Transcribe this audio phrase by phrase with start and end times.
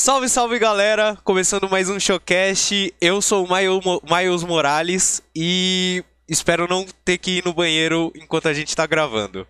[0.00, 1.18] Salve, salve galera!
[1.24, 2.94] Começando mais um showcast.
[3.00, 8.54] Eu sou o Miles Morales e espero não ter que ir no banheiro enquanto a
[8.54, 9.44] gente tá gravando.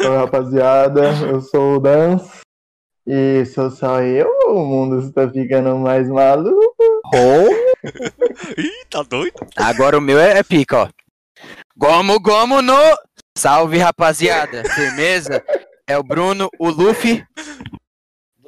[0.00, 2.18] Oi, rapaziada, eu sou o Dan.
[3.06, 6.66] E sou só eu o mundo está ficando mais maluco?
[7.14, 7.78] Oh.
[8.58, 9.46] Ih, tá doido?
[9.56, 10.88] Agora o meu é, é pica, ó.
[11.76, 12.74] Gomo, gomo no...
[13.38, 14.64] Salve, rapaziada.
[14.70, 15.40] Firmeza?
[15.86, 17.24] É o Bruno, o Luffy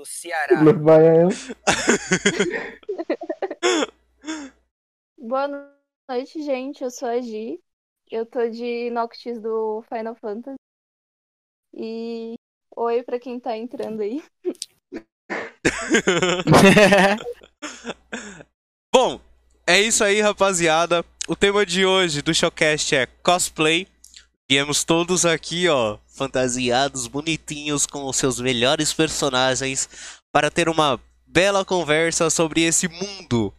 [0.05, 0.61] do Ceará.
[5.17, 5.73] Boa
[6.09, 6.85] noite, gente.
[6.85, 7.59] Eu sou a Gi.
[8.11, 10.57] Eu tô de Noctis do Final Fantasy.
[11.73, 12.35] E
[12.77, 14.23] oi pra quem tá entrando aí.
[18.95, 19.19] Bom,
[19.67, 21.03] é isso aí, rapaziada.
[21.27, 23.89] O tema de hoje do Showcast é cosplay.
[24.49, 29.89] Viemos todos aqui, ó, fantasiados, bonitinhos, com os seus melhores personagens,
[30.31, 33.53] para ter uma bela conversa sobre esse mundo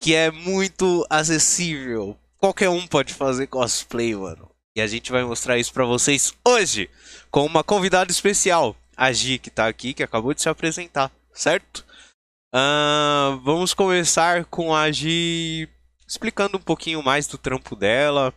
[0.00, 2.18] que é muito acessível.
[2.38, 4.50] Qualquer um pode fazer cosplay, mano.
[4.76, 6.90] E a gente vai mostrar isso para vocês hoje,
[7.30, 11.82] com uma convidada especial, a Gi, que tá aqui, que acabou de se apresentar, certo?
[12.54, 15.66] Uh, vamos começar com a Gi
[16.06, 18.34] explicando um pouquinho mais do trampo dela,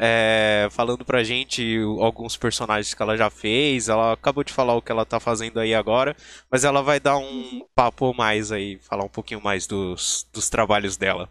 [0.00, 3.88] é, falando pra gente alguns personagens que ela já fez.
[3.88, 6.16] Ela acabou de falar o que ela tá fazendo aí agora,
[6.50, 10.96] mas ela vai dar um papo mais aí, falar um pouquinho mais dos, dos trabalhos
[10.96, 11.28] dela.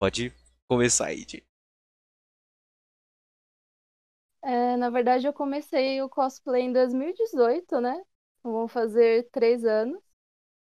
[0.00, 0.32] Pode
[0.68, 1.42] começar aí, Di.
[4.42, 8.02] É, na verdade, eu comecei o cosplay em 2018, né?
[8.38, 10.00] Então, vão fazer três anos.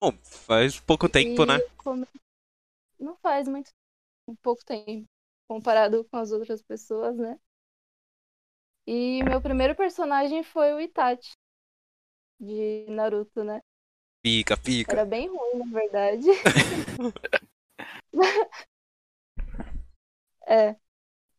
[0.02, 1.58] Bom, faz pouco tempo, e né?
[1.78, 2.06] Come...
[2.98, 3.70] Não faz muito
[4.42, 5.06] pouco tempo,
[5.48, 7.38] comparado com as outras pessoas, né?
[8.86, 11.32] E meu primeiro personagem foi o Itachi,
[12.38, 13.60] de Naruto, né?
[14.22, 14.92] Pica, pica.
[14.92, 16.26] Era bem ruim, na verdade.
[20.46, 20.76] é.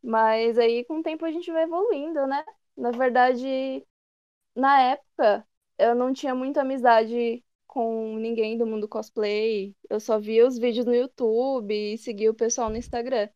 [0.01, 2.43] Mas aí com o tempo a gente vai evoluindo, né?
[2.75, 3.85] Na verdade,
[4.55, 5.47] na época,
[5.77, 9.75] eu não tinha muita amizade com ninguém do mundo cosplay.
[9.89, 13.29] Eu só via os vídeos no YouTube e seguia o pessoal no Instagram.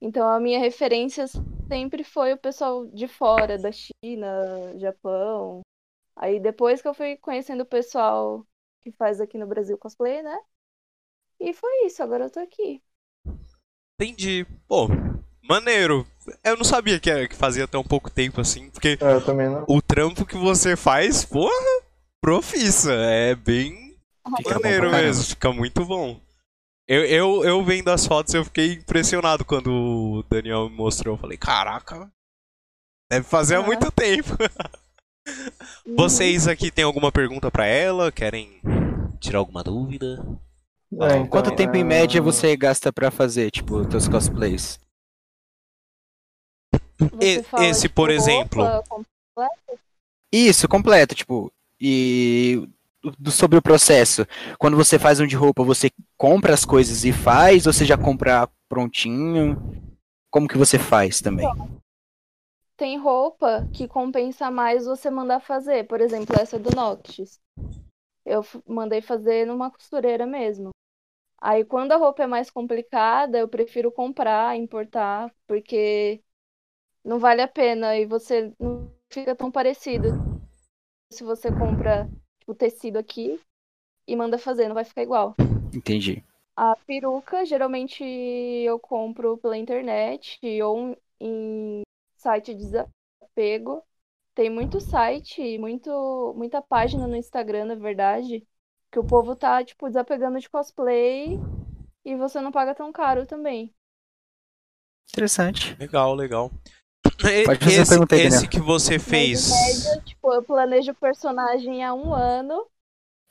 [0.00, 1.26] Então a minha referência
[1.68, 5.60] sempre foi o pessoal de fora, da China, Japão.
[6.16, 8.46] Aí depois que eu fui conhecendo o pessoal
[8.82, 10.38] que faz aqui no Brasil cosplay, né?
[11.40, 12.82] E foi isso, agora eu tô aqui.
[13.98, 14.46] Entendi.
[14.68, 14.88] Pô,
[15.48, 16.06] Maneiro.
[16.42, 20.24] Eu não sabia que, era, que fazia tão pouco tempo assim, porque é, o trampo
[20.24, 21.82] que você faz, porra,
[22.20, 22.92] profissa.
[22.92, 23.94] É bem
[24.38, 26.18] fica maneiro mesmo, fica muito bom.
[26.86, 31.14] Eu, eu, eu vendo as fotos, eu fiquei impressionado quando o Daniel me mostrou.
[31.14, 32.12] Eu falei, caraca,
[33.10, 34.36] deve fazer há muito tempo.
[35.96, 38.12] Vocês aqui têm alguma pergunta para ela?
[38.12, 38.60] Querem
[39.18, 40.22] tirar alguma dúvida?
[40.92, 44.78] É, então, Quanto tempo em média você gasta para fazer, tipo, teus cosplays?
[47.50, 48.62] Fala, esse, tipo, por exemplo.
[50.30, 51.50] Isso, completo, tipo.
[51.80, 52.68] E
[53.18, 54.26] do, sobre o processo.
[54.58, 57.96] Quando você faz um de roupa, você compra as coisas e faz, ou você já
[57.96, 59.56] compra prontinho?
[60.30, 61.48] Como que você faz também?
[61.48, 61.80] Então,
[62.76, 65.86] tem roupa que compensa mais você mandar fazer.
[65.86, 67.40] Por exemplo, essa do Noctis.
[68.24, 70.70] Eu mandei fazer numa costureira mesmo.
[71.40, 76.22] Aí quando a roupa é mais complicada, eu prefiro comprar, importar, porque
[77.04, 80.08] não vale a pena e você não fica tão parecido.
[81.12, 82.08] Se você compra
[82.44, 83.40] tipo, tecido aqui
[84.06, 85.34] e manda fazer, não vai ficar igual.
[85.74, 86.22] Entendi.
[86.56, 91.82] A peruca, geralmente eu compro pela internet ou em
[92.16, 93.82] site de desapego.
[94.34, 98.46] Tem muito site, muito, muita página no Instagram, na verdade,
[98.90, 101.38] que o povo tá, tipo, desapegando de cosplay
[102.04, 103.74] e você não paga tão caro também.
[105.12, 105.76] Interessante.
[105.78, 106.50] Legal, legal.
[107.44, 109.50] Pode fazer esse, pergunta aí, esse que você fez.
[109.50, 112.66] Média, tipo, eu planejo o personagem há um ano.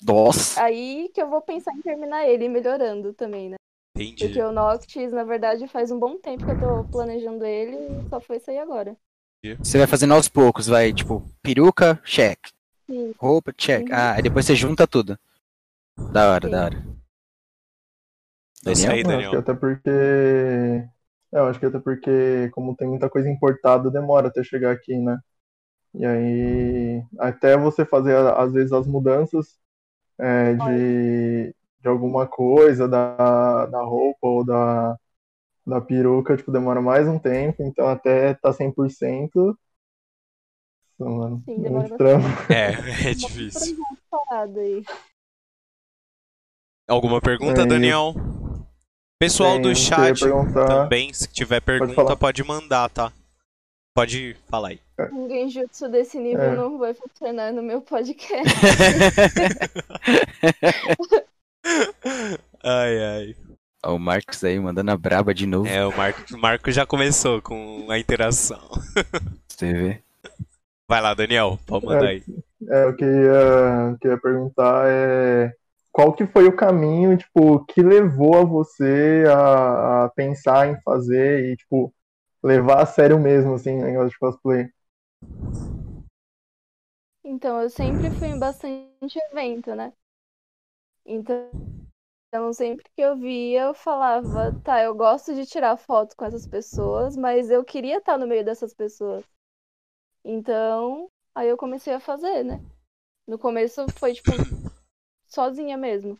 [0.01, 0.61] Nossa.
[0.63, 3.55] Aí que eu vou pensar em terminar ele melhorando também, né?
[3.95, 4.25] Entendi.
[4.25, 8.09] Porque o Noctis, na verdade, faz um bom tempo que eu tô planejando ele e
[8.09, 8.97] só foi sair agora.
[9.59, 12.39] Você vai fazendo aos poucos, vai, tipo, peruca, check.
[12.87, 13.13] Sim.
[13.17, 13.87] Roupa, check.
[13.89, 13.95] Uhum.
[13.95, 15.19] Ah, aí depois você junta tudo.
[16.11, 16.51] Da hora, Sim.
[16.51, 16.83] da hora.
[18.63, 18.91] Daniel?
[18.91, 19.39] Aí, Daniel.
[19.39, 19.89] Até porque
[21.33, 25.19] eu acho que até porque, como tem muita coisa importada, demora até chegar aqui, né?
[25.95, 29.59] E aí, até você fazer, às vezes, as mudanças
[30.19, 34.97] é, de, de alguma coisa, da, da roupa ou da,
[35.65, 39.57] da peruca, tipo, demora mais um tempo, então até tá 100%.
[40.99, 42.03] Mano, Sim, demora muito
[42.53, 43.77] É, é difícil.
[46.87, 48.13] Alguma pergunta, É, Daniel?
[49.23, 52.15] Pessoal do chat queria perguntar- também, se tiver pergunta, falar.
[52.17, 53.11] pode mandar, tá?
[53.95, 54.79] Pode falar aí.
[55.13, 56.55] Um genjutsu desse nível É.
[56.55, 58.53] não vai funcionar no meu podcast.
[62.63, 63.35] Ai, ai.
[63.85, 65.67] Ó, o Marcos aí mandando a braba de novo.
[65.67, 68.59] É, o Marco, o Marco já começou com a interação.
[69.47, 69.99] Você vê.
[70.89, 72.23] Vai lá, Daniel, pode mandar aí.
[72.69, 75.53] É, o que eu ia, que eu ia perguntar é
[75.93, 81.51] qual que foi o caminho, tipo, que levou a você a, a pensar em fazer
[81.51, 81.93] e, tipo,
[82.43, 84.69] levar a sério mesmo, assim, o negócio de cosplay?
[87.23, 89.93] Então, eu sempre fui em bastante evento, né?
[91.05, 91.51] Então,
[92.29, 96.47] então, sempre que eu via, eu falava, tá, eu gosto de tirar foto com essas
[96.47, 99.23] pessoas, mas eu queria estar no meio dessas pessoas.
[100.25, 102.59] Então, aí eu comecei a fazer, né?
[103.27, 104.31] No começo foi, tipo,
[105.33, 106.19] sozinha mesmo,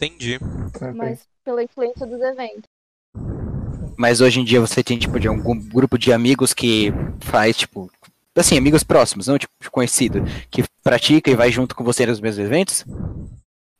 [0.00, 0.38] Entendi.
[0.80, 2.64] É, mas pela influência dos eventos.
[3.96, 6.90] Mas hoje em dia você tem, tipo, de algum grupo de amigos que
[7.20, 7.90] faz, tipo.
[8.36, 10.18] Assim, amigos próximos, não tipo conhecido,
[10.50, 12.84] que pratica e vai junto com você nos mesmos eventos?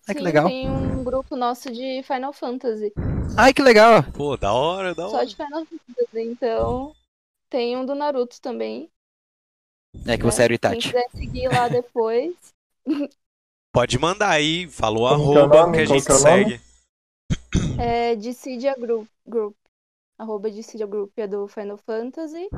[0.08, 0.48] Ai, que Sim, legal.
[0.48, 2.93] tem um grupo nosso de Final Fantasy.
[3.37, 4.02] Ai, que legal.
[4.14, 5.26] Pô, da hora, da Só hora.
[5.26, 6.20] de Final Fantasy.
[6.31, 6.94] Então,
[7.50, 8.88] tem um do Naruto também.
[10.06, 10.88] É que você era o Quem Itachi.
[10.88, 12.34] quiser seguir lá depois.
[13.76, 15.76] Pode mandar aí, falou Como que é arroba nome?
[15.76, 16.61] que a gente que é segue.
[17.78, 19.06] É Dissidia Group.
[19.28, 19.55] Group.
[20.19, 22.49] Arroba Dissidia Group é do Final Fantasy.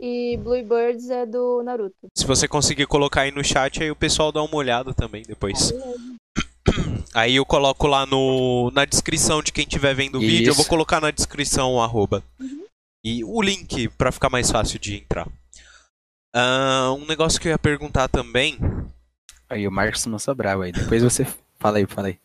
[0.00, 2.08] E Bluebirds é do Naruto.
[2.16, 5.72] Se você conseguir colocar aí no chat, aí o pessoal dá uma olhada também depois.
[7.14, 10.62] Aí eu coloco lá no, na descrição de quem estiver vendo o vídeo, eu vou
[10.62, 10.68] Isso.
[10.68, 12.24] colocar na descrição o arroba.
[13.04, 15.28] E o link pra ficar mais fácil de entrar.
[16.34, 18.58] Ah, um negócio que eu ia perguntar também.
[19.48, 20.72] Aí o Marcos não sou bravo aí.
[20.72, 21.24] Depois você
[21.58, 22.18] fala aí, fala aí.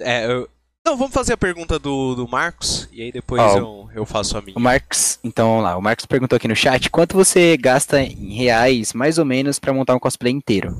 [0.00, 0.48] É, eu-
[0.84, 4.36] Não, vamos fazer a pergunta do, do Marcos e aí depois Ó, eu, eu faço
[4.38, 4.56] a minha.
[4.56, 5.76] O Marcos, então vamos lá.
[5.76, 9.72] O Marcos perguntou aqui no chat quanto você gasta em reais, mais ou menos, pra
[9.72, 10.74] montar um cosplay inteiro.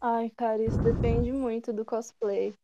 [0.00, 2.54] Ai, cara, isso depende muito do cosplay.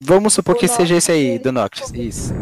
[0.00, 1.90] Vamos supor O que seja esse aí, Noctis, do Noctis.
[1.94, 2.32] Isso.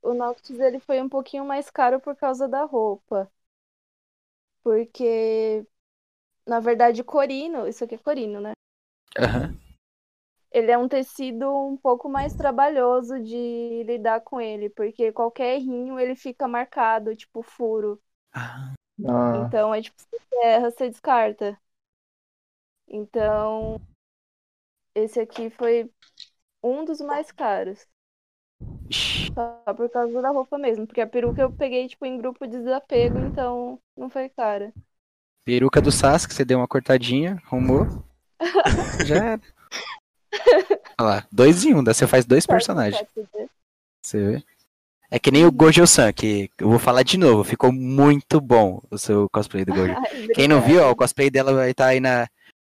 [0.00, 3.28] O Noctis ele foi um pouquinho mais caro por causa da roupa.
[4.62, 5.66] Porque,
[6.46, 8.52] na verdade, corino, isso aqui é corino, né?
[9.18, 9.58] Aham.
[10.50, 15.98] Ele é um tecido um pouco mais trabalhoso de lidar com ele, porque qualquer errinho
[16.00, 18.00] ele fica marcado, tipo furo.
[18.34, 18.74] Ah,
[19.32, 21.58] Então é tipo, você erra, você descarta.
[22.86, 23.80] Então,
[24.94, 25.90] esse aqui foi
[26.62, 27.86] um dos mais caros.
[29.36, 30.86] Só por causa da roupa mesmo.
[30.86, 34.72] Porque a peruca eu peguei, tipo, em grupo de desapego, então não foi cara.
[35.44, 38.04] Peruca do Sasuke, você deu uma cortadinha, arrumou.
[39.04, 39.40] Já era.
[41.00, 43.04] Olha lá, dois em um, daí você faz dois personagens.
[44.02, 44.42] Você vê?
[45.10, 48.96] É que nem o Gojo-san, que eu vou falar de novo, ficou muito bom o
[48.96, 49.94] seu cosplay do Gojo.
[50.34, 52.26] Quem não viu, ó, o cosplay dela vai estar aí na,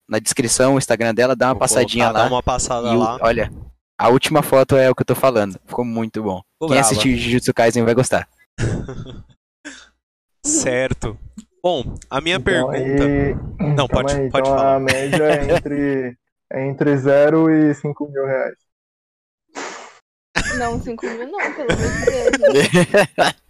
[0.08, 2.28] na descrição, o Instagram dela, dá uma Vou passadinha colocar, lá.
[2.30, 3.18] Dá uma passada E o- lá.
[3.22, 3.50] olha,
[3.98, 5.58] a última foto é o que eu tô falando.
[5.66, 6.42] Ficou muito bom.
[6.56, 6.88] Ficou Quem brava.
[6.92, 8.28] assistiu Jujutsu Kaisen vai gostar.
[10.46, 11.18] Certo.
[11.66, 12.78] Bom, a minha então pergunta.
[12.78, 13.34] aí-
[13.74, 14.76] Não, calma pode, aí, pode então falar.
[14.76, 16.18] a média é entre,
[16.54, 18.54] é entre 0 e 5 mil reais.
[20.60, 22.38] Não, 5 mil não, pelo amor de
[22.70, 23.34] Deus.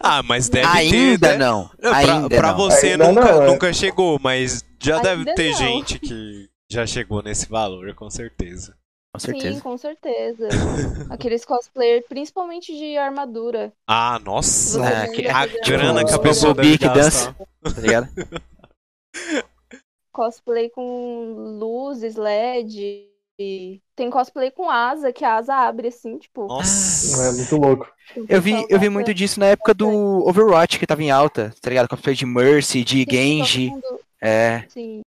[0.00, 0.76] Ah, mas deve ter.
[0.78, 1.36] Ainda né?
[1.36, 1.68] não.
[1.80, 2.56] Pra, Ainda pra não.
[2.56, 3.46] você Ainda nunca, não, é.
[3.46, 5.58] nunca chegou, mas já Ainda deve ter não.
[5.58, 8.76] gente que já chegou nesse valor, com certeza.
[9.14, 9.60] Com Sim, certeza.
[9.62, 10.48] com certeza.
[11.08, 13.72] Aqueles cosplayer, principalmente de armadura.
[13.86, 14.84] Ah, nossa!
[14.84, 17.32] Ainda que- A grana que a pessoa deve que gastar.
[17.32, 18.08] Tá ligado?
[20.12, 23.08] Cosplay com luzes, LED.
[23.38, 26.48] e Tem cosplay com asa, que a asa abre assim, tipo.
[26.48, 27.28] Nossa!
[27.28, 27.86] É muito louco.
[28.16, 29.88] o Eu vi, eu vi muito disso na época do
[30.26, 31.88] Overwatch, que tava em alta, tá ligado?
[31.88, 33.72] Cosplay de Mercy, de Sim, Genji.
[34.20, 35.02] É, Sim.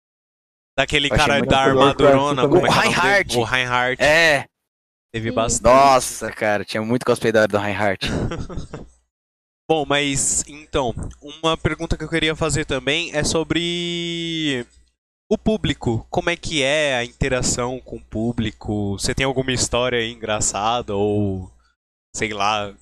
[0.77, 3.38] Daquele Achei cara da armadurona, O como é que é o Reinhardt.
[3.38, 4.03] O Reinhardt.
[4.03, 4.46] é.
[5.13, 5.74] Teve bastante.
[5.74, 8.05] Nossa, cara, tinha muito cosplay da hora do Reinhardt.
[9.70, 10.94] Bom, mas então,
[11.41, 14.67] uma pergunta que eu queria fazer também é sobre
[15.32, 16.05] o público.
[16.10, 19.00] Como é que é a interação com o público?
[19.00, 21.50] Você tem alguma história aí engraçada ou
[22.13, 22.75] sei lá,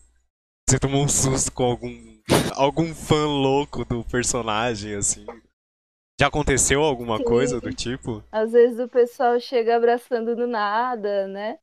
[0.68, 2.14] você tomou um susto com algum
[2.56, 5.26] algum fã louco do personagem assim?
[6.20, 7.24] Já aconteceu alguma Sim.
[7.24, 8.24] coisa do tipo?
[8.32, 11.58] Às vezes o pessoal chega abraçando do nada, né?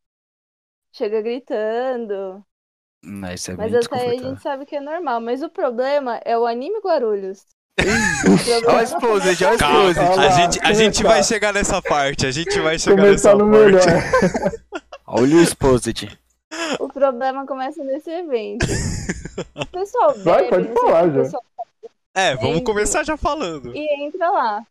[0.92, 2.44] Chega gritando.
[3.02, 5.20] Não, isso é Mas até aí a gente sabe que é normal.
[5.20, 7.46] Mas o problema é o anime Guarulhos.
[8.66, 12.60] Olha o Exposed, olha o a gente, a gente vai chegar nessa parte, a gente
[12.60, 13.64] vai chegar Começar nessa no parte.
[13.64, 14.60] melhor.
[15.06, 16.18] Olha o Exposed.
[16.78, 18.66] O problema começa nesse evento.
[19.56, 21.08] O pessoal Vai, bebe, pode não sei falar já.
[21.08, 21.44] o pessoal
[22.20, 22.64] É, vamos Entendi.
[22.64, 23.72] começar já falando.
[23.74, 24.66] e entra lá.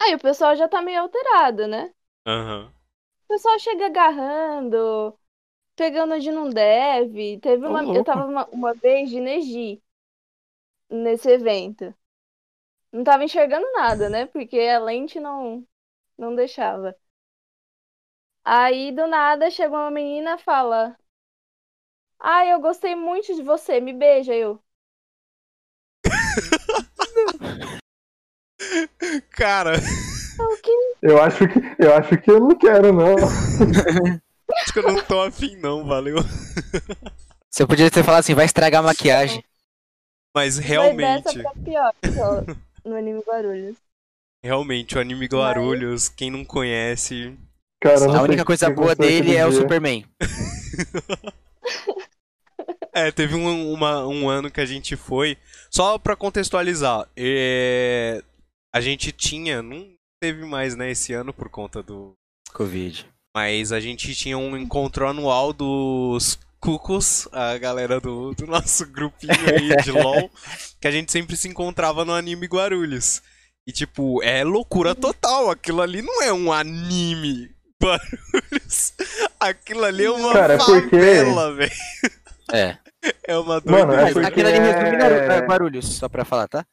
[0.00, 1.92] Aí o pessoal já tá meio alterado, né?
[2.26, 2.72] Aham.
[3.24, 5.18] O pessoal chega agarrando,
[5.76, 7.38] pegando onde não deve.
[7.40, 8.04] Teve uma, eu louco.
[8.04, 9.82] tava uma, uma vez de Neji
[10.88, 11.94] nesse evento.
[12.92, 14.26] Não tava enxergando nada, né?
[14.26, 15.66] Porque a lente não,
[16.18, 16.96] não deixava.
[18.42, 20.96] Aí, do nada, chega uma menina e fala:
[22.18, 24.34] Ai, eu gostei muito de você, me beija.
[24.34, 24.60] Eu,
[29.30, 29.74] Cara?
[31.02, 33.14] Eu acho que eu acho que eu não quero, não.
[33.14, 36.16] acho que eu não tô afim não, valeu.
[37.50, 39.44] Você podia ter falado assim, vai estragar a maquiagem.
[40.34, 42.42] Mas realmente, dessa pra pior só,
[42.84, 43.76] no anime Guarulhos.
[44.42, 47.38] realmente, o anime Guarulhos, quem não conhece...
[47.80, 49.52] Cara, não A única coisa boa dele é o.
[49.52, 50.04] Superman.
[52.94, 55.36] É, teve um, uma- um ano que a gente foi.
[55.70, 58.22] Só pra contextualizar, é,
[58.72, 59.60] a gente tinha.
[59.62, 59.86] Não
[60.22, 62.12] teve mais, né, esse ano por conta do.
[62.52, 63.06] Covid.
[63.36, 69.32] Mas a gente tinha um encontro anual dos Cucos, a galera do, do nosso grupinho
[69.52, 70.30] aí de LOL,
[70.80, 73.20] que a gente sempre se encontrava no anime Guarulhos.
[73.66, 75.50] E tipo, é loucura total.
[75.50, 77.50] Aquilo ali não é um anime
[77.82, 78.92] Guarulhos.
[79.40, 81.72] Aquilo ali é uma Cara, é porque- favela, velho.
[82.52, 82.78] É.
[83.26, 86.64] É uma Mano, é porque aquilo ali resume é- é, Guarulhos, só pra falar, tá?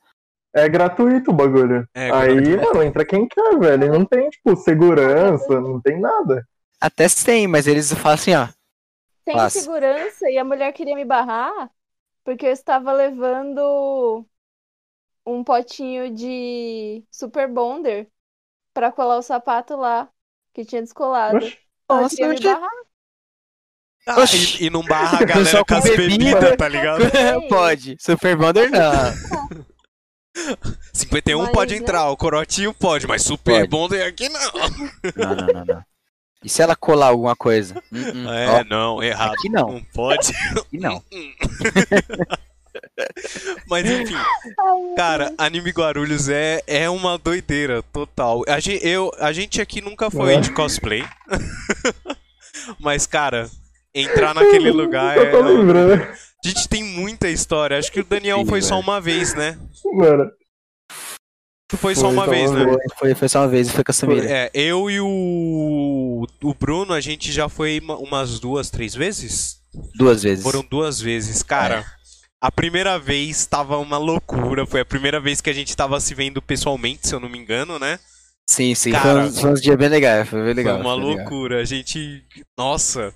[0.54, 1.88] É gratuito o bagulho.
[1.94, 2.66] É, Aí, gratuito.
[2.66, 3.92] mano, entra quem quer, velho.
[3.92, 6.46] Não tem, tipo, segurança, não tem nada.
[6.80, 8.48] Até tem, mas eles falam assim, ó.
[9.24, 9.60] Sem Passa.
[9.62, 11.72] segurança e a mulher queria me barrar
[12.24, 14.26] porque eu estava levando
[15.26, 18.10] um potinho de Super Bonder
[18.74, 20.12] pra colar o sapato lá
[20.54, 21.46] que tinha descolado.
[21.46, 21.58] Oxe,
[21.90, 22.72] Ela Nossa, queria me barrar.
[24.08, 26.08] Ah, e, e não barra a galera com com as bebida.
[26.40, 27.04] bebidas, tá ligado?
[27.50, 27.98] Pode.
[28.00, 28.92] Super Bonder não.
[30.94, 31.80] 51 Mas, pode né?
[31.82, 33.68] entrar, o corotinho pode, mas Super Pode.
[33.68, 34.52] Bonder aqui não.
[34.54, 35.84] Não, não, não, não.
[36.44, 37.76] E se ela colar alguma coisa?
[37.92, 38.32] Hum, hum.
[38.32, 39.34] É, Ó, não, errado.
[39.34, 40.32] aqui não, Não pode.
[40.58, 41.04] aqui não.
[43.68, 44.16] Mas enfim,
[44.96, 48.44] cara, Anime Guarulhos é, é uma doideira total.
[48.48, 50.40] A gente, eu, a gente aqui nunca foi É.
[50.40, 51.04] de cosplay.
[52.80, 53.50] Mas, cara,
[53.94, 55.42] entrar naquele lugar Eu tô é.
[55.44, 56.04] lembrando.
[56.44, 57.78] A gente tem muita história.
[57.78, 58.88] Acho que o Daniel Sim, foi só velho.
[58.88, 59.58] uma vez, né?
[59.94, 60.32] Mano,
[61.70, 62.78] Tu foi só Foi uma vez, uma né?
[63.00, 64.26] Foi, foi só uma vez e foi com a Samira.
[64.30, 69.58] É, eu e o, o Bruno, a gente já foi uma- umas duas, três vezes?
[69.96, 70.44] Duas vezes.
[70.44, 71.42] Foram duas vezes.
[71.44, 71.86] Cara,
[72.42, 74.66] a primeira vez tava uma loucura.
[74.66, 77.38] Foi a primeira vez que a gente tava se vendo pessoalmente, se eu não me
[77.38, 78.00] engano, né?
[78.50, 78.92] Sim, sim.
[78.92, 80.28] Cara, foi, uns, foi uns dias bem legais.
[80.28, 80.76] Foi bem legal.
[80.78, 81.18] foi uma foi legal.
[81.20, 81.62] loucura.
[81.62, 82.22] A gente.
[82.58, 83.14] Nossa.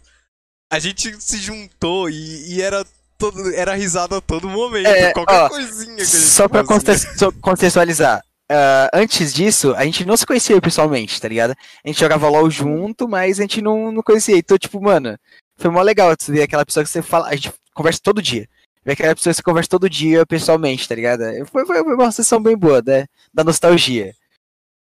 [0.72, 2.86] A gente se juntou e, e era.
[3.18, 4.88] Todo, era risada a todo momento.
[4.88, 7.32] É, qualquer ó, coisinha que a gente Só pra fazia.
[7.42, 8.22] contextualizar.
[8.52, 11.52] ah, antes disso, a gente não se conhecia pessoalmente, tá ligado?
[11.52, 14.38] A gente jogava LOL junto, mas a gente não, não conhecia.
[14.38, 15.18] Então, tipo, mano,
[15.58, 17.30] foi mó legal você ver aquela pessoa que você fala.
[17.30, 18.50] A gente conversa todo dia.
[18.84, 21.22] Ver aquela pessoa que você conversa todo dia pessoalmente, tá ligado?
[21.50, 23.06] Foi, foi, foi uma sessão bem boa, né?
[23.34, 24.14] Da nostalgia.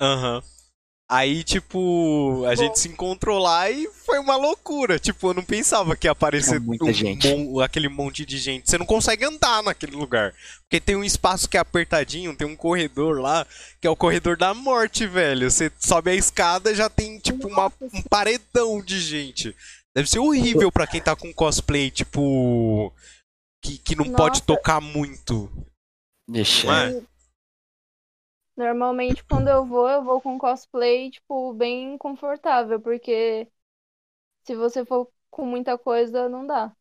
[0.01, 0.43] Aham.
[1.07, 4.97] Aí, tipo, a gente se encontrou lá e foi uma loucura.
[4.97, 7.27] Tipo, eu não pensava que ia aparecer um gente.
[7.27, 8.67] mon- aquele monte de gente.
[8.67, 10.33] Você não consegue andar naquele lugar.
[10.63, 13.45] Porque tem um espaço que é apertadinho, tem um corredor lá,
[13.79, 15.51] que é o corredor da morte, velho.
[15.51, 19.55] Você sobe a escada e já tem, tipo, uma- um paredão de gente.
[19.95, 22.91] Deve ser horrível pra quem tá com cosplay, tipo.
[23.63, 24.41] Que, que não pode Nossa.
[24.45, 25.51] tocar muito.
[26.27, 26.65] Deixa.
[26.67, 27.01] Não é?
[28.57, 33.49] Normalmente, quando eu vou, eu vou com cosplay, tipo, bem confortável, porque
[34.45, 36.75] se você for com muita coisa, não dá.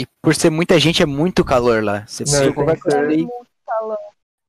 [0.00, 2.06] E por ser muita gente, é muito calor lá.
[2.06, 2.94] Você Não, precisa que ser.
[2.94, 3.16] É cosplay.
[3.16, 3.98] muito calor.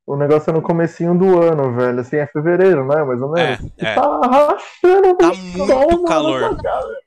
[0.07, 1.99] o negócio é no comecinho do ano, velho.
[1.99, 3.03] Assim, é fevereiro, né?
[3.03, 3.59] Mais ou É, menos.
[3.77, 3.93] é.
[3.93, 6.57] Tá rachando Tá muito sol, calor.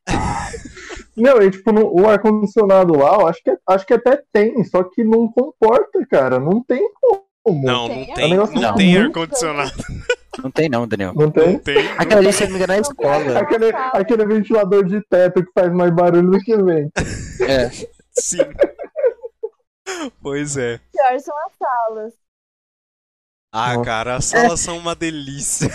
[1.17, 4.83] Não, e tipo, no- o ar-condicionado lá, eu acho que, acho que até tem, só
[4.85, 6.39] que não comporta, cara.
[6.39, 7.20] Não tem como.
[7.55, 9.73] Não, Tem, não é tem, negócio não muito tem ar-condicionado.
[10.43, 11.13] Não tem não, Daniel.
[11.15, 11.59] Não Não tem?
[11.59, 11.89] tem.
[11.99, 13.39] Aquela ali, se eu não me engano, é a escola.
[13.39, 16.93] Aquele, aquele ventilador de teto que faz mais barulho do que vento.
[17.47, 17.71] É.
[18.13, 18.39] Sim.
[20.23, 20.79] Pois é.
[20.93, 22.13] Pior são as salas.
[23.53, 23.85] Ah, Nossa.
[23.85, 25.69] cara, as salas são uma delícia.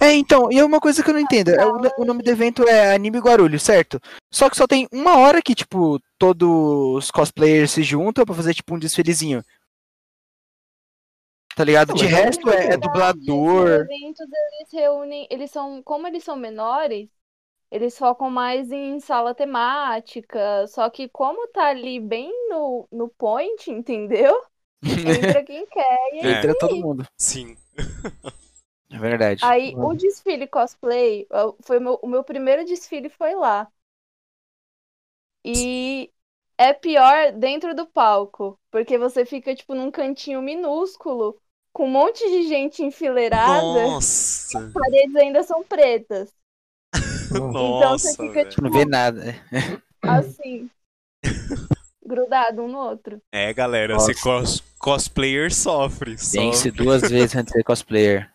[0.00, 1.48] É, então, e é uma coisa que eu não entendo.
[1.48, 3.98] É, o, o nome do evento é Anime Guarulhos, certo?
[4.32, 8.54] Só que só tem uma hora que, tipo, todos os cosplayers se juntam pra fazer,
[8.54, 9.42] tipo, um desfilezinho.
[11.58, 11.92] Tá ligado?
[11.92, 12.86] De é resto é, é bom.
[12.86, 13.64] dublador.
[13.64, 17.08] Os eventos, eles reúnem, eles são, como eles são menores,
[17.68, 23.68] eles focam mais em sala temática, só que como tá ali bem no, no point,
[23.68, 24.40] entendeu?
[24.86, 26.38] Entra quem quer e É.
[26.38, 27.04] Entra todo mundo.
[27.18, 27.56] Sim.
[28.90, 29.44] É verdade.
[29.44, 31.26] Aí o desfile cosplay,
[31.62, 33.66] foi o meu, o meu primeiro desfile foi lá.
[35.44, 36.10] E
[36.56, 41.40] é pior dentro do palco, porque você fica tipo num cantinho minúsculo,
[41.78, 44.58] com um monte de gente enfileirada, Nossa.
[44.58, 46.28] as paredes ainda são pretas.
[47.30, 47.52] Uhum.
[47.52, 48.08] Nossa.
[48.08, 49.36] você fica, tipo, Não vê nada.
[50.02, 50.68] assim,
[52.04, 53.22] grudado um no outro.
[53.30, 54.10] É, galera, Nossa.
[54.10, 56.16] esse cos cosplayer sofre.
[56.16, 56.70] Pense sofre.
[56.72, 58.28] duas vezes antes de ser cosplayer.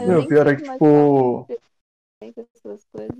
[0.00, 1.46] Eu Meu, pior é que, tipo.
[2.20, 3.16] essas coisas.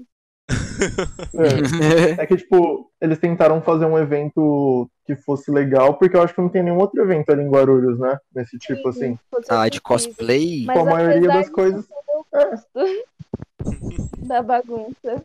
[2.18, 6.34] É, é que, tipo, eles tentaram fazer um evento que fosse legal, porque eu acho
[6.34, 8.18] que não tem nenhum outro evento ali em Guarulhos, né?
[8.34, 9.18] Nesse tipo assim.
[9.48, 10.64] Ah, de cosplay?
[10.66, 11.84] Mas Com a maioria das coisas-
[12.32, 12.50] eu É.
[12.50, 15.24] gosto da bagunça.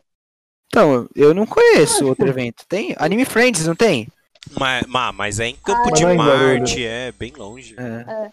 [0.68, 2.64] Então, eu não conheço outro evento.
[2.68, 2.94] Tem?
[2.98, 4.08] Anime Friends, não tem?
[4.60, 7.76] Mas, mas, é em Campo Ah, de é Marte, é bem longe.
[7.78, 8.32] É.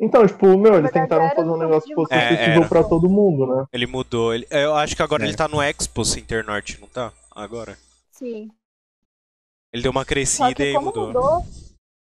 [0.00, 3.46] Então, tipo, meu, eles tentaram fazer um negócio que fosse É, acessível pra todo mundo,
[3.46, 3.64] né?
[3.72, 4.34] Ele mudou.
[4.34, 5.26] Ele, eu acho que agora É.
[5.28, 7.12] ele tá no Expo Center Norte, não tá?
[7.30, 7.76] Agora.
[8.10, 8.50] Sim.
[9.72, 11.06] Ele deu uma Só crescida que e como mudou.
[11.08, 11.46] mudou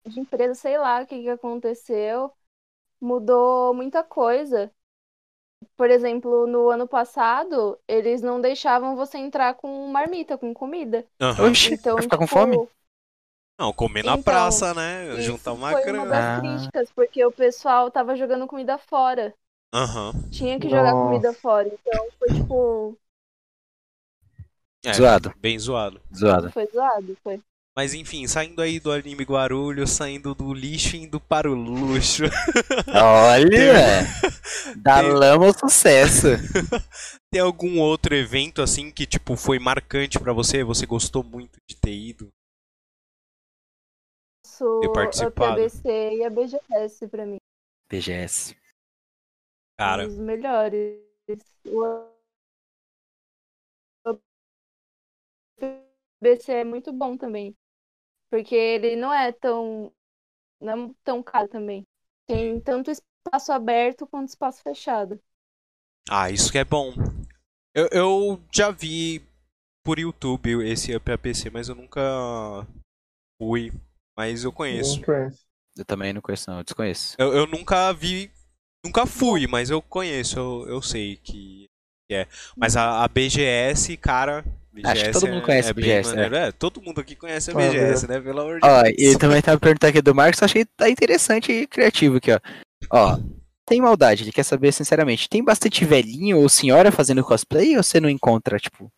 [0.08, 2.34] de empresa, sei lá o que, que aconteceu,
[3.02, 4.72] mudou muita coisa.
[5.76, 11.06] Por exemplo, no ano passado, eles não deixavam você entrar com marmita, com comida.
[11.40, 12.68] Oxi, Então, vai ficar com tipo, fome?
[13.60, 15.20] Não, comer na Então, praça, né?
[15.22, 16.00] Juntar uma foi grana.
[16.04, 16.40] uma das Ah.
[16.42, 19.34] críticas, porque o pessoal tava jogando comida fora.
[19.74, 20.14] Aham.
[20.32, 21.08] Tinha que jogar Nossa.
[21.08, 21.68] comida fora.
[21.68, 22.98] Então foi tipo.
[24.86, 26.00] É, Zoado, bem zoado.
[26.16, 26.52] zoado.
[26.52, 27.42] Foi zoado, foi.
[27.76, 32.24] Mas enfim, saindo aí do anime Guarulhos, saindo do lixo e indo para o luxo.
[32.88, 34.08] Olha!
[34.78, 36.28] da Tem- lama ao sucesso.
[37.32, 40.64] Tem algum outro evento assim que tipo foi marcante pra você?
[40.64, 42.30] Você gostou muito de ter ido?
[44.58, 44.90] Sou Ter
[45.24, 45.32] a.
[45.32, 47.38] PBC e a BGS pra mim.
[47.90, 48.56] BGS.
[49.78, 51.00] Cara, Os melhores.
[54.06, 54.20] O
[56.20, 57.56] PBC é muito bom também.
[58.32, 59.92] Porque ele não é tão.
[60.60, 61.84] Não é tão caro também.
[62.28, 65.22] Tem tanto espaço aberto quanto espaço fechado.
[66.10, 66.94] ah, isso que é bom.
[67.76, 69.22] Eu, eu já vi
[69.86, 72.02] por YouTube esse Up APC, mas eu nunca
[73.40, 73.72] fui.
[74.18, 75.02] Mas eu conheço.
[75.78, 76.58] Eu também não conheço, não.
[76.58, 77.16] Eu desconheço.
[77.20, 78.32] Eu, eu nunca vi,
[78.84, 81.68] nunca fui, mas eu conheço, eu, eu sei que
[82.12, 82.26] é.
[82.56, 84.44] Mas a, a BGS, cara.
[84.74, 86.36] BGS Acho que todo mundo conhece é a bem BGS, maneiro.
[86.36, 88.20] É, todo mundo aqui conhece a Ah, BGS, né?
[88.20, 88.96] Pelo amor de Ó, Deus.
[88.98, 92.32] e também tava perguntando aqui do Marcos, eu achei que tá interessante e criativo aqui,
[92.32, 92.40] ó.
[92.92, 93.20] Ó,
[93.68, 98.00] tem maldade, ele quer saber sinceramente, tem bastante velhinho ou senhora fazendo cosplay ou você
[98.00, 98.90] não encontra, tipo?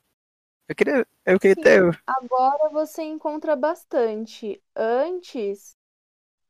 [0.70, 1.62] Eu queria, eu queria Sim.
[1.64, 2.04] ter...
[2.06, 4.62] Agora você encontra bastante.
[4.76, 5.76] Antes,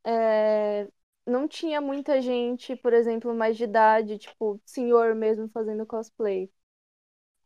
[0.04, 0.86] é,
[1.26, 6.50] não tinha muita gente, por exemplo, mais de idade, tipo, senhor mesmo fazendo cosplay.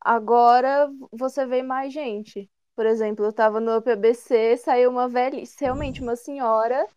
[0.00, 2.50] Agora você vê mais gente.
[2.74, 6.88] Por exemplo, eu tava no UPBC, saiu uma velha, realmente uma senhora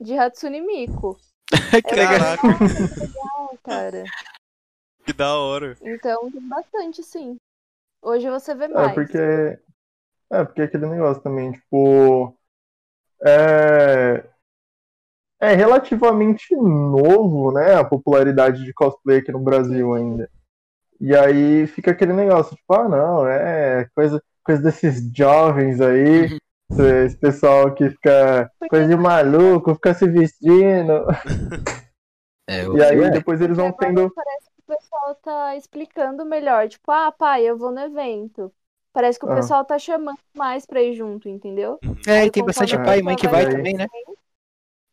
[0.00, 1.18] de Hatsune Miku.
[1.84, 2.36] que legal.
[2.36, 4.04] falei, legal, cara.
[5.04, 5.76] Que da hora.
[5.82, 7.36] Então tem bastante, sim.
[8.04, 8.94] Hoje você vê É, mais.
[8.94, 9.18] porque.
[9.18, 12.36] É, porque é aquele negócio também, tipo.
[13.24, 14.24] É.
[15.40, 17.74] É relativamente novo, né?
[17.74, 20.30] A popularidade de cosplay aqui no Brasil ainda.
[21.00, 26.38] E aí fica aquele negócio, tipo, ah, não, é coisa, coisa desses jovens aí,
[27.04, 31.06] esse pessoal que fica coisa de maluco, fica se vestindo.
[32.46, 33.10] É, E aí é.
[33.10, 34.12] depois eles vão tendo.
[34.14, 36.68] Parece o pessoal tá explicando melhor.
[36.68, 38.52] Tipo, ah, pai, eu vou no evento.
[38.92, 39.36] Parece que o Ah.
[39.36, 41.78] pessoal tá chamando mais pra ir junto, entendeu?
[42.06, 43.86] É, Aí e tem bastante pai e mãe que vai vai também, né?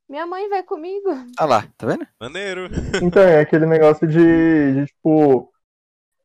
[0.09, 1.09] Minha mãe vai comigo.
[1.39, 2.05] Olha lá, tá vendo?
[2.19, 2.69] Maneiro.
[3.01, 5.51] Então, é aquele negócio de, de, tipo,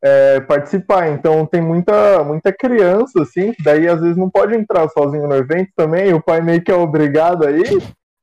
[0.02, 1.08] é, participar.
[1.10, 5.34] Então, tem muita, muita criança, assim, que daí às vezes não pode entrar sozinho no
[5.34, 7.62] evento também, o pai meio que é obrigado aí,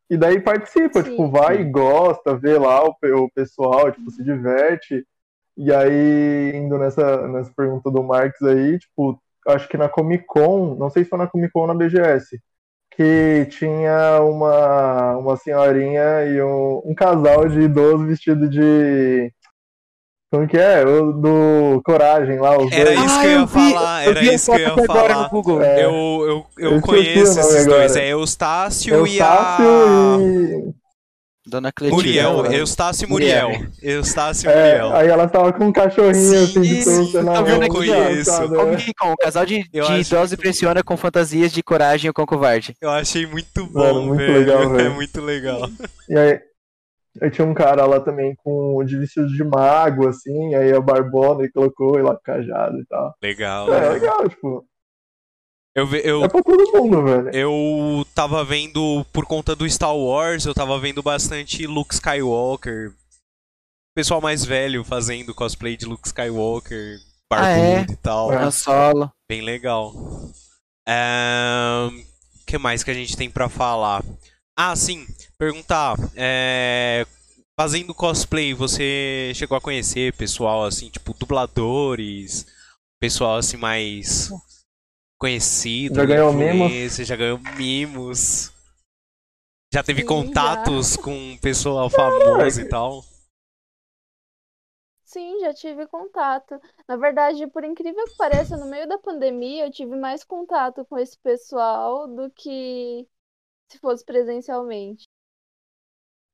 [0.09, 1.11] e daí participa, Sim.
[1.11, 5.05] tipo, vai e gosta, vê lá o, o pessoal, tipo, se diverte.
[5.57, 10.75] E aí, indo nessa, nessa pergunta do Marx aí, tipo, acho que na Comic Con,
[10.79, 12.39] não sei se foi na Comic Con ou na BGS,
[12.95, 19.31] que tinha uma, uma senhorinha e um, um casal de idoso vestido de.
[20.31, 20.83] Como que é?
[20.83, 23.05] O do Coragem lá, os Era dois.
[23.05, 25.23] isso Ah, que eu ia eu vi- falar, era isso que eu ia falar.
[25.23, 25.61] no Google.
[25.61, 25.85] É.
[25.85, 27.99] Eu, eu, eu Eu esqueci conheço esses dois, agora.
[28.05, 29.25] é Eustácio e a.
[29.25, 29.65] Eustácio
[30.21, 30.82] e.
[31.45, 31.95] Dona Cletina.
[31.97, 32.59] Muriel, né?
[32.59, 33.49] Eustácio Muriel.
[33.49, 33.69] Muriel.
[33.81, 34.95] Eustácio e É, Muriel.
[34.95, 37.43] aí ela tava com um cachorrinho assim de Sim, na tá mão.
[37.45, 38.11] vendo eu aqui, conheço.
[38.31, 38.77] engraçado, Como né?
[38.77, 39.11] que com?
[39.11, 42.73] O casal de, Eu de idosos muito impressiona com fantasias de coragem ou com covarde.
[42.81, 44.39] Eu achei muito bom, Mano, muito velho.
[44.39, 44.93] legal, É velho.
[44.93, 45.69] muito legal.
[46.09, 46.39] E aí,
[47.21, 51.43] aí tinha um cara lá também com de vestido de mago, assim, aí a barbona
[51.45, 53.13] e colocou ele lá com cajado e tal.
[53.21, 53.73] Legal.
[53.73, 53.89] É, né?
[53.89, 54.65] legal, tipo,
[55.75, 57.29] Eu, eu, é pra todo mundo, velho.
[57.35, 62.93] eu tava vendo, por conta do Star Wars, eu tava vendo bastante Luke Skywalker.
[63.95, 67.81] Pessoal mais velho fazendo cosplay de Luke Skywalker, barbudo Ah, é?
[67.89, 68.31] e tal.
[68.31, 68.51] É.
[68.51, 69.11] Solo.
[69.29, 69.93] Bem legal.
[69.95, 70.31] O
[72.45, 74.03] que mais que a gente tem pra falar?
[74.57, 75.05] Ah, sim.
[75.37, 75.95] Perguntar.
[76.15, 77.05] é,
[77.59, 82.47] Fazendo cosplay, você chegou a conhecer pessoal assim, tipo dubladores,
[82.99, 84.31] pessoal assim mais
[85.23, 85.95] conhecido?
[85.95, 88.51] Já ganhou influencer, Já ganhou mimos.
[89.73, 93.01] Já teve Sim, contatos com pessoal famoso e tal?
[95.05, 96.59] Sim, já tive contato.
[96.85, 100.97] Na verdade, por incrível que pareça, no meio da pandemia eu tive mais contato com
[100.97, 103.07] esse pessoal do que
[103.69, 105.07] se fosse presencialmente.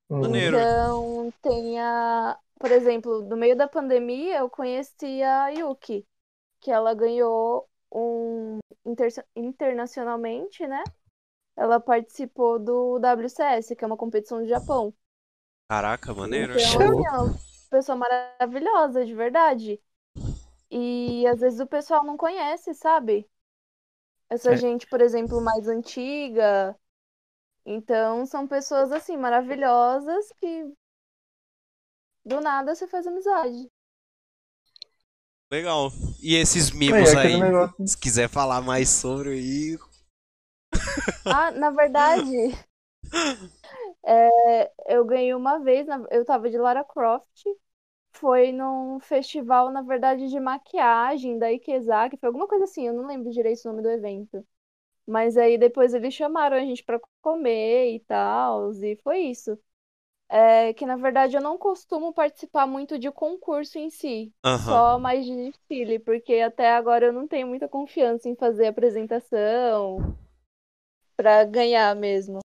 [0.10, 0.58] Maneiro.
[0.58, 2.40] Então, tem a.
[2.60, 6.06] Por exemplo, no meio da pandemia eu conheci a Yuki,
[6.60, 10.88] que ela ganhou um inter- internacionalmente, né?
[11.58, 14.94] Ela participou do WCS, que é uma competição do Japão.
[15.68, 16.60] Caraca, maneiro.
[16.60, 16.82] Então, Show.
[16.82, 19.82] assim, é uma pessoa maravilhosa, de verdade.
[20.72, 23.30] E às vezes o pessoal não conhece, sabe?
[24.30, 24.56] Essa É.
[24.56, 26.76] gente, por exemplo, mais antiga.
[27.66, 30.66] Então, são pessoas, assim, maravilhosas que
[32.26, 33.70] do nada você faz amizade.
[35.52, 35.92] Legal.
[36.22, 37.38] E esses É, mimos aquele aí?
[37.38, 37.76] negócio.
[37.86, 39.78] Se quiser falar mais sobre aí.
[41.30, 42.30] Ah, na verdade,
[44.06, 47.44] é, eu ganhei uma vez, na- eu tava de Lara Croft.
[48.14, 53.08] Foi num festival, na verdade, de maquiagem da Ikezaki, foi alguma coisa assim, eu não
[53.08, 54.46] lembro direito o nome do evento.
[55.08, 59.58] Mas aí depois eles chamaram a gente pra comer e tal, e foi isso.
[60.32, 64.60] É que na verdade eu não costumo participar muito de concurso em si, Aham.
[64.64, 70.16] só mais de desfile, porque até agora eu não tenho muita confiança em fazer apresentação
[71.18, 72.40] pra ganhar mesmo.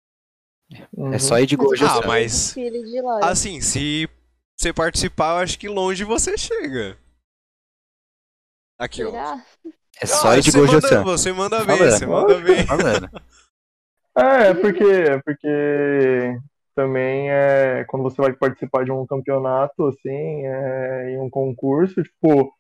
[0.96, 1.12] Uhum.
[1.12, 1.84] É só ir de Gojo.
[1.86, 3.00] Ah, mas- Desfile de.
[3.24, 4.08] Assim, se
[4.56, 6.98] você participar, eu acho que longe você chega.
[8.78, 9.12] Aqui, ó.
[10.00, 10.74] É só ir de você Gojo.
[10.74, 11.04] manda, só.
[11.04, 11.98] você manda bem, Falando.
[11.98, 12.66] você manda bem.
[12.68, 13.10] Falando.
[14.18, 16.40] É, é porque, é porque
[16.82, 22.52] também é quando você vai participar de um campeonato, assim, é, em um concurso, tipo,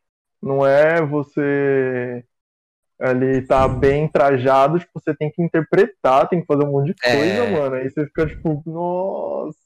[0.41, 2.23] não é você
[2.99, 6.95] ali tá bem trajado, tipo, você tem que interpretar, tem que fazer um monte de
[7.03, 7.12] É.
[7.12, 7.75] coisa, mano.
[7.75, 9.57] Aí você fica tipo, nossa,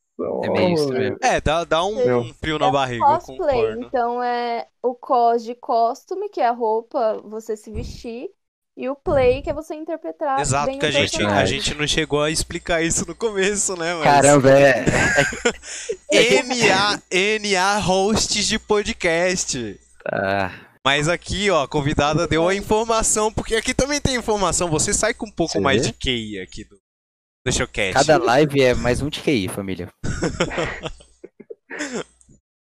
[0.43, 1.17] É meio isso mesmo.
[1.21, 2.19] É, dá, dá um, Meu.
[2.21, 6.51] um frio na barriga, eu Cosplay, então é o cos de costume, que é a
[6.51, 8.29] roupa, você se vestir,
[8.77, 11.87] e o play, que é você interpretar Exato, bem que a gente, a gente não
[11.87, 13.93] chegou a explicar isso no começo, né?
[13.93, 14.03] Mas...
[14.03, 14.83] Caramba, é.
[16.43, 17.01] NA,
[17.39, 19.79] NA hosts de podcast.
[20.05, 20.51] Ah,
[20.83, 24.69] Mas aqui, ó, a convidada deu a informação, porque aqui também tem informação.
[24.69, 25.91] Você sai com um pouco Você mais vê?
[25.91, 26.77] de QI aqui do,
[27.45, 27.93] do Showcast.
[27.93, 29.89] cada live é mais um de QI, família.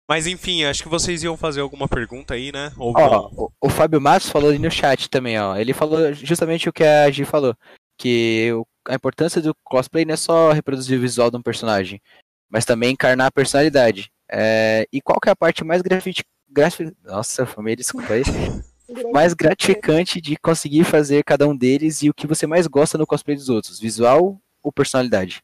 [0.08, 2.72] Mas enfim, acho que vocês iam fazer alguma pergunta aí, né?
[2.78, 5.56] Ou Ó, o, o Fábio Matos falou ali no chat também, ó.
[5.58, 7.56] Ele falou justamente o que a Gi falou.
[7.98, 12.02] Que o- a importância do cosplay não é só reproduzir o visual de um personagem,
[12.50, 14.10] mas também encarnar a personalidade.
[14.32, 18.24] É, e qual que é a parte mais grafite, grafi- Nossa, família, desculpa aí.
[19.12, 23.06] mais gratificante de conseguir fazer cada um deles e o que você mais gosta no
[23.06, 23.80] cosplay dos outros?
[23.80, 25.42] Visual ou personalidade?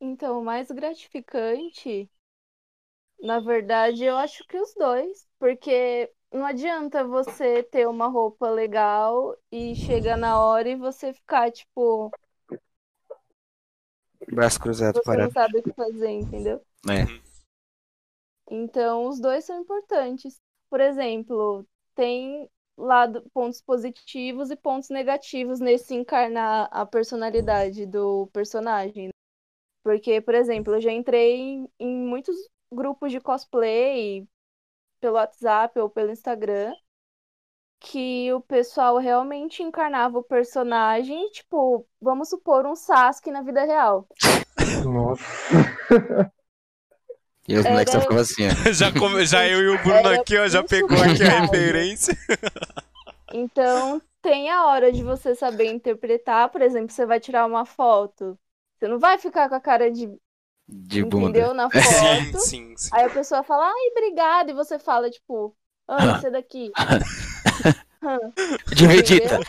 [0.00, 2.10] Então, o mais gratificante,
[3.22, 9.36] na verdade, eu acho que os dois, porque não adianta você ter uma roupa legal
[9.50, 12.10] e chega na hora e você ficar, tipo,
[14.28, 15.32] Braço cruzado, você não parado.
[15.32, 16.62] sabe o que fazer, entendeu?
[16.88, 17.30] É.
[18.50, 20.40] Então, os dois são importantes.
[20.68, 29.06] Por exemplo, tem lado, pontos positivos e pontos negativos nesse encarnar a personalidade do personagem.
[29.06, 29.12] né?
[29.82, 32.36] Porque, por exemplo, eu já entrei em, em muitos
[32.72, 34.26] grupos de cosplay
[35.00, 36.72] pelo WhatsApp ou pelo Instagram
[37.80, 44.06] que o pessoal realmente encarnava o personagem, tipo, vamos supor um Sasuke na vida real.
[44.84, 45.24] Nossa.
[47.48, 48.50] E os moleques Era- só ficavam assim, ó.
[48.72, 52.14] já, come- já eu e o Bruno Era aqui, ó, já pegou aqui a referência.
[53.32, 56.50] Então, tem a hora de você saber interpretar.
[56.50, 58.38] Por exemplo, você vai tirar uma foto.
[58.78, 60.06] Você não vai ficar com a cara de,
[60.72, 61.30] De bunda.
[61.38, 62.38] entendeu, na Sim, foto.
[62.40, 62.90] sim, sim.
[62.92, 65.54] Aí a pessoa fala, ai, obrigada, e você fala, tipo,
[65.88, 66.70] ah, esse daqui.
[68.02, 68.18] Hã,
[68.74, 69.24] De Vegeta.
[69.34, 69.44] entendeu?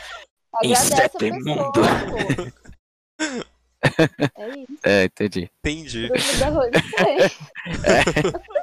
[0.54, 1.72] Agradece a Inseto imundo.
[1.72, 2.62] pessoa, pô.
[4.38, 4.78] É isso.
[4.84, 5.50] É, entendi.
[5.60, 6.10] Entendi.
[6.10, 7.18] Tem.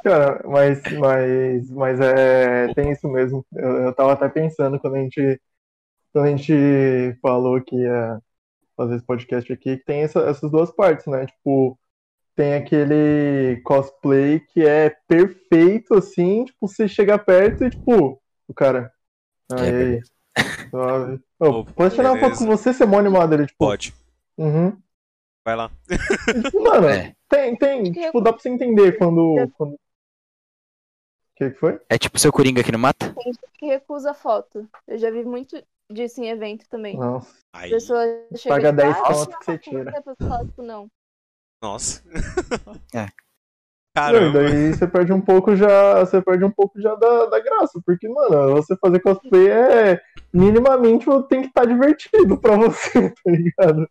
[0.05, 3.44] Cara, mas, mas, mas é, tem isso mesmo.
[3.53, 5.40] Eu, eu tava até pensando quando a gente,
[6.12, 8.21] quando a gente falou que ia
[8.77, 11.27] fazer esse podcast aqui, que tem essa- essas duas partes, né?
[11.27, 11.79] Tipo,
[12.38, 18.92] tem aquele cosplay que é perfeito, assim, tipo, você chega perto e, tipo, o cara.
[19.51, 20.11] É, Aí, beleza.
[20.70, 21.20] suave.
[21.40, 23.59] Opa, posso tirar uma foto com você, você é mó animado ele, tipo.
[23.59, 23.92] Pode.
[24.37, 24.81] Uhum.
[25.44, 25.68] Vai lá.
[26.44, 27.12] Tipo, mano, É.
[27.29, 29.35] tem, tem, tipo, dá pra você entender quando.
[29.57, 29.72] quando...
[29.72, 29.79] O
[31.35, 31.81] que que foi?
[31.88, 33.12] É tipo seu Coringa que não mata?
[33.14, 34.68] Tem gente que recusa foto.
[34.87, 36.96] Eu já vi muito disso em evento também.
[36.96, 37.37] Nossa.
[37.68, 38.05] Pessoa
[38.37, 40.62] chega Paga e 10 fala, conto "Ah, que você não, tira." A pessoa fala, tipo,
[40.62, 40.88] não.
[41.62, 42.03] Nossa.
[42.94, 43.09] É.
[43.99, 44.42] Não, Caramba.
[44.44, 48.09] daí você perde um pouco já, você perde um pouco já da, da graça, porque,
[48.09, 50.01] mano, você fazer cosplay é
[50.33, 53.88] minimamente tem que estar divertido pra você, tá ligado?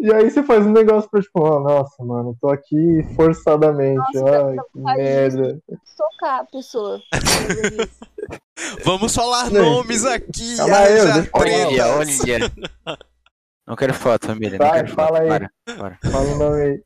[0.00, 4.46] E aí você faz um negócio pra tipo, ah, nossa, mano, tô aqui forçadamente, Nossa,
[4.48, 5.60] ai, que merda.
[5.84, 7.00] Socar a pessoa.
[8.84, 9.76] Vamos falar Não.
[9.76, 10.56] nomes aqui.
[10.56, 11.26] Calma aí, deixa eu.
[11.32, 12.98] Olha, olha.
[13.68, 14.58] Não quero foto, família.
[14.58, 15.06] Não Vai, quero foto.
[15.06, 15.28] fala aí.
[15.28, 16.10] Para, para.
[16.10, 16.82] Fala o nome aí.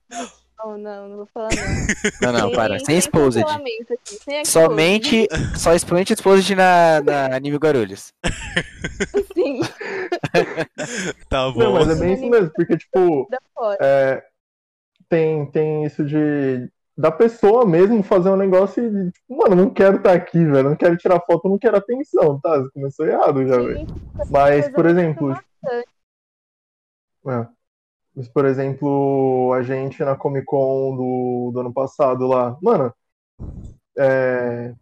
[0.58, 1.48] Não, não, não vou falar
[2.20, 2.32] não.
[2.32, 2.78] Não, não, para.
[2.80, 3.44] Sem exposed.
[4.04, 4.44] sem.
[4.44, 8.12] Somente, só expoente exposed na, na Anime Guarulhos.
[9.32, 9.60] Sim,
[11.28, 11.58] Tá bom.
[11.58, 13.28] Não, mas é bem isso mesmo, porque, tipo,
[13.80, 14.22] é,
[15.08, 19.96] tem, tem isso de da pessoa mesmo fazer um negócio e, tipo, mano, não quero
[19.96, 22.58] estar aqui, velho, não quero tirar foto, não quero atenção, tá?
[22.58, 23.86] Você começou errado já, velho.
[24.30, 25.91] Mas, coisa por exemplo, bastante.
[27.26, 27.46] É.
[28.14, 32.92] Mas, por exemplo, a gente na Comic Con do, do ano passado lá, mano,
[33.96, 34.74] é,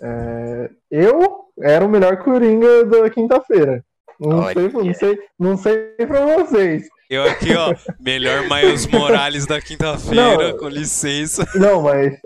[0.00, 3.84] é, eu era o melhor Coringa da quinta-feira.
[4.18, 6.88] Não sei, não sei, não sei pra vocês.
[7.10, 7.74] Eu aqui, ó.
[8.00, 11.46] Melhor Miles Morales da quinta-feira, com licença.
[11.54, 12.18] Não, mas.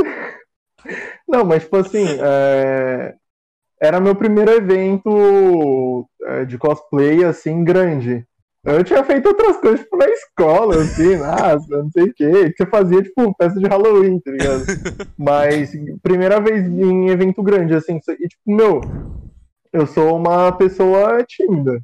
[1.27, 3.15] Não, mas tipo assim, é,
[3.81, 8.25] era meu primeiro evento é, de cosplay, assim, grande.
[8.67, 12.51] Eu tinha feito outras coisas, tipo, na escola, assim, nossa, não sei o quê.
[12.51, 14.65] Que você fazia, tipo, festa de Halloween, tá ligado?
[15.17, 15.71] Mas,
[16.03, 18.81] primeira vez em evento grande, assim, e tipo, meu,
[19.73, 21.81] eu sou uma pessoa tímida.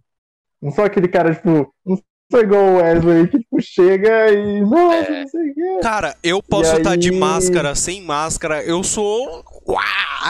[0.61, 1.97] Não sou aquele cara, tipo, não
[2.31, 5.79] sou igual o Wesley, que, tipo, chega e, nossa, não sei o quê.
[5.83, 8.63] Cara, eu posso estar de aí- máscara, sem máscara.
[8.65, 9.45] Eu sou.
[9.69, 9.83] Uá,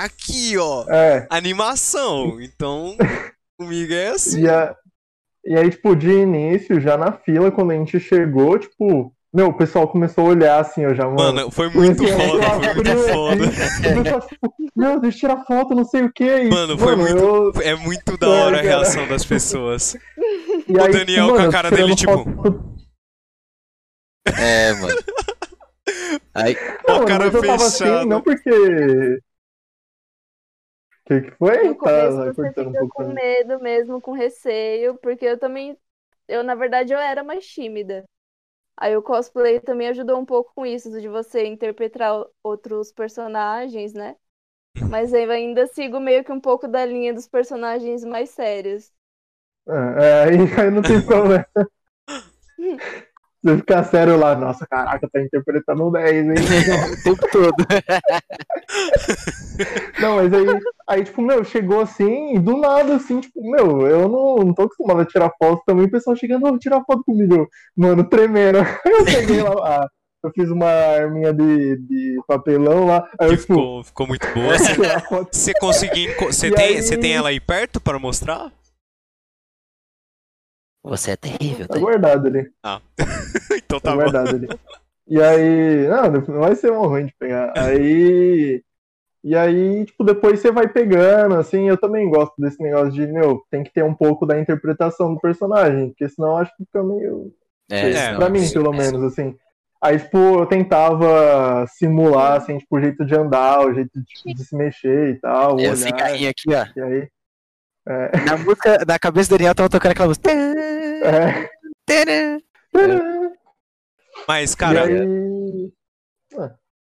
[0.04, 0.84] aqui, ó.
[0.88, 1.26] É.
[1.30, 2.38] Animação.
[2.40, 2.96] Então,
[3.58, 4.42] comigo é assim.
[4.42, 4.74] E, a-
[5.44, 9.54] e aí, tipo, de início, já na fila, quando a gente chegou, tipo, meu, o
[9.54, 11.16] pessoal começou a olhar assim, eu já, mano.
[11.16, 13.44] Mano, foi muito foda, foi muito foda.
[13.48, 16.42] assim, pessoal, tipo, meu, deixa eu tirar foto, não sei o que.
[16.48, 19.94] Mano, foi muito- eu- É muito da hora a É, reação das pessoas.
[20.68, 22.64] e o aí, Daniel tipo, com a mano, cara dele, tipo- foto-
[24.38, 24.94] É, mano.
[26.34, 26.56] Aí,
[26.88, 27.62] Ó, Não, o cara fechado.
[27.62, 28.50] assim, não porque.
[31.04, 31.58] O que, que foi?
[31.62, 35.38] No Tá, começo tá você um fica pouco com medo mesmo, com receio, porque eu
[35.38, 35.78] também,
[36.28, 38.04] eu na verdade eu era mais tímida.
[38.76, 44.16] Aí o cosplay também ajudou um pouco com isso, de você interpretar outros personagens, né?
[44.88, 48.92] Mas eu ainda sigo meio que um pouco da linha dos personagens mais sérios.
[49.68, 49.72] É,
[50.04, 51.46] é, aí, aí não tem problema.
[53.44, 56.34] Você ficar sério lá, nossa, caraca, tá interpretando um 10, hein?
[56.92, 57.54] o tempo todo.
[60.00, 60.46] Não, mas aí,
[60.88, 64.62] aí, tipo, meu, chegou assim, e do nada, assim, tipo, meu, eu não, não tô
[64.62, 68.58] acostumado a tirar foto também, o pessoal chegando, "Ô, tirar foto comigo, mano, tremendo.
[68.58, 69.86] Aí eu peguei lá, ah,
[70.24, 74.26] eu fiz uma arminha de, de papelão lá, aí Que eu, tipo, ficou, ficou muito
[74.32, 74.54] boa.
[75.30, 76.14] Você- conseguiu.
[76.20, 78.50] Você tem, aí- você tem ela aí perto para mostrar?
[80.84, 81.80] Você é terrível, Tá tá?
[81.80, 82.50] guardado ali,
[83.64, 83.96] então tá tá bom.
[83.96, 84.48] guardado ali.
[85.06, 87.52] E aí, não, não vai ser um ruim de pegar.
[87.56, 88.62] Aí,
[89.24, 93.42] e aí, tipo, depois você vai pegando, assim, eu também gosto desse negócio de, meu,
[93.50, 96.82] tem que ter um pouco da interpretação do personagem, porque senão eu acho que fica
[96.82, 97.32] meio
[97.70, 98.78] É, É, não, pra mim, sim, pelo é.
[98.78, 99.36] menos, assim.
[99.80, 104.44] Aí, tipo, eu tentava simular, assim, tipo, o jeito de andar, o jeito de, de
[104.44, 106.28] se mexer e tal, É o olhar.
[106.28, 106.66] aqui, ó.
[106.76, 107.08] E aí,
[107.86, 110.30] Na música, na cabeça do Daniel tava tocando aquela música.
[110.30, 111.50] é,
[114.28, 115.72] Mas, e cara, aí...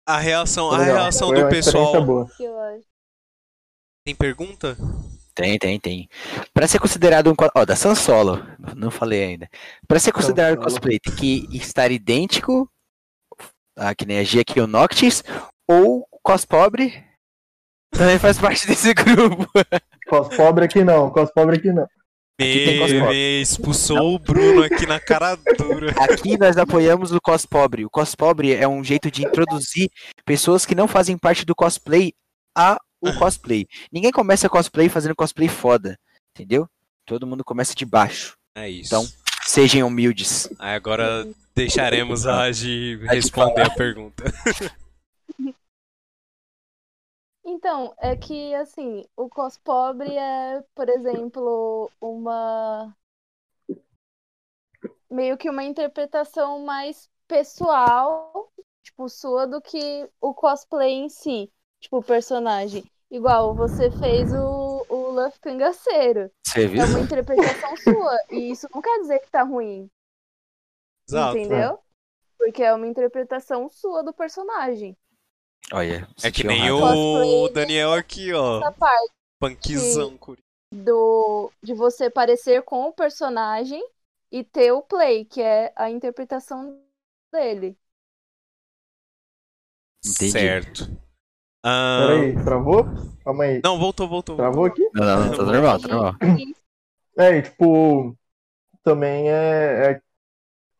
[0.05, 0.95] a reação, a legal.
[0.97, 2.05] reação Foi do pessoal.
[2.05, 2.27] boa.
[4.05, 4.77] Tem pergunta?
[5.33, 6.09] Tem, tem, tem.
[6.53, 7.35] Pra ser considerado um.
[7.55, 9.49] Ó, da Sansolo, não falei ainda.
[9.87, 10.71] Pra ser considerado Sansolo.
[10.71, 12.69] cosplay, tem que estar idêntico,
[13.75, 15.23] ah, que nem a Gia aqui, o Noctis,
[15.67, 17.03] ou cos pobre
[17.93, 19.47] também faz parte desse grupo.
[20.07, 21.87] Cos pobre aqui não, cos pobre aqui não.
[22.39, 25.93] Aqui tem Me, expulsou o Bruno aqui na cara dura.
[25.99, 27.85] Aqui nós apoiamos o cos pobre.
[27.85, 29.89] O cos pobre é um jeito de introduzir
[30.25, 32.11] pessoas que não fazem parte do cosplay
[32.57, 33.67] a o cosplay.
[33.91, 35.97] Ninguém começa cosplay fazendo cosplay foda,
[36.35, 36.67] entendeu?
[37.05, 38.33] Todo mundo começa de baixo.
[38.55, 38.87] É isso.
[38.87, 39.07] Então,
[39.45, 40.49] Sejam humildes.
[40.57, 44.23] Aí agora deixaremos a Agi responder a pergunta.
[47.45, 52.95] Então, é que assim, o cos pobre é, por exemplo, uma
[55.09, 58.51] meio que uma interpretação mais pessoal,
[58.81, 62.83] tipo, sua do que o cosplay em si, tipo, o personagem.
[63.11, 66.31] Igual você fez o, o Luffy Cangaceiro.
[66.43, 66.81] Você viu?
[66.81, 68.17] É uma interpretação sua.
[68.31, 69.87] E isso não quer dizer que tá ruim.
[71.07, 71.37] Exato.
[71.37, 71.79] Entendeu?
[72.37, 74.97] Porque é uma interpretação sua do personagem.
[75.71, 76.07] Olha.
[76.23, 76.97] É que nem honrado.
[76.99, 77.49] o.
[77.49, 78.59] Daniel aqui, ó.
[78.73, 80.17] Parte Punkzão.
[80.17, 80.41] curi-
[80.73, 83.83] do, de você parecer com o personagem
[84.31, 86.79] e ter o play, que é a interpretação
[87.31, 87.77] dele.
[90.05, 90.31] Entendi.
[90.31, 90.97] Certo.
[91.63, 92.83] Ah, Peraí, travou?
[93.23, 93.61] Calma aí.
[93.63, 94.35] Não, voltou, voltou.
[94.35, 94.81] Travou aqui?
[94.93, 96.13] Não, não, não, tá normal, tá normal.
[97.17, 98.17] É, e tipo,
[98.83, 100.01] também é, é-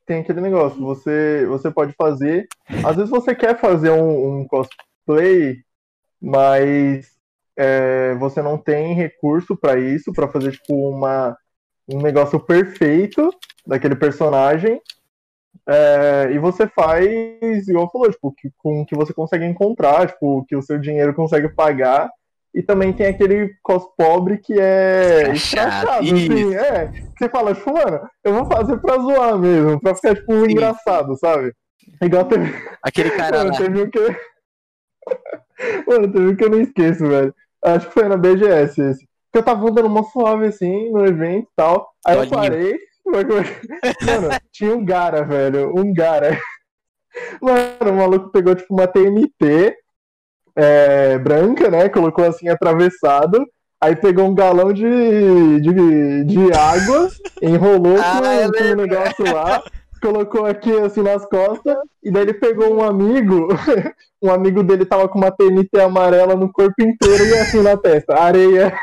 [0.06, 2.48] tem aquele negócio, você, você pode fazer,
[2.86, 5.64] às vezes você quer fazer um, um cosplay,
[6.22, 7.12] mas
[7.58, 11.38] é, você não tem recurso pra isso, pra fazer tipo uma,
[11.88, 13.30] um negócio perfeito
[13.66, 14.82] daquele personagem,
[15.68, 17.08] é, e você faz,
[17.68, 21.48] igual falou, tipo, com o que você consegue encontrar, tipo, que o seu dinheiro consegue
[21.50, 22.10] pagar,
[22.54, 26.92] e também tem aquele cos pobre que é Escrachado, escrachado, assim, é.
[27.18, 31.54] Você fala, tipo, mano, eu vou fazer pra zoar mesmo, pra ficar, tipo, engraçado, sabe?
[32.02, 33.58] Igual teve, Aquele cara mano, lá.
[33.58, 34.00] teve um que...
[35.88, 37.34] Mano, teve um que eu não esqueço, velho.
[37.64, 39.08] Acho que foi na BGS esse.
[39.32, 41.92] Que eu tava andando uma suave, assim, no evento e tal.
[42.06, 42.52] Aí eu Dolinho.
[42.52, 42.78] parei.
[43.06, 43.30] Mano,
[44.52, 45.74] tinha um Gara, velho.
[45.78, 46.38] Um Gara.
[47.42, 49.76] Mano, o maluco pegou, tipo, uma TNT
[50.56, 51.90] é, branca, né?
[51.90, 53.46] Colocou assim atravessado.
[53.82, 57.10] Aí pegou um galão de, de, de água,
[57.42, 59.62] enrolou Ah, com, eu com um negócio lá,
[60.02, 63.50] colocou aqui assim nas costas, e daí ele pegou um amigo,
[64.24, 68.18] um amigo dele tava com uma TNT amarela no corpo inteiro e assim na testa,
[68.18, 68.74] areia.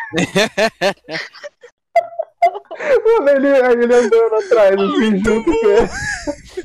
[3.04, 5.88] Mano, ele, ele andando atrás, assim, junto com ele.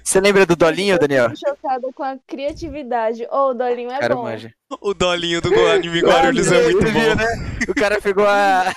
[0.04, 1.26] Você lembra do Dolinho, Daniel?
[1.26, 3.28] Eu tô chocada com a criatividade.
[3.30, 4.24] Ô, o Dolinho é Cara, bom.
[4.24, 4.54] manja.
[4.82, 7.16] O dolinho do anime Guarulhos é muito bom.
[7.16, 7.26] né?
[7.70, 8.72] O cara pegou a,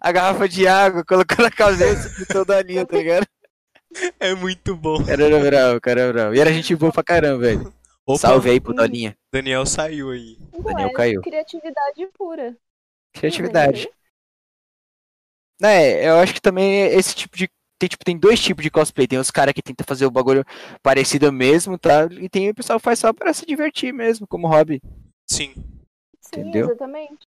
[0.00, 3.26] a garrafa de água, colocou na cabeça e o Dolinho, tá ligado?
[4.18, 4.96] É muito bom.
[4.96, 6.34] O cara era bravo, o cara era bravo.
[6.34, 7.72] E era gente boa pra caramba, velho.
[8.06, 9.14] Opa, Salve aí pro Dolinho.
[9.32, 10.36] Daniel saiu aí.
[10.52, 11.20] Não Daniel caiu.
[11.22, 12.54] criatividade pura.
[13.12, 13.88] Criatividade.
[15.62, 17.48] É, eu acho que também esse tipo de.
[17.78, 19.06] Tem, tipo, tem dois tipos de cosplay.
[19.06, 20.44] Tem os caras que tentam fazer o bagulho
[20.82, 22.06] parecido mesmo, tá?
[22.10, 24.80] E tem o pessoal que faz só pra se divertir mesmo, como hobby.
[25.28, 25.52] Sim.
[26.20, 26.66] Sim, Entendeu?
[26.66, 27.26] exatamente.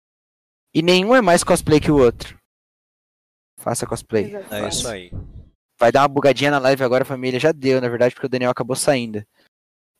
[0.74, 2.38] E nenhum é mais cosplay que o outro.
[3.58, 4.24] Faça cosplay.
[4.26, 4.64] exatamente.
[4.64, 5.10] É isso aí.
[5.78, 7.40] Vai dar uma bugadinha na live agora, família.
[7.40, 9.24] Já deu, na verdade, porque o Daniel acabou saindo.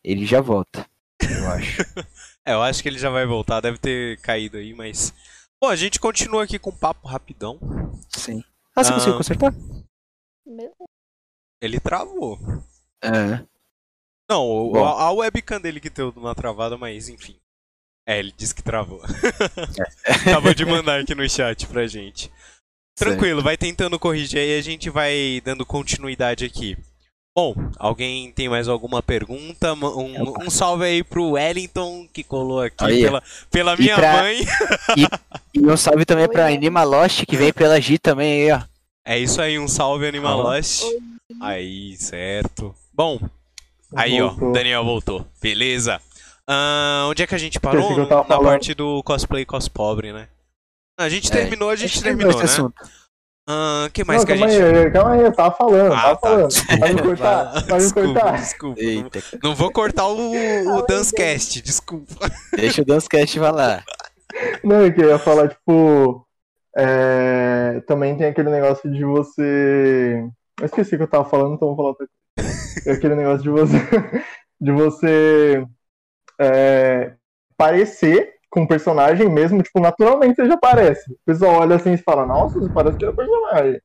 [0.02, 0.86] Ele já volta,
[1.22, 1.82] eu acho.
[2.42, 5.12] É, eu acho que ele já vai voltar, deve ter caído aí, mas.
[5.62, 7.58] Bom, a gente continua aqui com um papo rapidão.
[8.08, 8.42] Sim.
[8.74, 8.94] Ah, você Ah.
[8.94, 9.52] conseguiu consertar?
[11.60, 12.38] Ele travou.
[13.02, 13.44] É.
[14.30, 14.84] Não, Bom.
[14.84, 17.38] a, a webcam dele que deu uma travada, mas enfim.
[18.06, 19.02] É, ele disse que travou.
[20.26, 22.32] Acabou de mandar aqui no chat pra gente.
[22.96, 26.76] Tranquilo, vai tentando corrigir aí, a gente vai dando continuidade aqui.
[27.34, 29.72] Bom, alguém tem mais alguma pergunta?
[29.74, 30.44] Um, Opa.
[30.44, 33.02] um salve aí pro Wellington, que colou aqui Aí.
[33.02, 34.40] pela, pela E minha pra- mãe.
[35.54, 36.54] E um salve também pra Oi.
[36.56, 38.62] Anima Lost, que vem pela G também aí, ó.
[39.04, 40.42] É isso aí, um salve Animal Ó.
[40.42, 40.82] Lost.
[41.40, 42.74] Aí, certo.
[42.92, 43.20] Bom,
[43.94, 44.30] aí ó.
[44.52, 45.24] Daniel voltou.
[45.40, 46.00] Beleza.
[46.46, 47.96] Ah, onde é que a gente parou?
[48.28, 50.26] Na parte do cosplay cos pobre, né?
[50.98, 52.42] A gente É, terminou, a gente Esse terminou, né?
[52.44, 52.74] assunto.
[53.48, 54.62] Ah, que mais Não, que a calma gente.
[54.62, 56.20] aí, calma aí, eu tava falando, Ah, tava tá.
[56.28, 56.48] falando.
[56.78, 57.52] Vai me cortar?
[57.52, 58.36] Vai me desculpa, cortar?
[58.38, 58.80] desculpa.
[58.80, 62.14] Eita, Não vou cortar o, o Dancecast, desculpa.
[62.56, 63.84] deixa o Dancecast falar.
[64.62, 66.24] Não, é que eu ia falar, tipo.
[66.76, 70.24] é, Também tem aquele negócio de você.
[70.60, 72.50] Eu esqueci o que eu tava falando, então vou falar outra coisa.
[72.86, 73.76] É aquele negócio de você.
[74.62, 75.64] De você.
[76.38, 77.14] é,
[77.56, 81.12] Parecer com o personagem mesmo, tipo, naturalmente você já aparece.
[81.12, 83.80] O pessoal olha assim e fala, nossa, você parece que é o personagem.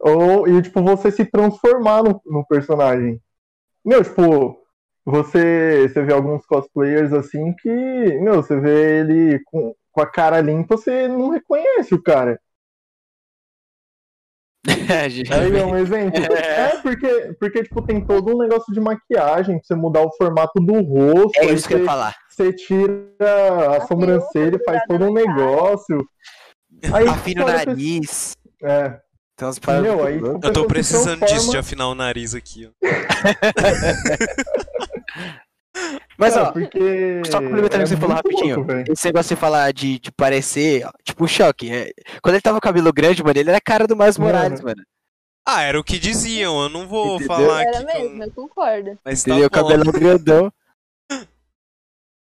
[0.00, 3.20] Ou, e, tipo, você se transformar no, no personagem.
[3.84, 4.58] Meu, tipo,
[5.04, 10.40] você, você vê alguns cosplayers assim que, meu, você vê ele com, com a cara
[10.40, 12.40] limpa, você não reconhece o cara.
[15.30, 16.20] Aí é um exemplo.
[16.34, 20.58] É, porque, porque tipo, tem todo um negócio de maquiagem, pra você mudar o formato
[20.60, 21.38] do rosto.
[21.38, 22.16] É isso que eu ia você, falar.
[22.34, 26.06] Você tira a sobrancelha, faz todo um negócio.
[26.92, 28.36] Aí, Afina o nariz.
[28.62, 28.98] É.
[29.60, 30.18] Paradas Meu, aí.
[30.20, 32.70] Eu tô precisando disso, transforma- de afinar o nariz aqui, ó.
[36.16, 37.22] Mas, é, ó, porque.
[37.30, 38.56] só complementando o que você falou rapidinho.
[38.58, 41.68] louco, esse negócio de falar de, de parecer, ó, tipo, choque.
[41.72, 41.90] é,
[42.22, 44.32] quando ele tava com o cabelo grande, mano, ele era a cara do Miles Mano.
[44.32, 44.80] Morales, mano.
[45.46, 47.26] Ah, era o que diziam, eu não vou Entendeu?
[47.26, 47.86] falar Era aqui.
[47.86, 48.98] mesmo, com- eu concordo.
[49.04, 49.46] Mas tá Entendeu?
[49.48, 49.68] O bom.
[49.68, 50.52] cabelão grandão.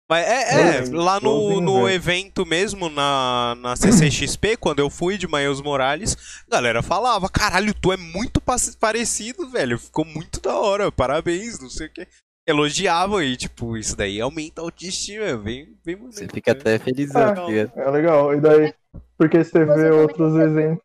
[0.09, 5.19] Mas é, é, É, lá no, no evento mesmo, na, na CCXP, quando eu fui
[5.19, 10.41] de Miles Morales, a galera falava, caralho, tu é muito pa- parecido, velho, ficou muito
[10.41, 12.07] da hora, parabéns, não sei o que.
[12.49, 16.61] Elogiavam e, tipo, isso daí aumenta a autoestima, é bem, bem Você fica né?
[16.61, 17.73] até felizão, Ah, tá ligado?
[17.75, 18.33] É legal.
[18.35, 18.75] E daí,
[19.19, 20.85] porque você vê também outros exemplos.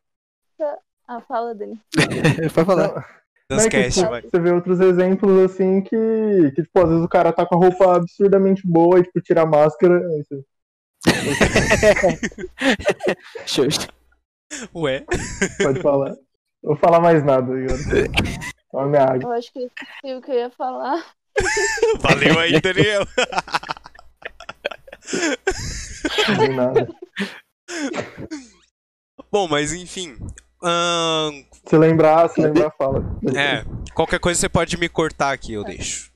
[1.08, 1.80] Ah, fala, Dani.
[2.56, 3.21] Pode falar.
[3.52, 4.22] Não, não é que, tipo, vai.
[4.22, 7.58] você vê outros exemplos assim que, que, tipo, às vezes o cara tá com a
[7.58, 9.98] roupa absurdamente boa e, tipo, tira a máscara.
[9.98, 10.46] aí você-.
[14.74, 15.04] Ué,
[15.62, 16.12] Pode falar.
[16.64, 17.78] Não vou falar mais nada, ligado?
[18.72, 19.24] Toma minha água.
[19.24, 21.06] Eu acho que eu esqueci o que eu ia falar.
[22.00, 23.06] valeu aí, Daniel.
[26.30, 26.88] Não tem nada.
[29.30, 30.16] Bom, mas enfim,
[31.66, 33.04] Se lembrar, se lembrar, fala.
[33.36, 36.12] É, qualquer coisa você pode me cortar aqui, eu deixo.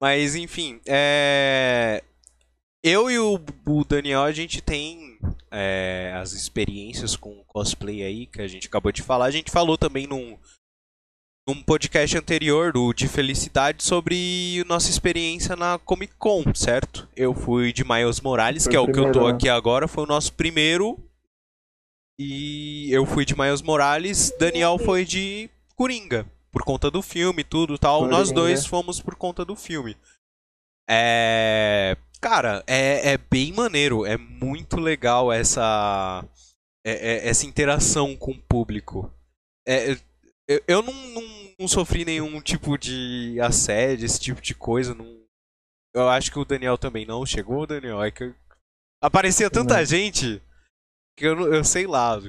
[0.00, 2.02] Mas enfim, é.
[2.82, 5.18] Eu e o, o Daniel, a gente tem
[5.50, 9.24] é, as experiências com cosplay aí, que a gente acabou de falar.
[9.24, 10.36] A gente falou também num,
[11.48, 17.08] num podcast anterior, do de Felicidade, sobre nossa experiência na Comic Con, certo?
[17.16, 19.34] Eu fui de Miles Morales, Foi que é o o que eu tô primeiro, né?
[19.34, 20.98] aqui agora, foi o nosso primeiro.
[22.18, 27.44] E eu fui de Miles Morales, Daniel foi de Coringa, por conta do filme e
[27.44, 28.00] tudo tal.
[28.00, 28.16] Coringa.
[28.16, 29.96] Nós dois fomos por conta do filme.
[30.88, 31.96] É.
[32.20, 36.24] Cara, é, é bem maneiro, é muito legal essa.
[36.86, 36.92] é-
[37.26, 39.12] é- essa interação com o público.
[39.66, 39.92] É,
[40.46, 41.22] eu, eu não, não,
[41.58, 44.94] não sofri nenhum tipo de assédio, esse tipo de coisa.
[44.94, 45.22] Não,
[45.94, 47.24] eu acho que o Daniel também não.
[47.26, 48.02] Chegou, Daniel?
[48.02, 48.32] É que
[49.02, 49.84] aparecia tanta Não.
[49.84, 50.40] gente
[51.16, 52.20] que eu, não- eu sei lá.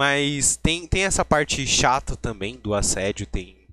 [0.00, 3.26] Mas tem, tem essa parte chata também do assédio.
[3.26, 3.66] Tem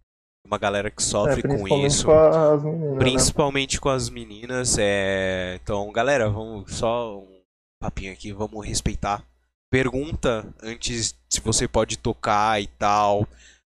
[0.46, 2.06] uma galera que É, sofre com principalmente isso.
[2.06, 3.00] com as meninas, né?
[3.00, 4.78] Principalmente com as meninas.
[4.80, 5.60] É...
[5.64, 7.42] Então, galera, vamos só um
[7.82, 9.24] papinho aqui, vamos respeitar.
[9.72, 13.26] Pergunta antes se você pode tocar e tal.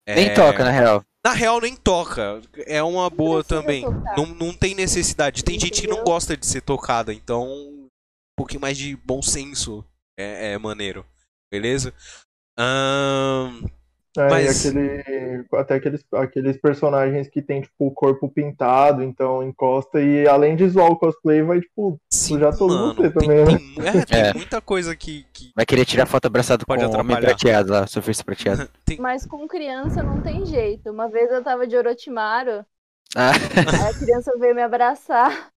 [0.08, 1.04] É, Nem toca, na real.
[1.24, 2.40] Na real, nem toca.
[2.66, 3.84] É uma boa também.
[3.84, 4.16] tocar.
[4.16, 5.44] Não, não tem necessidade.
[5.44, 6.12] Tem gente que não Entendeu?
[6.14, 7.86] gosta de ser tocada, então um
[8.36, 9.84] pouquinho mais de bom senso
[10.20, 11.04] é, é maneiro.
[11.50, 11.92] Beleza?
[12.58, 13.64] Ahn,
[14.18, 20.00] É, Mas- aquele, até aqueles, aqueles personagens que tem, tipo, o corpo pintado, então encosta,
[20.02, 23.44] e além de zoar o cosplay, vai, tipo, sim, já todo mano, você tem, também,
[23.44, 23.56] né?
[23.56, 24.34] tem- é, tem É.
[24.34, 27.86] muita coisa que, que Vai querer tirar foto abraçado Pode com o homem prateado lá,
[27.86, 28.68] surfista prateado.
[28.98, 30.90] Mas com criança não tem jeito.
[30.90, 32.66] Uma vez eu tava de Orochimaru,
[33.14, 35.50] Ah, aí a criança veio me abraçar.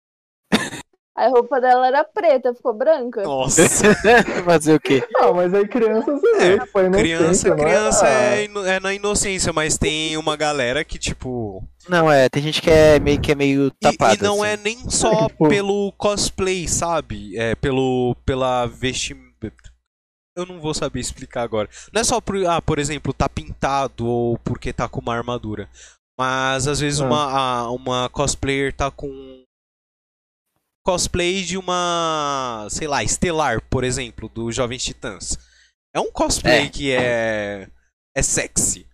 [1.16, 3.22] A roupa dela era preta, ficou branca.
[3.22, 3.62] Nossa,
[4.46, 5.08] fazer o quê?
[5.18, 8.94] Ah, mas aí criança você vê, tipo, a criança, não criança é, é, é na
[8.96, 11.64] inocência, mas tem uma galera que, tipo.
[11.88, 14.16] Não, é, tem gente que é meio, que é meio E, tapada.
[14.16, 14.54] e não assim.
[14.54, 17.38] é nem só tipo- pelo cosplay, sabe?
[17.38, 18.16] É pelo.
[18.26, 19.24] pela vestimenta.
[20.36, 21.70] Eu não vou saber explicar agora.
[21.94, 25.70] Não é só por, ah, por exemplo, tá pintado ou porque tá com uma armadura.
[26.20, 27.06] Mas às vezes Ah.
[27.06, 29.44] uma, a- uma cosplayer tá com.
[30.86, 32.68] Cosplay de uma.
[32.70, 35.38] sei lá, estelar, por exemplo, do Jovens Titãs.
[35.96, 36.70] É um cosplay É.
[36.70, 37.70] que é.
[38.16, 38.88] é sexy.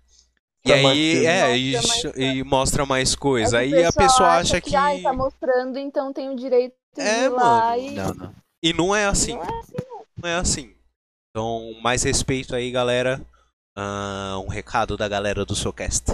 [0.65, 3.63] E aí, é, e, Mostra mais ch- e mostra mais coisa.
[3.63, 4.75] É que Aí a pessoa acha que.
[4.75, 7.81] Ai, tá mostrando, então tem o direito de É, ir lá mano.
[7.81, 7.91] e.
[7.91, 8.35] Não, não.
[8.61, 9.33] E não é assim.
[9.35, 9.75] Não é assim,
[10.21, 10.75] Não é assim.
[11.31, 13.25] Então, mais respeito aí, galera.
[13.75, 16.05] Ah, um recado da galera do Socast.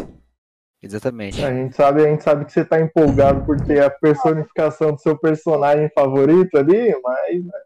[0.86, 1.44] Exatamente.
[1.44, 5.02] A gente sabe, a gente sabe que você tá empolgado por ter a personificação do
[5.02, 7.65] seu personagem favorito ali, mas.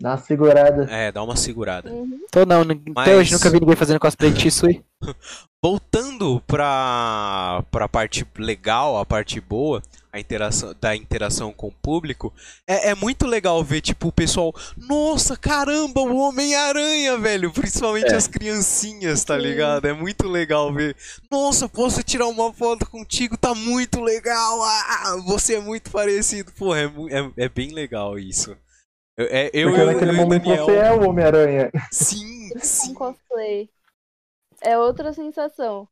[0.00, 0.86] Dá uma segurada.
[0.90, 1.90] É, dá uma segurada.
[1.90, 2.20] Uhum.
[2.24, 4.82] Então não, até Mas- hoje nunca vi ninguém fazendo cosplay de Shisui.
[5.62, 9.80] Voltando pra, pra parte legal, a parte boa,
[10.12, 12.32] a interação, da interação com o público,
[12.66, 17.50] é, é muito legal ver, tipo, o pessoal, nossa, caramba, o Homem-Aranha, velho!
[17.50, 18.14] Principalmente É.
[18.16, 19.86] as criancinhas, tá ligado?
[19.86, 20.94] É muito legal ver.
[21.30, 23.34] Nossa, posso tirar uma foto contigo?
[23.38, 24.62] Tá muito legal!
[24.62, 26.52] Ah, você é muito parecido.
[26.52, 26.84] Porra, é,
[27.20, 28.54] é, é bem legal isso.
[29.16, 31.70] Eu, é, eu, Porque eu, naquele eu momento Daniel- você é o Homem-Aranha.
[31.92, 32.94] Sim, sim.
[32.94, 33.68] cosplay.
[34.60, 35.86] É outra sensação.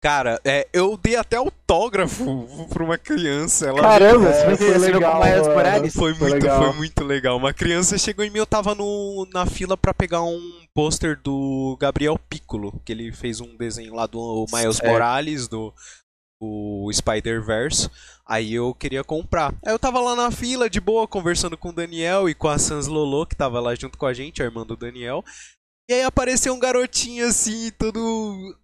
[0.00, 3.66] Cara, é, eu dei até autógrafo pra uma criança.
[3.68, 5.14] Ela Caramba, É, você foi virou legal.
[5.14, 5.92] Morales?
[5.94, 6.62] Foi Foi muito, legal.
[6.62, 7.36] foi muito legal.
[7.36, 10.40] Uma criança chegou em mim, eu tava no, na fila pra pegar um
[10.72, 14.88] pôster do Gabriel Piccolo, que ele fez um desenho lá do Miles Certo.
[14.92, 15.74] Morales, do
[16.40, 17.88] o Spider-Verse.
[18.26, 19.54] Aí eu queria comprar.
[19.64, 22.58] Aí eu tava lá na fila, de boa, conversando com o Daniel e com a
[22.58, 25.24] Sans Lolo, que tava lá junto com a gente, a irmã do Daniel.
[25.90, 28.54] E aí apareceu um garotinho assim, todo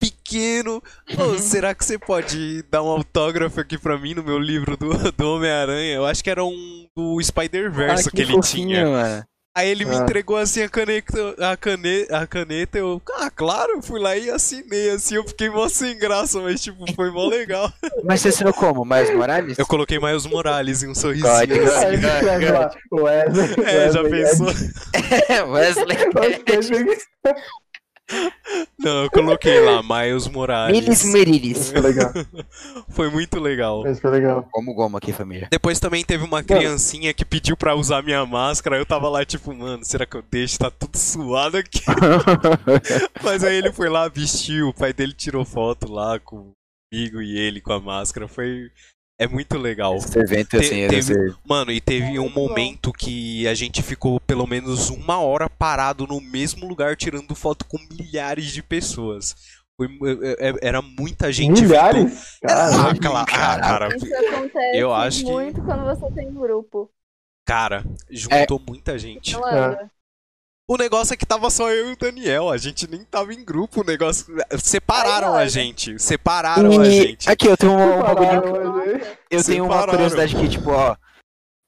[0.00, 0.82] pequeno.
[1.18, 5.12] Ô, será que você pode dar um autógrafo aqui pra mim no meu livro do,
[5.12, 5.94] do Homem-Aranha?
[5.96, 8.86] Eu acho que era um do Spider-Verse Ah, que, ele fofinho, tinha.
[8.86, 9.24] mano.
[9.54, 9.98] Aí ele me Ah.
[9.98, 14.30] entregou assim a caneta, a caneta, a caneta, eu, ah, claro, eu fui lá e
[14.30, 17.70] assinei assim, eu fiquei mó sem graça, mas tipo, foi mó legal.
[18.02, 18.82] Mas você assinou como?
[18.84, 19.58] Miles Morales?
[19.58, 21.30] Eu coloquei Miles Morales e um sorrisinho.
[21.30, 21.94] God, assim.
[21.94, 23.64] Escreve lá, Wesley.
[23.66, 24.46] É, já Wesley, pensou?
[25.52, 26.98] Wesley.
[28.78, 30.78] Não, eu coloquei lá, Miles Morales.
[30.78, 31.70] Miles Merilis.
[31.70, 32.12] Foi legal.
[32.90, 33.86] Foi muito legal.
[33.86, 34.46] Isso foi legal.
[34.50, 35.48] Como goma aqui, família.
[35.50, 38.76] Depois também teve uma criancinha que pediu pra usar minha máscara.
[38.76, 40.58] Eu tava lá, tipo, mano, será que eu deixo?
[40.58, 41.80] Tá tudo suado aqui.
[43.22, 44.68] Mas aí ele foi lá, vestiu.
[44.68, 48.28] O pai dele tirou foto lá comigo e ele com a máscara.
[48.28, 48.70] Foi.
[49.18, 49.96] É muito legal.
[49.96, 53.82] Esse evento, Te- assim, é teve- ser- Mano, e teve um momento que a gente
[53.82, 59.34] ficou pelo menos uma hora parado no mesmo lugar tirando foto com milhares de pessoas.
[59.76, 61.62] Foi é- é- era muita gente.
[61.62, 62.38] Milhares?
[63.00, 63.26] Cala- ah,
[63.60, 66.90] cara, Isso acontece Eu acho que- muito quando você tem um grupo.
[67.46, 69.32] cara, juntou muita gente.
[69.34, 69.90] Não anda.
[70.68, 73.44] O negócio é que tava só eu e o Daniel, a gente nem tava em
[73.44, 74.26] grupo, o negócio.
[74.58, 75.44] Separaram Aí, olha.
[75.44, 75.98] a gente.
[76.00, 77.28] Separaram a E gente.
[77.30, 79.00] aqui, eu tenho um, um bagulho.
[79.30, 79.90] Eu tenho uma Separaram.
[79.90, 80.96] curiosidade aqui, tipo, ó.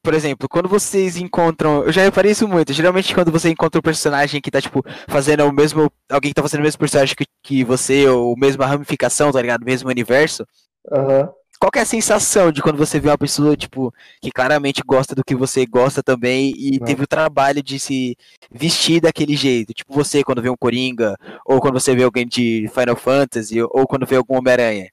[0.03, 1.83] Por exemplo, quando vocês encontram.
[1.85, 2.73] Eu já reparei isso muito.
[2.73, 5.91] Geralmente, quando você encontra um personagem que tá, tipo, fazendo o mesmo.
[6.11, 9.65] Alguém que tá fazendo o mesmo personagem que, que você, ou mesma ramificação, tá ligado?
[9.65, 10.47] Mesmo universo.
[10.93, 11.31] Aham.
[11.65, 13.91] Qual que é a sensação de quando você vê uma pessoa, tipo,
[14.21, 16.85] que claramente gosta do que você gosta também e Não.
[16.85, 18.19] teve o trabalho de se
[18.51, 19.73] vestir daquele jeito?
[19.73, 23.87] Tipo, você quando vê um Coringa, ou quando você vê alguém de Final Fantasy, ou
[23.87, 24.91] quando vê algum Homem-Aranha.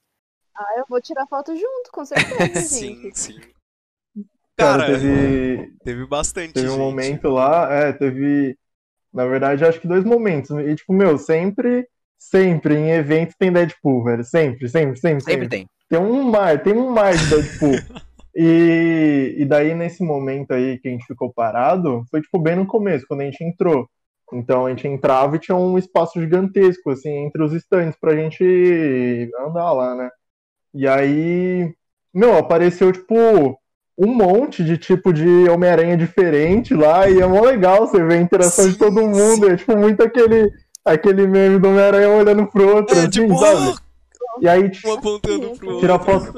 [0.55, 3.19] Ah, eu vou tirar foto junto, com certeza, sim, gente.
[3.19, 3.39] sim.
[4.55, 6.79] Cara, Cara, teve, teve bastante teve um gente.
[6.79, 8.57] momento lá, é, teve,
[9.13, 10.49] na verdade, acho que dois momentos.
[10.51, 11.85] E, tipo, meu, sempre,
[12.17, 14.23] sempre em eventos tem Deadpool, velho.
[14.23, 15.67] Sempre, sempre, sempre, Sempre tem.
[15.91, 17.75] Tem um mar, tem um mar de Deadpool.
[18.33, 22.65] e, e daí, nesse momento aí que a gente ficou parado, foi, tipo, bem no
[22.65, 23.85] começo, quando a gente entrou.
[24.31, 29.29] Então, a gente entrava e tinha um espaço gigantesco, assim, entre os estandes pra gente
[29.45, 30.09] andar lá, né?
[30.73, 31.69] E aí,
[32.13, 33.13] meu, apareceu, tipo,
[33.97, 38.21] um monte de tipo de Homem-Aranha diferente lá, e é mó legal você ver a
[38.21, 39.45] interação Sim, de todo mundo.
[39.45, 39.51] sim.
[39.51, 40.49] É, tipo, muito aquele,
[40.85, 43.90] aquele meme do Homem-Aranha olhando pro outro, É, assim, tipo, sabe?
[44.39, 45.79] E aí, um apontando pro outro.
[45.79, 46.33] tirar foto,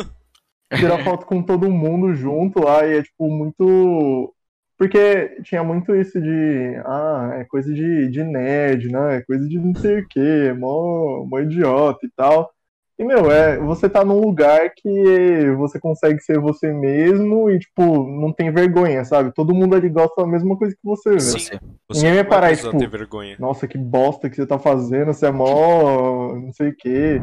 [0.75, 4.33] tirar foto com todo mundo junto lá e é tipo muito
[4.77, 9.17] porque tinha muito isso de ah, é coisa de, de nerd, né?
[9.17, 12.51] É coisa de não sei o quê, mó, mó idiota e tal.
[12.97, 18.07] E, meu, é, você tá num lugar que você consegue ser você mesmo e, tipo,
[18.07, 19.33] não tem vergonha, sabe?
[19.33, 21.21] Todo mundo ali gosta da mesma coisa que você, velho.
[21.21, 21.59] Sim.
[21.89, 22.05] Você.
[22.05, 23.35] Ninguém vai parar, tipo, ter vergonha.
[23.39, 27.21] nossa, que bosta que você tá fazendo, você é mó não sei o quê.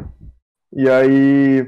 [0.72, 1.66] E aí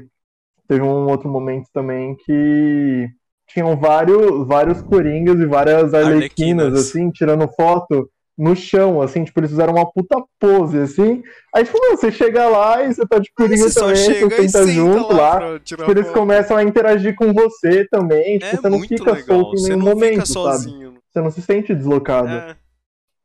[0.67, 3.07] teve um outro momento também que
[3.47, 6.73] tinham vários, vários coringas e várias arlequinas, Arlequinas.
[6.89, 11.21] assim, tirando foto no chão, assim, tipo, eles fizeram uma puta pose, assim.
[11.53, 14.49] Aí, tipo, você chega lá e você tá de coringa Você só também, chega você
[14.49, 15.59] senta junto lá, lá.
[15.59, 19.23] Tipo, eles começam a interagir com você também, tipo, É você não fica legal.
[19.23, 20.33] solto em nenhum momento, sabe?
[20.33, 20.93] sozinho.
[21.11, 22.29] Você não se sente deslocado.
[22.29, 22.55] É.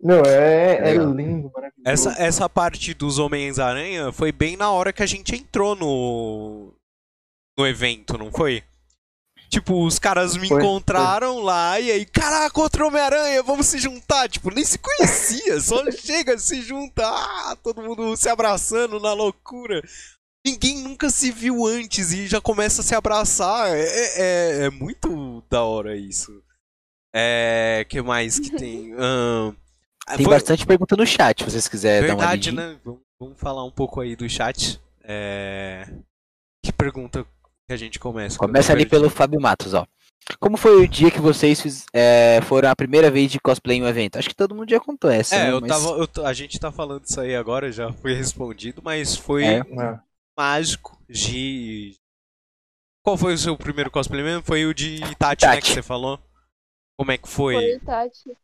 [0.01, 1.13] Não, é, é Legal.
[1.13, 1.83] lindo, maravilhoso.
[1.85, 6.73] Essa, essa parte dos Homens-Aranha foi bem na hora que a gente entrou no,
[7.59, 8.63] no evento, não foi?
[9.49, 14.29] Tipo, os caras me Foi, encontraram lá e aí, caraca, outro Homem-Aranha, vamos se juntar.
[14.29, 19.83] Tipo, nem se conhecia, só chega, se junta, ah, todo mundo se abraçando na loucura.
[20.47, 23.75] Ninguém nunca se viu antes e já começa a se abraçar.
[23.75, 26.43] É, é, é muito da hora isso.
[27.15, 27.87] É.
[27.89, 28.93] que mais que tem?
[29.01, 29.55] Ahn,
[30.17, 32.79] Tem foi- bastante pergunta no chat, se vocês quiserem dar uma Verdade, né?
[32.85, 34.81] Vamos, vamos falar um pouco aí do chat.
[35.03, 35.89] É...
[36.65, 37.25] Que pergunta
[37.67, 38.39] que a gente começa?
[38.39, 39.87] Começa ali pelo Fábio Matos, ó.
[40.39, 43.83] Como foi o dia que vocês fiz- é, foram a primeira vez de cosplay em
[43.83, 44.19] um evento?
[44.19, 45.35] Acho que todo mundo já contou essa.
[45.35, 45.53] É, né?
[45.53, 45.89] eu Mas- tava.
[46.17, 49.59] eu a gente tá falando isso aí agora, já foi respondido, mas foi É.
[49.61, 49.99] É.
[50.39, 51.95] mágico de.
[53.03, 54.43] Qual foi o seu primeiro cosplay mesmo?
[54.43, 55.61] Foi o de Tati, né?
[55.63, 56.21] Que você falou?
[56.99, 57.55] Como é que foi?
[57.55, 58.37] Foi, Tati.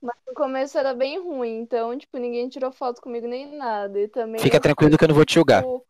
[0.00, 3.98] Mas no começo era bem ruim, então, tipo, ninguém tirou foto comigo nem nada.
[3.98, 5.62] E também Fica tranquilo que eu não vou te julgar.
[5.62, 5.80] fui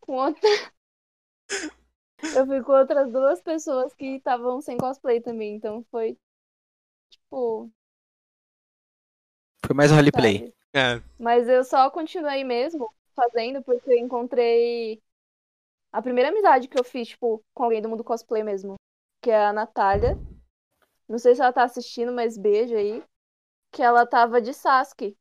[0.00, 0.40] com outra...
[2.34, 6.16] Eu fui com outras duas pessoas que estavam sem cosplay também, então foi,
[7.10, 7.70] tipo,
[9.64, 10.52] Foi mais um roleplay.
[10.74, 15.02] É, Mas eu só continuei mesmo fazendo porque eu encontrei
[15.92, 18.74] a primeira amizade que eu fiz, tipo, com alguém do mundo cosplay mesmo,
[19.22, 20.16] que é a Natália.
[21.08, 23.02] Não sei se ela tá assistindo, mas beijo aí.
[23.72, 25.16] Que ela tava de Sasuke.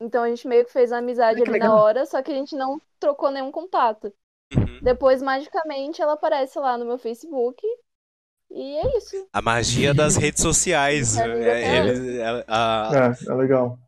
[0.00, 1.76] Então a gente meio que fez a amizade ali na legal.
[1.76, 4.12] hora, só que a gente não trocou nenhum contato.
[4.54, 4.80] uhum.
[4.80, 7.62] Depois, magicamente, ela aparece lá no meu Facebook.
[8.50, 9.28] E é isso.
[9.32, 11.16] A magia das redes sociais.
[11.18, 11.76] É, é, é.
[11.78, 13.78] eles- é, a- É, é legal.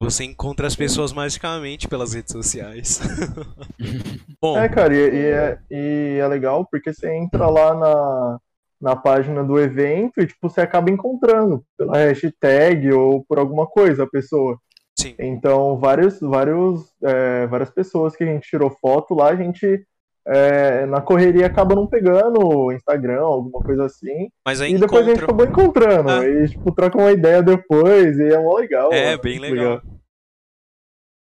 [0.00, 3.00] você encontra as pessoas magicamente pelas redes sociais.
[4.40, 8.40] Bom, É, cara, e, e é, e é legal porque você entra lá na,
[8.80, 14.04] na página do evento e, tipo, você acaba encontrando pela hashtag ou por alguma coisa
[14.04, 14.58] a pessoa.
[14.98, 15.14] sim.
[15.18, 19.86] Então, vários, vários, é, várias pessoas que a gente tirou foto lá, a gente,
[20.26, 24.28] é, na correria, acaba não pegando o Instagram, alguma coisa assim.
[24.46, 26.10] Mas aí E depois a gente acabou encontrando.
[26.10, 26.26] Ah.
[26.26, 28.92] E, tipo, troca uma ideia depois e é mó legal.
[28.92, 29.82] É, mano, bem muito legal.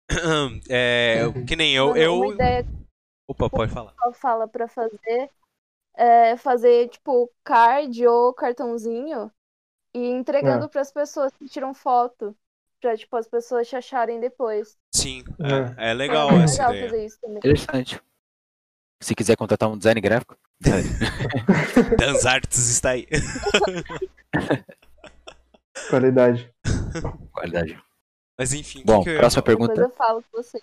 [0.69, 1.95] É, que nem eu.
[1.95, 2.19] Eu...
[2.19, 2.65] Uma ideia
[3.31, 3.93] Opa, pode falar.
[4.15, 5.29] fala pra fazer
[5.95, 9.31] é fazer, tipo, card ou cartãozinho
[9.93, 12.35] e entregando pras pessoas que tiram foto.
[12.79, 14.75] Pra, tipo, as pessoas te acharem depois.
[14.95, 15.23] Sim,
[15.77, 15.89] É.
[15.89, 16.89] é, é legal é essa legal ideia.
[16.89, 17.37] fazer isso também.
[17.37, 18.01] Interessante.
[19.03, 20.35] Se quiser contratar um design gráfico.
[21.97, 23.07] Dans Arts está aí.
[25.89, 26.51] Qualidade.
[27.31, 27.81] Qualidade.
[28.37, 29.57] Mas enfim, que Bom, que eu ia próxima falar?
[29.57, 29.93] Depois pergunta.
[29.93, 30.61] eu falo com você.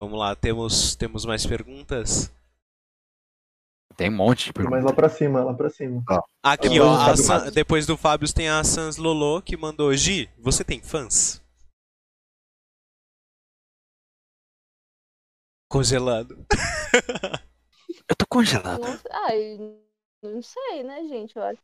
[0.00, 2.32] Vamos lá, temos, temos mais perguntas?
[3.96, 4.84] Tem um monte de Mas perguntas.
[4.84, 6.02] lá pra cima, lá pra cima.
[6.42, 9.56] Aqui, Depois ó, do a Fábio San- depois do Fábio tem a Sans Lolo que
[9.56, 11.42] mandou: Gi, você tem fãs?
[15.68, 16.46] Congelado.
[18.08, 18.80] Eu tô congelado.
[18.80, 19.56] Não, ai,
[20.22, 21.36] não sei, né, gente?
[21.36, 21.60] Eu acho.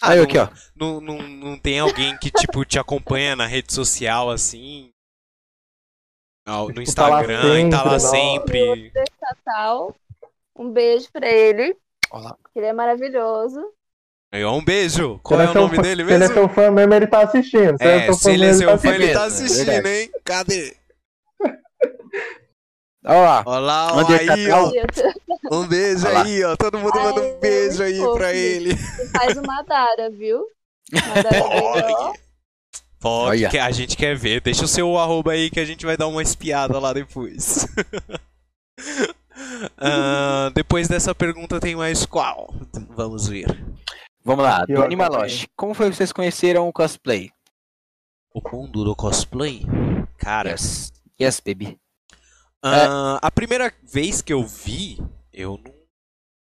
[0.00, 0.48] Ah, eu não- aqui, ó.
[0.76, 4.92] Não, não, não tem alguém que, tipo, te acompanha na rede social assim?
[6.46, 9.10] No Tipo, tá lá Instagram e tá lá sempre, sempre.
[9.20, 9.94] Natal.
[10.58, 11.76] Um beijo pra ele.
[12.10, 12.36] Olá.
[12.54, 13.60] Ele é maravilhoso.
[14.34, 15.18] Um beijo.
[15.22, 16.34] Qual é ele o nome fã- dele Se ele é mesmo?
[16.34, 17.78] seu fã mesmo, ele tá assistindo.
[17.78, 19.46] Se É, se ele é mesmo, seu fã, tá ele tá assistindo.
[19.46, 19.98] assistindo, Verdade.
[20.00, 20.10] hein?
[20.24, 20.76] Cadê?
[23.06, 23.42] Olha lá.
[23.46, 24.70] Olha lá, ó, aí, ó.
[25.56, 26.24] Um beijo Olha lá.
[26.24, 26.56] aí, ó.
[26.56, 28.16] Todo mundo manda um beijo aí fofo.
[28.18, 28.76] pra ele.
[29.16, 30.44] Faz uma Dara, viu?
[30.92, 32.12] Madara.
[33.00, 33.48] Pode, Olha.
[33.48, 34.40] que a gente quer ver.
[34.42, 37.66] Deixa o seu arroba aí que a gente vai dar uma espiada lá depois.
[39.76, 42.52] Ah, depois dessa pergunta tem mais qual?
[42.90, 43.46] Vamos ver.
[44.24, 45.46] Vamos lá, do Animalosh.
[45.56, 47.30] Como foi que vocês conheceram o cosplay?
[48.34, 49.62] O mundo do cosplay?
[50.18, 50.92] Cara, Yes.
[51.20, 51.78] Yes, baby.
[52.62, 54.98] ah, a primeira vez que eu vi,
[55.32, 55.72] eu não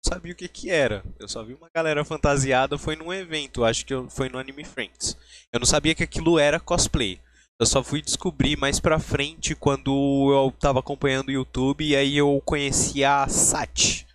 [0.04, 1.04] sabia o que que era.
[1.18, 5.16] Eu só vi uma galera fantasiada, foi num evento, acho que foi no Anime Friends.
[5.52, 7.20] Eu não sabia que aquilo era cosplay.
[7.58, 12.18] Eu só fui descobrir mais pra frente quando eu tava acompanhando o YouTube e aí
[12.18, 14.06] eu conheci a Sati.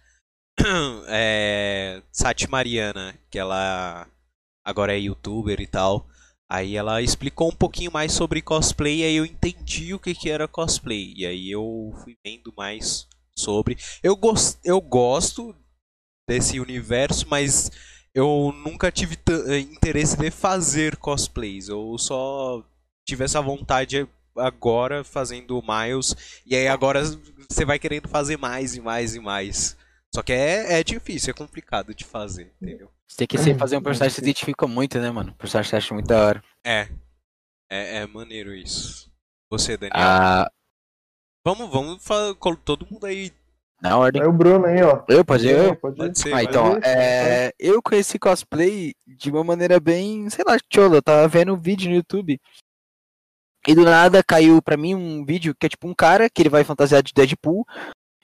[1.07, 4.07] é, Sati Mariana, que ela
[4.63, 6.07] agora é youtuber e tal.
[6.47, 10.29] Aí ela explicou um pouquinho mais sobre cosplay e aí eu entendi o que, que
[10.29, 11.11] era cosplay.
[11.17, 13.75] E aí eu fui vendo mais sobre.
[14.03, 15.55] Eu, gos eu gosto
[16.29, 17.71] desse universo, mas
[18.13, 19.17] eu nunca tive
[19.47, 21.69] eh, interesse de fazer cosplays.
[21.69, 22.63] Eu só
[23.07, 26.41] tive essa vontade agora fazendo o Miles.
[26.45, 27.01] E aí agora
[27.49, 29.77] você vai querendo fazer mais e mais e mais.
[30.13, 32.89] Só que é, é difícil, é complicado de fazer, entendeu?
[33.07, 33.43] Você tem que Uhum.
[33.43, 35.31] sempre fazer um personagem que se identifica muito, né, mano?
[35.31, 36.43] Um personagem que você acha muito da hora.
[36.65, 36.87] É.
[37.69, 39.09] É, é maneiro isso.
[39.49, 39.93] Você, Daniel.
[39.97, 40.51] Ah,
[41.45, 43.31] Vamos, vamos fa- col- todo mundo aí.
[43.81, 44.21] na ordem.
[44.21, 45.03] É o Bruno aí, ó.
[45.09, 45.57] Eu, pode ir?
[45.57, 45.75] Eu?
[45.75, 45.97] Pode ir.
[45.97, 46.33] Pode ser.
[46.35, 50.97] Ah, então, ir, é, eu conheci cosplay de uma maneira bem, sei lá, chola.
[50.97, 52.39] Eu tava vendo um vídeo no YouTube.
[53.67, 56.49] E do nada caiu pra mim um vídeo que é tipo um cara que ele
[56.49, 57.65] vai fantasiado de Deadpool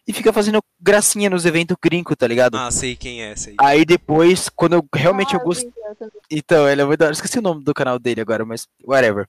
[0.08, 2.58] e fica fazendo gracinha nos eventos gringo, tá ligado?
[2.58, 3.56] Ah, sei quem é esse aí.
[3.60, 5.70] Aí depois, quando eu realmente Ah, eu gostei.
[6.00, 6.12] também.
[6.32, 7.14] Então, ele é muito da hora.
[7.14, 9.28] Esqueci o nome do canal dele agora, mas whatever.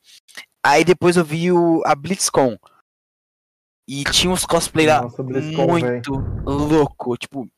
[0.65, 2.57] Aí depois eu vi o, a BlitzCon.
[3.89, 5.03] E tinha uns cosplay lá
[5.67, 6.13] muito
[6.45, 7.17] louco.
[7.17, 7.49] Tipo,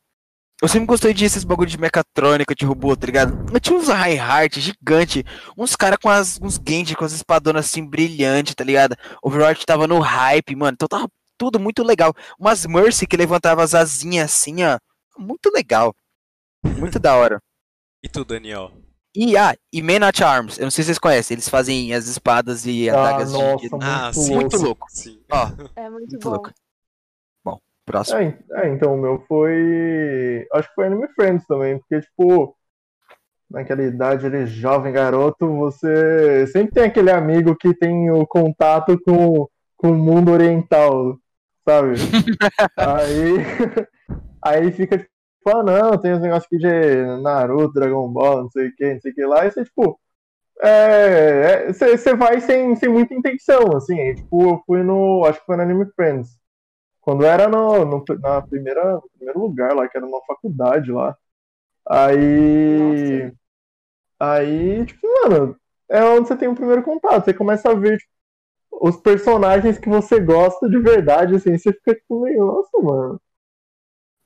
[0.63, 3.47] eu sempre gostei de esses bagulho de mecatrônica, de robô, tá ligado?
[3.53, 5.25] Eu tinha uns Reinhardt gigante,
[5.57, 8.97] uns caras com as, uns Genji com as espadonas assim brilhantes, tá ligado?
[9.23, 10.73] Overwatch tava no hype, mano.
[10.75, 11.09] Então tava
[11.39, 12.13] tudo muito legal.
[12.39, 14.79] Umas Mercy que levantava as asinhas assim, ó.
[15.19, 15.95] Muito legal.
[16.65, 17.41] Muito da hora.
[18.03, 18.73] E tu, Daniel?
[19.15, 22.07] E, ah, e Man at Arms, eu não sei se vocês conhecem, eles fazem as
[22.07, 23.71] espadas e Ah, adagas de- nossa, de...
[23.71, 24.35] muito Ah, sim.
[24.37, 24.87] Muito louco.
[24.89, 25.21] Sim.
[25.31, 26.31] Ó, É muito, muito bom.
[26.31, 26.51] louco.
[27.91, 28.19] Próximo.
[28.19, 30.47] É, é, então o meu foi.
[30.53, 32.57] Acho que foi Anime Friends também, porque, tipo,
[33.51, 39.49] naquela idade ali, jovem garoto, você sempre tem aquele amigo que tem o contato com,
[39.77, 41.17] com o mundo oriental,
[41.69, 41.95] sabe?
[42.77, 43.87] aí,
[44.41, 45.11] aí fica tipo,
[45.47, 49.01] ah, não, tem uns negócios aqui de Naruto, Dragon Ball, não sei o que, não
[49.01, 49.99] sei o que lá, e você, tipo.
[50.63, 54.15] É, é, você você vai sem, sem muita intenção, assim.
[54.15, 55.25] tipo, eu fui no.
[55.25, 56.40] Acho que foi no Anime Friends.
[57.01, 61.17] Quando era no, no, na primeira, no primeiro lugar lá, que era numa faculdade lá.
[61.89, 63.33] Aí.
[64.19, 65.57] Aí, tipo, mano,
[65.89, 67.25] é onde você tem o primeiro contato.
[67.25, 68.11] Você começa a ver tipo,
[68.73, 73.21] os personagens que você gosta de verdade, assim, você fica tipo meio, nossa, mano.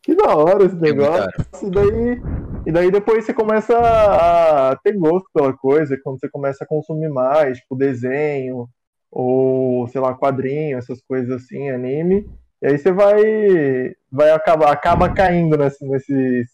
[0.02, 1.30] Que da hora esse É negócio.
[1.62, 2.22] E daí,
[2.66, 7.08] e daí depois você começa a ter gosto pela coisa, quando você começa a consumir
[7.08, 8.68] mais, tipo, desenho,
[9.10, 12.26] ou, sei lá, quadrinho, essas coisas assim, anime.
[12.64, 16.48] E aí você vai, vai acabar, acaba caindo nesse- nesses,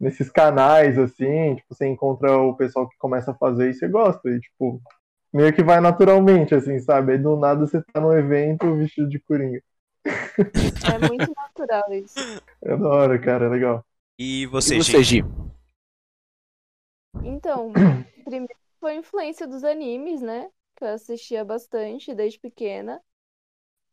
[0.00, 4.28] nesses canais, assim, tipo, você encontra o pessoal que começa a fazer e você gosta,
[4.30, 4.82] e tipo,
[5.32, 7.12] meio que vai naturalmente, assim, sabe?
[7.14, 9.62] Aí do nada você tá num evento vestido de coringa.
[10.82, 12.24] É muito natural isso.
[12.62, 13.84] É da hora, cara, é legal.
[14.18, 15.04] E E você, você, Gi?
[15.04, 15.22] Gi?
[17.22, 17.82] Então,
[18.24, 20.50] primeiro foi a influência dos animes, né?
[20.76, 23.02] Que eu assistia bastante desde pequena.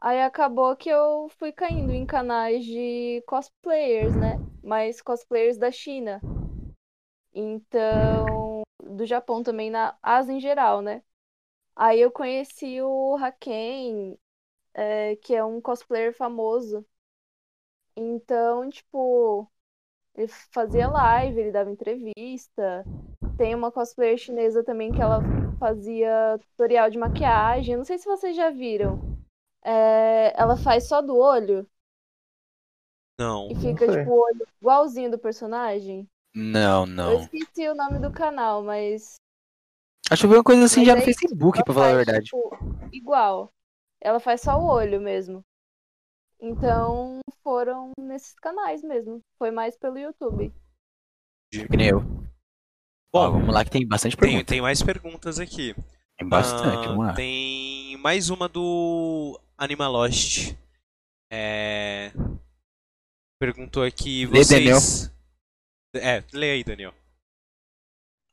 [0.04, 4.40] Aí acabou que eu fui caindo em canais de cosplayers, né?
[4.62, 6.24] Mas cosplayers da China.
[7.34, 11.04] Então, do Japão também, na Ásia em geral, né?
[11.76, 14.20] Aí eu conheci o Haken,
[14.74, 16.86] é, que é um cosplayer famoso.
[17.96, 19.50] Então, tipo,
[20.16, 22.90] ele fazia live, ele dava entrevista.
[23.38, 25.28] Tem uma cosplayer chinesa também que ela
[25.60, 27.78] fazia tutorial de maquiagem.
[27.78, 29.02] Não sei se vocês já viram.
[29.64, 31.66] É, ela faz só do olho
[33.20, 33.50] Não.
[33.52, 34.00] e fica, sei.
[34.00, 36.08] tipo, o olho igualzinho do personagem.
[36.36, 37.20] Não, Eu não.
[37.22, 39.16] esqueci o nome do canal, mas.
[40.10, 41.94] Acho que eu vi uma coisa assim Mas já no aí, Facebook, pra falar a
[41.94, 42.26] faz, verdade.
[42.26, 42.58] tipo,
[42.92, 43.52] igual.
[44.02, 45.42] Ela faz só o olho mesmo.
[46.42, 49.22] Então foram nesses canais mesmo.
[49.38, 50.54] Foi mais pelo YouTube.
[51.52, 52.02] Que nem eu.
[53.14, 54.46] Bom, vamos lá que tem bastante tem, pergunta.
[54.46, 55.74] tem mais perguntas aqui.
[56.18, 57.14] Tem bastante, Ah, vamos lá.
[57.14, 60.56] Tem mais uma do Animalost.
[61.32, 62.12] É...
[63.40, 65.12] Perguntou aqui Lê, vocês.
[65.96, 66.94] É, lê aí, Daniel.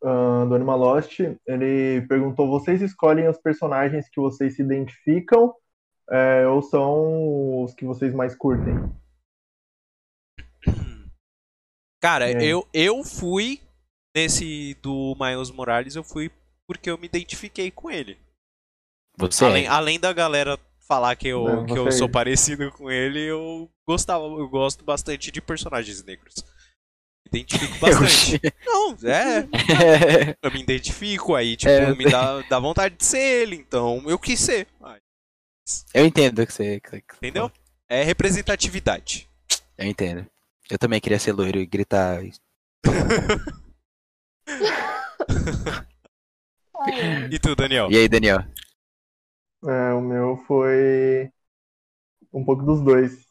[0.03, 5.55] Ah, do Animal Lost, ele perguntou: vocês escolhem os personagens que vocês se identificam
[6.11, 8.75] é, ou são os que vocês mais curtem?
[12.01, 12.45] Cara, aí?
[12.45, 13.61] eu, eu fui
[14.17, 16.31] nesse do Miles Morales, eu fui
[16.67, 18.19] porque eu me identifiquei com ele.
[19.19, 19.69] Você Além, é.
[19.69, 20.59] além da galera
[20.91, 25.31] falar que eu, É, que eu sou parecido com ele, eu gostava, eu gosto bastante
[25.31, 26.35] de personagens negros.
[27.33, 28.41] Me identifico bastante.
[28.67, 29.47] Não, é,
[30.43, 34.19] eu me identifico aí, tipo, É, me dá, dá vontade de ser ele, então eu
[34.19, 34.67] quis ser.
[35.95, 36.81] Eu entendo que você.
[36.81, 37.53] que- que- Entendeu?
[37.89, 39.29] É representatividade.
[39.79, 40.27] Eu entendo.
[40.69, 42.21] Eu também queria ser loiro e gritar.
[47.31, 47.89] E tu, Daniel?
[47.93, 48.43] E aí, Daniel?
[49.67, 51.31] É, o meu foi
[52.33, 53.27] um pouco dos dois.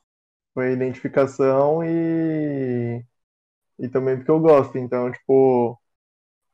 [0.54, 3.04] Foi identificação e,
[3.80, 4.78] e também porque eu gosto.
[4.78, 5.80] Então, tipo,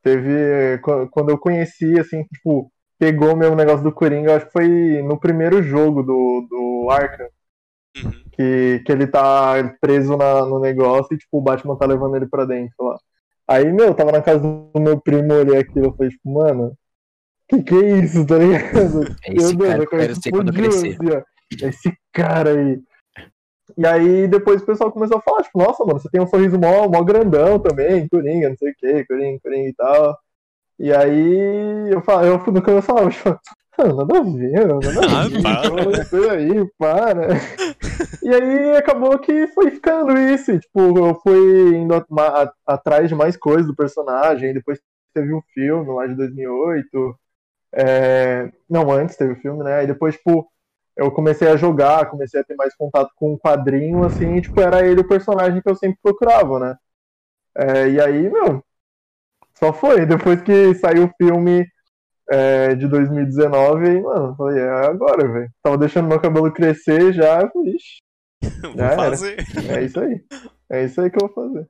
[0.02, 0.78] teve.
[0.80, 4.68] qu- Quando eu conheci, assim, tipo, pegou o negócio do Coringa, acho que foi
[5.02, 7.28] no primeiro jogo do, do Arkham,
[7.96, 8.32] Uhum.
[8.32, 12.26] que, que ele tá preso na, no negócio e, tipo, o Batman tá levando ele
[12.28, 12.98] pra dentro lá.
[13.48, 16.76] Aí, meu, eu tava na casa do meu primo, olhei aquilo, eu falei, tipo, mano,
[17.48, 19.14] que que é isso, tá ligado?
[19.24, 20.96] É esse Meu cara eu quero ser quando eu crescer.
[21.00, 21.66] assim.
[21.66, 22.80] Esse cara aí.
[23.76, 26.58] E aí depois o pessoal começou a falar, tipo, nossa, mano, você tem um sorriso
[26.58, 30.18] mó, mó grandão também, Coringa, não sei o que, Coringa, Coringa e tal.
[30.78, 33.28] E aí eu, falo, eu no começo eu falava, tipo,
[33.78, 35.42] ah, nada a ver, nada a Ah, ver,
[36.08, 36.32] para.
[36.32, 37.28] aí, para.
[38.22, 43.08] E aí acabou que foi ficando isso, e, tipo, eu fui indo a- a- atrás
[43.08, 44.80] de mais coisas do personagem, depois
[45.14, 47.14] teve o filme lá de 2008,
[47.72, 49.76] é, não, antes teve o filme, né?
[49.76, 50.50] Aí depois, tipo,
[50.96, 54.60] eu comecei a jogar, comecei a ter mais contato com o quadrinho, assim, e, tipo,
[54.60, 56.76] era ele o personagem que eu sempre procurava, né?
[57.56, 58.64] É, e aí, meu,
[59.54, 60.04] só foi.
[60.06, 61.66] Depois que saiu o filme
[62.30, 65.50] é, de 2019, aí, mano, eu falei, é agora, velho.
[65.62, 67.98] Tava deixando meu cabelo crescer já, ixi,
[68.62, 68.96] Vou Já era.
[68.96, 69.36] fazer.
[69.70, 70.24] é isso aí.
[70.70, 71.68] É isso aí que eu vou fazer.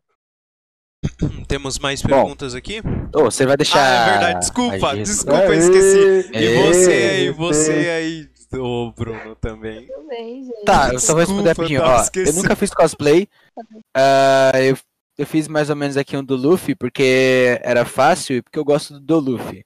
[1.48, 2.80] Temos mais Bom, perguntas aqui?
[3.14, 3.78] Ô, você vai deixar.
[3.80, 6.30] Ah, é verdade, desculpa, gente- desculpa, Aê, esqueci.
[6.32, 9.86] E Aê, você aí, você aí, ô Bruno também.
[9.86, 10.64] Tudo bem, gente.
[10.64, 11.82] Tá, eu só vou responder rapidinho.
[11.82, 13.28] Ó, eu nunca fiz cosplay.
[13.96, 14.76] Ah, eu,
[15.18, 18.64] eu fiz mais ou menos aqui um do Luffy, porque era fácil e porque eu
[18.64, 19.64] gosto do Luffy.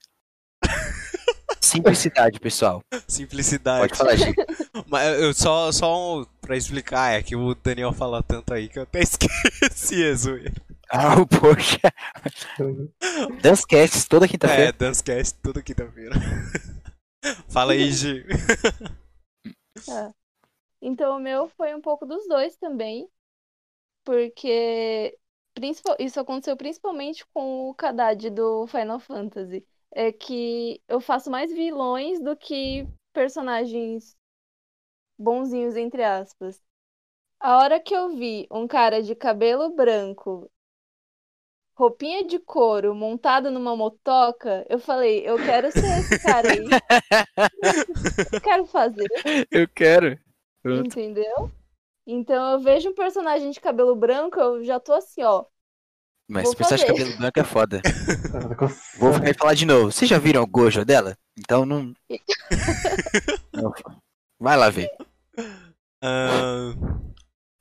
[1.61, 2.81] Simplicidade, pessoal.
[3.07, 3.81] Simplicidade.
[3.87, 4.43] Pode falar, Chico.
[4.89, 8.77] Mas eu só, só um, pra explicar, é que o Daniel fala tanto aí que
[8.79, 10.51] eu até esqueci zoeira.
[10.91, 11.79] Ah, poxa.
[13.41, 14.73] Dancecasts toda É, quinta-feira.
[14.73, 16.15] Dancecast toda quinta-feira.
[17.49, 18.25] Fala aí, Gi.
[19.85, 20.13] Tá.
[20.81, 23.09] Então, o meu foi um pouco dos dois também,
[24.05, 25.17] porque
[25.53, 29.65] principal- isso aconteceu principalmente com o Kadad do Final Fantasy.
[29.91, 34.17] É que eu faço mais vilões do que personagens
[35.17, 36.61] bonzinhos, entre aspas.
[37.39, 40.51] A hora que eu vi um cara de cabelo branco,
[41.81, 46.59] roupinha de couro, montado numa motoca, eu falei, eu quero ser esse cara aí.
[48.33, 49.07] Eu quero fazer.
[49.49, 50.19] Eu quero.
[50.61, 50.85] Pronto.
[50.85, 51.51] Entendeu?
[52.05, 55.45] Então eu vejo um personagem de cabelo branco, eu já tô assim, ó.
[56.29, 57.81] Mas Vou personagem de cabelo branco é foda.
[58.99, 59.91] Vou falar de novo.
[59.91, 61.17] Vocês já viram o Gojo dela?
[61.37, 61.93] Então não.
[63.53, 63.73] Não.
[64.39, 64.89] Vai lá ver.
[66.03, 66.73] Ah,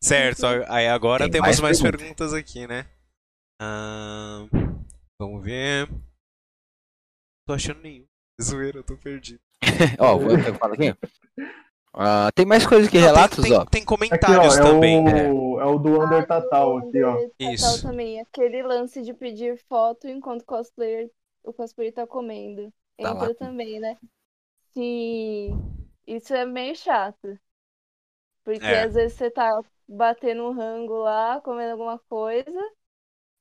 [0.02, 2.86] certo, aí agora Tem temos mais, mais perguntas aqui, né?
[3.60, 4.46] Ah,
[5.18, 5.86] vamos ver.
[7.46, 8.06] Tô achando nenhum.
[8.40, 9.40] Zoeira, eu tô perdido.
[9.98, 10.94] Ó, vou eu falo aqui.
[11.92, 13.64] Ah, tem mais coisas que Não, tem- relatos, tem, ó.
[13.66, 15.04] tem Aqui, ó, comentários é também.
[15.04, 17.16] o, é o do Under Tatal aqui, ó.
[17.38, 17.82] Tatal Isso.
[17.82, 21.10] também, aquele lance de pedir foto enquanto o cosplayer,
[21.42, 22.72] o cosplayer tá comendo.
[22.98, 23.34] Tá Entra lá.
[23.34, 23.98] também, né?
[24.72, 25.50] Sim,
[26.06, 27.38] isso é meio chato.
[28.44, 28.84] Porque É.
[28.84, 29.50] às vezes você tá
[29.88, 32.50] batendo um rango lá, comendo alguma coisa,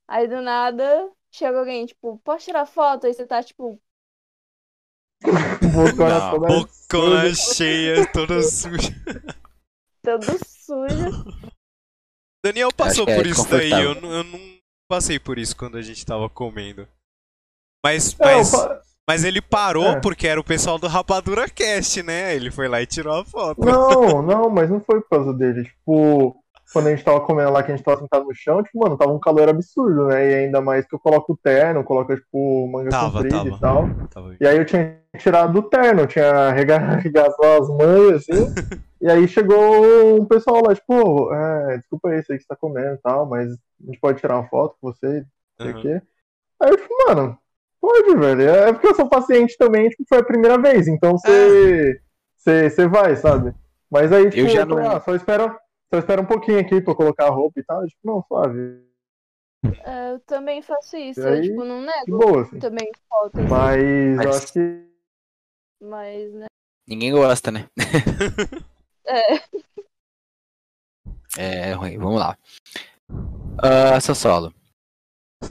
[0.10, 3.08] aí do nada chega alguém, tipo, pode tirar foto?
[3.08, 3.82] Aí você tá, tipo,
[5.74, 7.36] Bocona Não, toda bocona suja.
[7.36, 8.94] cheia, toda suja.
[10.02, 11.24] todo sujo.
[12.46, 14.40] Daniel passou é por isso daí, eu, não- eu não
[14.90, 16.88] passei por isso quando a gente tava comendo.
[17.86, 20.02] Mas, É, eu mas, fa- mas ele parou É.
[20.02, 22.36] porque era o pessoal do Rapadura Cast, né?
[22.36, 23.60] Ele foi lá e tirou a foto.
[23.60, 25.66] Não, não, mas não foi por causa dele.
[25.66, 26.44] Tipo,
[26.74, 28.98] quando a gente tava comendo lá, que a gente tava sentado no chão, tipo, mano,
[28.98, 30.30] tava um calor absurdo, né?
[30.30, 33.56] E ainda mais que eu coloco o terno, coloco, tipo, manga Tava, comprida tava.
[33.58, 33.90] e tal.
[34.14, 38.48] Tava- E aí eu tinha tirado do terno, eu tinha arrega- arregaçado as mangas, assim.
[39.02, 42.96] e aí chegou um pessoal lá, tipo, é, desculpa aí, sei que você tá comendo
[42.96, 45.26] e tal, mas a gente pode tirar uma foto com você, não
[45.62, 45.82] sei o Aham.
[45.82, 46.02] quê.
[46.62, 47.38] Aí eu falei, mano,
[47.82, 48.42] pode, velho.
[48.50, 52.00] É porque eu sou paciente também, tipo, foi a primeira vez, então você
[52.38, 53.54] você você vai, sabe?
[53.90, 55.58] Mas aí, tipo, Eu já não- ah, só espera,
[55.92, 57.86] só espera um pouquinho aqui pra eu colocar a roupa e tal.
[57.88, 58.84] Tipo, não, suave.
[59.84, 62.60] É, Eu também faço isso, E eu, aí, tipo, não De nego boa, assim.
[62.60, 64.90] também foto, assim, Mas eu Mas- acho que
[65.82, 66.46] mas, né?
[66.88, 67.68] Ninguém gosta, né?
[69.06, 69.40] É.
[71.38, 72.38] É ruim, vamos lá.
[73.62, 74.54] Ah, seu solo.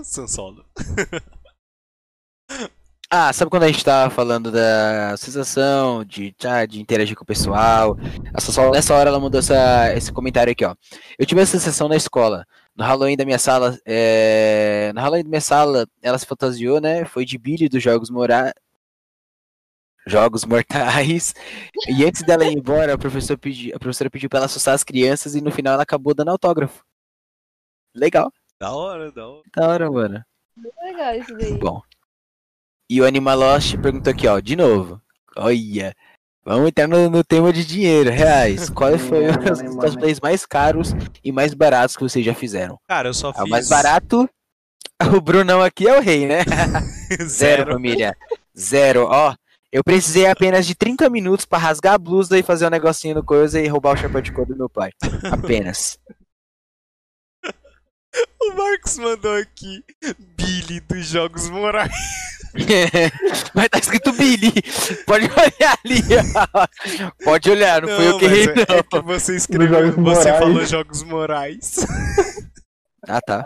[0.03, 0.65] Sansolo.
[3.11, 7.27] Ah, sabe quando a gente tava falando da sensação de, ah, de interagir com o
[7.27, 7.97] pessoal?
[8.35, 10.75] A Sassol, nessa hora, ela mandou essa, esse comentário aqui, ó.
[11.19, 12.45] Eu tive essa sensação na escola.
[12.77, 14.93] No Halloween da minha sala, é...
[14.95, 17.07] no Halloween da minha sala, ela se fantasiou, né?
[17.07, 18.53] Foi de Billy dos Jogos Mora...
[20.07, 21.35] Jogos Mortais.
[21.89, 24.85] E antes dela ir embora, a professora pediu, a professora pediu pra ela assustar as
[24.85, 26.85] crianças e no final ela acabou dando autógrafo.
[27.95, 28.31] Legal.
[28.61, 29.43] Da hora, da hora.
[29.57, 30.25] Da hora, mano.
[30.83, 31.59] Legal isso daí.
[31.59, 31.81] Bom.
[32.91, 35.01] E o Animalost perguntou aqui, ó, de novo.
[35.37, 35.95] Olha,
[36.45, 38.71] vamos entrar no, no tema de dinheiro, reais.
[38.71, 42.79] Qual foi Money, os cosplays mais caros e mais baratos que vocês já fizeram?
[42.89, 43.43] Cara, eu só Ah, fiz.
[43.45, 44.29] O mais barato,
[45.15, 46.39] o Brunão aqui é o rei, né?
[47.23, 47.73] Zero, Zero.
[47.73, 48.17] família.
[48.59, 49.35] Zero, ó.
[49.71, 53.23] Eu precisei apenas de 30 minutos pra rasgar a blusa e fazer um negocinho no
[53.23, 54.91] coisa e roubar o chapéu de couro do meu pai.
[55.31, 55.99] Apenas.
[58.41, 59.85] O Marcos mandou aqui.
[60.37, 61.93] Billy dos Jogos Morais.
[63.55, 64.53] Mas tá escrito Billy.
[65.07, 66.01] Pode olhar ali,
[66.55, 66.67] ó.
[67.25, 68.83] Pode olhar, não, fui eu que errei, é, é não.
[68.83, 69.93] que você escreveu.
[69.93, 70.39] Você Morais.
[70.39, 71.77] falou Jogos Morais.
[73.11, 73.43] Ah, tá.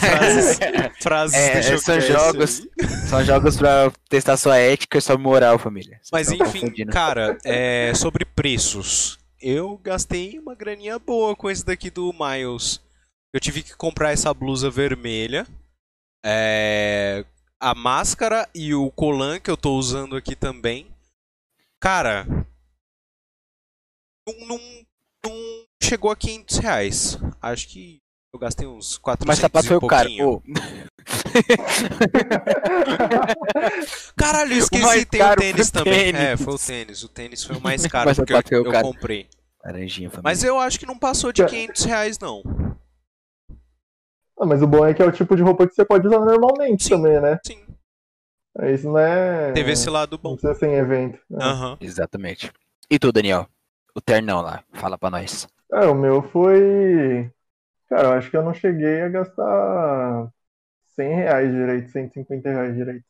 [0.00, 0.58] Frases,
[1.02, 2.88] frases É, são Showcast jogos- aí.
[3.08, 6.00] São jogos pra testar sua ética e sua moral, família.
[6.10, 9.18] Mas enfim, cara, é, sobre preços.
[9.42, 12.80] Eu gastei uma graninha boa com esse daqui do Miles.
[13.32, 15.46] Eu tive que comprar essa blusa vermelha.
[16.24, 17.24] é,
[17.60, 20.86] a máscara e o colan que eu tô usando aqui também.
[21.80, 22.26] Cara.
[24.26, 24.58] Não, não,
[25.24, 27.18] não chegou a 500 reais.
[27.40, 27.98] Acho que
[28.32, 30.08] eu gastei uns 400 Mas sapato e foi o cara.
[30.08, 30.28] pouquinho.
[30.28, 30.42] Ô,
[34.16, 36.12] Caralho, eu esqueci, tem o caro tênis também.
[36.12, 36.20] tênis.
[36.20, 37.02] É, foi o tênis.
[37.02, 39.28] O tênis foi o mais caro foi eu, eu comprei.
[39.64, 40.10] Laranjinha.
[40.22, 42.42] Mas eu acho que não passou de 500 reais, não.
[44.40, 46.20] Ah, mas o bom é que é o tipo de roupa que você pode usar
[46.20, 46.90] normalmente Sim.
[46.90, 47.38] também, né?
[47.44, 47.58] Sim,
[48.74, 49.52] Isso não é.
[49.52, 50.36] teve esse lado Não bom.
[50.36, 51.18] precisa ser em evento.
[51.32, 51.44] É.
[51.44, 51.76] Aham.
[51.80, 52.52] Exatamente.
[52.90, 53.48] E tu, Daniel?
[53.94, 54.62] O ternão lá.
[54.72, 55.46] Fala pra nós.
[55.72, 57.30] É, o meu foi.
[57.88, 60.30] Cara, eu acho que eu não cheguei a gastar
[60.96, 63.04] 100 reais direito, 150 reais direito.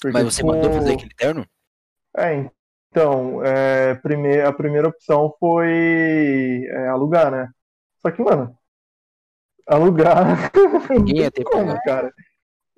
[0.00, 1.46] Porque, Mas você tipo, mandou fazer aquele terno?
[2.16, 2.50] É,
[2.90, 7.48] então, é, prime- a primeira opção foi é, alugar, né?
[8.00, 8.56] Só que, mano,
[9.66, 10.50] alugar.
[10.90, 12.12] Ninguém ia ter Como, cara?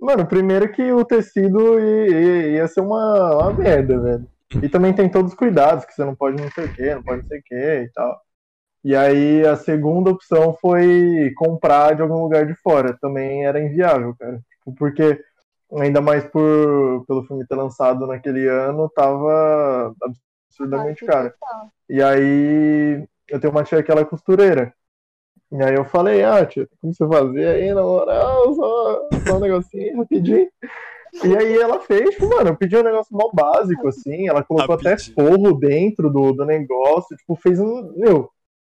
[0.01, 4.29] Mano, primeiro que o tecido ia, ia- ser uma, uma merda, velho.
[4.63, 7.03] E também tem todos os cuidados, que você não pode não sei o que, não
[7.03, 8.21] pode não sei o que e tal.
[8.85, 12.97] E aí a segunda opção foi comprar de algum lugar de fora.
[13.01, 14.39] Também era inviável, cara.
[14.59, 15.21] Tipo, porque,
[15.81, 19.95] ainda mais por, pelo filme ter lançado naquele ano, tava
[20.51, 21.33] absurdamente caro.
[21.89, 24.75] E aí eu tenho uma tia que ela é costureira.
[25.57, 29.41] E aí eu falei, ah, tia, como você fazer aí, na moral, só, só um
[29.41, 30.49] negocinho rapidinho.
[31.23, 34.75] E aí ela fez, tipo, mano, eu pedi um negócio mó básico, assim, ela colocou
[34.75, 35.15] até Rapidinho.
[35.15, 38.29] forro dentro do, do negócio, tipo, fez um, meu,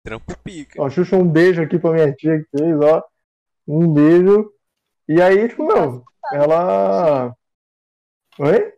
[0.04, 0.82] Trampo pica.
[0.82, 3.02] ó, Xuxa, um beijo aqui pra minha tia que fez, ó,
[3.66, 4.52] um beijo.
[5.08, 6.04] E aí, tipo, meu,
[6.34, 7.34] ela...
[8.38, 8.75] Oi?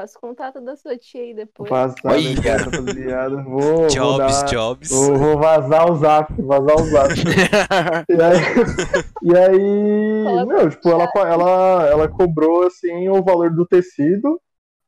[0.00, 1.68] Faço contato da sua tia aí depois.
[1.68, 3.42] Passar, rapaziada.
[3.42, 4.88] Vou, vou Jobs, dar- jobs.
[4.90, 7.10] Vou, vou vazar o zap, vazar o zap.
[8.08, 8.40] E aí,
[9.22, 14.40] e aí meu, tipo, ela, ela, ela cobrou, assim, o valor do tecido,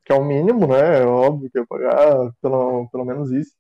[0.05, 1.03] que é o mínimo, né?
[1.03, 3.53] É óbvio que eu ia pagar pelo, pelo menos isso.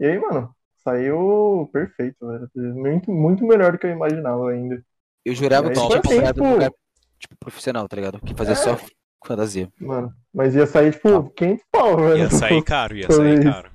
[0.00, 0.50] E aí, mano,
[0.82, 2.48] saiu perfeito, velho.
[2.74, 4.82] Muito, muito melhor do que eu imaginava ainda.
[5.22, 6.70] Eu jurava que tinha tipo assim, comprado tipo- um lugar
[7.18, 8.20] tipo, profissional, tá ligado?
[8.20, 8.56] Que fazia É.
[8.56, 8.78] só
[9.26, 9.68] fantasia.
[9.80, 12.18] Mano, mas ia sair, tipo, 500 pau, velho.
[12.18, 13.42] Ia sair caro, ia sair isso.
[13.42, 13.70] caro.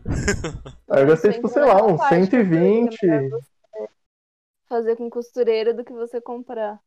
[0.90, 3.04] Aí eu gastei, tipo, sei lá, uns Parte, porque 120.
[3.04, 3.50] é melhor você
[4.68, 6.80] Fazer com costureira do que você comprar.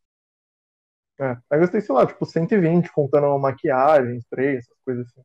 [1.21, 5.23] É, aí eu gastei, sei lá, tipo, 120, contando maquiagem, spray, essas coisas assim.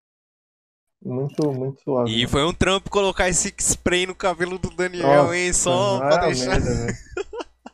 [1.04, 2.12] Muito, muito suave.
[2.12, 5.54] E foi um trampo colocar esse spray no cabelo do Daniel, Nossa, hein?
[5.54, 6.60] Só pra deixar.
[6.60, 6.98] merda, velho.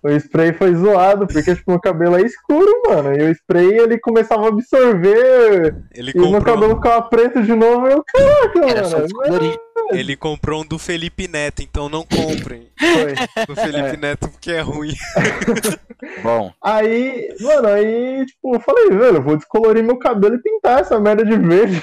[0.04, 3.14] O spray foi zoado, porque tipo, meu cabelo é escuro, mano.
[3.16, 7.54] E o spray ele começava a absorver Ele e meu comprou, cabelo ficava preto de
[7.56, 7.88] novo.
[7.88, 9.04] Eu, caraca, Era mano.
[9.04, 9.58] descolorir.
[9.92, 13.46] ele comprou um do Felipe Neto, então não comprem Foi.
[13.48, 14.94] do Felipe Neto porque é ruim.
[16.22, 20.82] Bom, Aí, mano, aí, tipo, eu falei, velho, eu vou descolorir meu cabelo e pintar
[20.82, 21.82] essa merda de verde.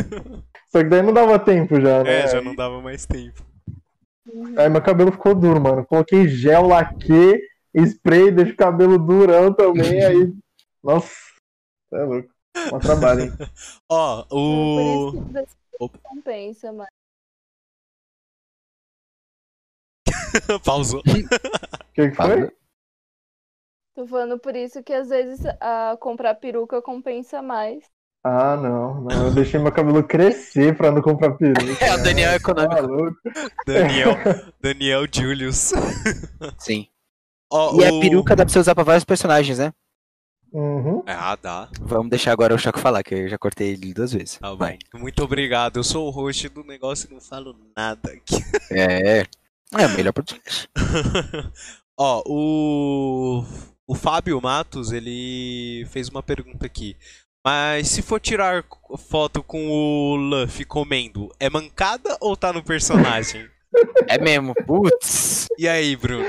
[0.72, 2.20] Só que daí não dava tempo já, né?
[2.22, 3.42] É, já não dava mais tempo.
[4.56, 5.84] Aí meu cabelo ficou duro, mano.
[5.86, 7.38] Coloquei gel, laque,
[7.84, 10.04] spray, deixa o cabelo durão também.
[10.04, 10.34] Aí,
[10.82, 11.10] nossa,
[11.92, 12.28] é louco.
[12.72, 13.32] Um trabalho, hein?
[13.90, 15.08] Ó, Por o.
[15.14, 15.46] isso você
[15.80, 15.98] Opa.
[16.02, 16.88] compensa, mas
[20.64, 21.00] Pausou.
[21.00, 22.50] O que, que foi?
[23.94, 27.84] tô falando por isso que às vezes a comprar peruca compensa mais.
[28.24, 29.26] Ah, não, não.
[29.26, 31.62] Eu deixei meu cabelo crescer pra não comprar peruca.
[31.84, 33.16] É, o Daniel é Tá econômico.
[33.66, 34.10] Daniel.
[34.60, 35.72] Daniel Julius.
[36.58, 36.88] sim.
[37.50, 39.72] Ó, E a o- peruca dá pra você usar pra vários personagens, né?
[40.52, 41.02] Uhum.
[41.06, 41.68] Ah, dá.
[41.80, 44.38] Vamos deixar agora o Choco falar, que eu já cortei ele duas vezes.
[44.38, 44.54] Tá.
[44.54, 44.78] Vai.
[44.94, 45.78] Muito obrigado.
[45.78, 48.36] Eu sou o host do negócio e não falo nada aqui.
[48.72, 49.24] É.
[49.78, 50.68] É o melhor podcast.
[51.98, 53.44] Ó, o.
[53.86, 56.96] O Fábio Matos, ele fez uma pergunta aqui.
[57.44, 58.64] Mas se for tirar
[59.08, 63.48] foto com o Luffy comendo, é mancada ou tá no personagem?
[64.08, 64.54] É mesmo.
[64.66, 65.46] Putz.
[65.58, 66.24] E aí, Bruno?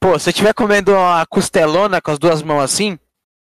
[0.00, 2.98] Pô, se eu estiver comendo uma costelona com as duas mãos assim,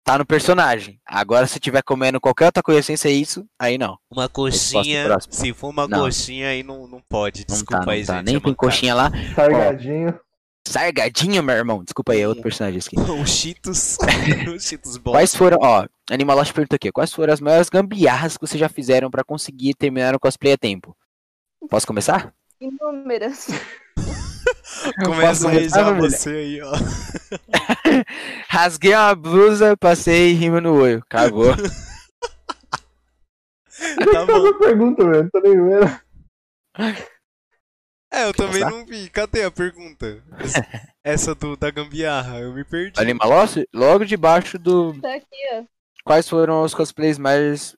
[0.04, 1.00] tá no personagem.
[1.04, 3.96] Agora, se eu estiver comendo qualquer outra coisa sem ser isso, aí não.
[4.10, 5.08] Uma coxinha.
[5.28, 6.04] Se for uma Não.
[6.04, 7.44] coxinha, aí não, não pode.
[7.48, 8.14] Não Desculpa tá, aí, não tá.
[8.18, 8.26] gente.
[8.26, 8.56] Nem é tem mancada.
[8.56, 9.10] coxinha lá.
[9.34, 10.20] sargadinho.
[10.66, 11.82] Sargadinho, meu irmão.
[11.84, 12.96] Desculpa aí, é outro personagem aqui.
[12.98, 13.98] Os Cheetos.
[14.54, 15.12] Os Cheetos bons.
[15.12, 19.10] Quais foram, ó, Animalost pergunta aqui, quais foram as maiores gambiarras que vocês já fizeram
[19.10, 20.96] pra conseguir terminar o cosplay a tempo?
[21.68, 22.32] Posso começar?
[22.60, 23.48] Inúmeras.
[25.04, 26.72] Começa a começar, você aí, ó.
[28.48, 30.98] Rasguei uma blusa, passei rima no olho.
[30.98, 31.54] Acabou.
[34.12, 34.58] Tá bom.
[34.58, 36.00] Pergunta, velho, tô nem vendo.
[38.12, 38.70] É, eu também Começar?
[38.70, 39.10] não vi.
[39.10, 40.22] Cadê a pergunta?
[40.38, 40.66] Essa,
[41.02, 42.98] essa do, da gambiarra, eu me perdi.
[43.00, 44.98] Animaloso, logo debaixo do.
[45.00, 45.64] Tá aqui, ó.
[46.04, 47.76] Quais foram os cosplays mais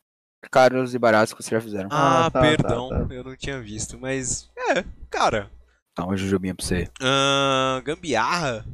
[0.50, 1.88] caros e baratos que vocês já fizeram?
[1.92, 3.14] Ah, Ah, tá, perdão, tá, tá.
[3.14, 5.50] eu não tinha visto, mas é, cara,
[5.96, 6.88] Dá uma jujubinha pra você.
[7.00, 8.64] ahn, gambiarra.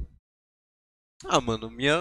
[1.24, 1.96] Ah, mano, minha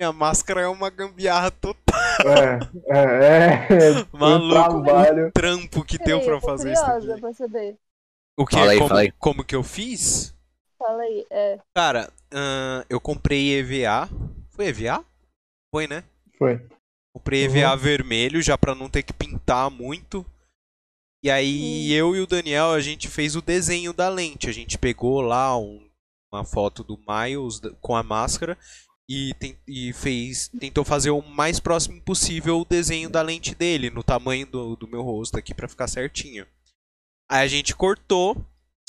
[0.00, 1.94] minha máscara é uma gambiarra total.
[2.24, 4.06] É, é, é.
[4.16, 5.28] Maluco, trabalho.
[5.28, 7.76] o trampo que deu pra eu tô fazer isso curiosa pra saber.
[8.36, 8.56] O que?
[8.56, 9.12] Fala aí, como, fala aí.
[9.12, 10.34] como que eu fiz?
[10.78, 11.26] Fala aí.
[11.30, 11.58] É.
[11.74, 14.08] Cara, ahn, eu comprei EVA.
[14.50, 15.04] Foi EVA?
[15.72, 16.04] Foi, né?
[16.38, 16.60] Foi.
[17.14, 17.56] Comprei Uhum.
[17.56, 20.26] EVA vermelho já pra não ter que pintar muito.
[21.22, 24.48] E aí eu e o Daniel a gente fez o desenho da lente.
[24.48, 25.88] A gente pegou lá um-
[26.32, 28.58] uma foto do Miles com a máscara
[29.08, 33.88] e, tem- e fez tentou fazer o mais próximo possível o desenho da lente dele
[33.90, 36.44] no tamanho do, do meu rosto aqui pra ficar certinho.
[37.30, 38.36] Aí a gente cortou,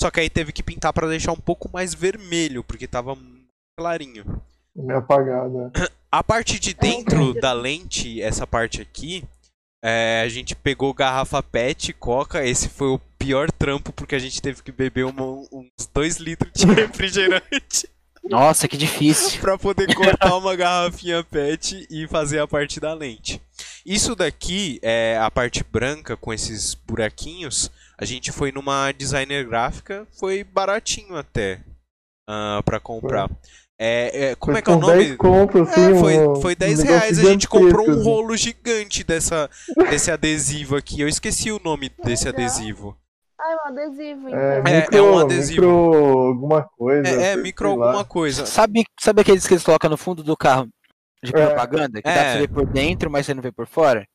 [0.00, 3.16] só que aí teve que pintar pra deixar um pouco mais vermelho porque tava
[3.78, 4.42] clarinho.
[4.74, 5.72] Meio apagada.
[6.16, 9.22] A parte de dentro da lente, essa parte aqui,
[9.84, 12.42] é, a gente pegou garrafa PET, coca.
[12.42, 16.50] Esse foi o pior trampo porque a gente teve que beber uma- uns 2 litros
[16.54, 17.86] de refrigerante
[18.24, 19.38] Nossa, que difícil.
[19.42, 23.38] pra poder cortar uma garrafinha PET e fazer a parte da lente.
[23.84, 30.08] Isso daqui, é a parte branca com esses buraquinhos, a gente foi numa designer gráfica,
[30.18, 31.60] foi baratinho até
[32.26, 33.28] ah, pra comprar.
[33.78, 34.94] É, é, como Foi é que é o nome?
[35.04, 37.84] 10 conto, assim, É, foi, um- foi um 10 negócio reais, a gente comprou um
[37.88, 39.50] gigantesco, rolo gigante dessa,
[39.90, 41.00] desse adesivo aqui.
[41.00, 42.96] Eu esqueci o nome desse adesivo.
[43.38, 44.38] Ah, é um adesivo, então.
[44.40, 45.60] É, É, micro, é um adesivo.
[45.60, 47.08] Micro alguma coisa.
[47.08, 47.86] É, é micro lá.
[47.88, 48.46] alguma coisa.
[48.46, 50.68] Sabe, sabe aqueles que eles colocam no fundo do carro
[51.22, 51.46] de É.
[51.46, 52.00] propaganda?
[52.00, 52.22] Que dá É.
[52.22, 54.06] pra você ver por dentro, mas você não vê por fora?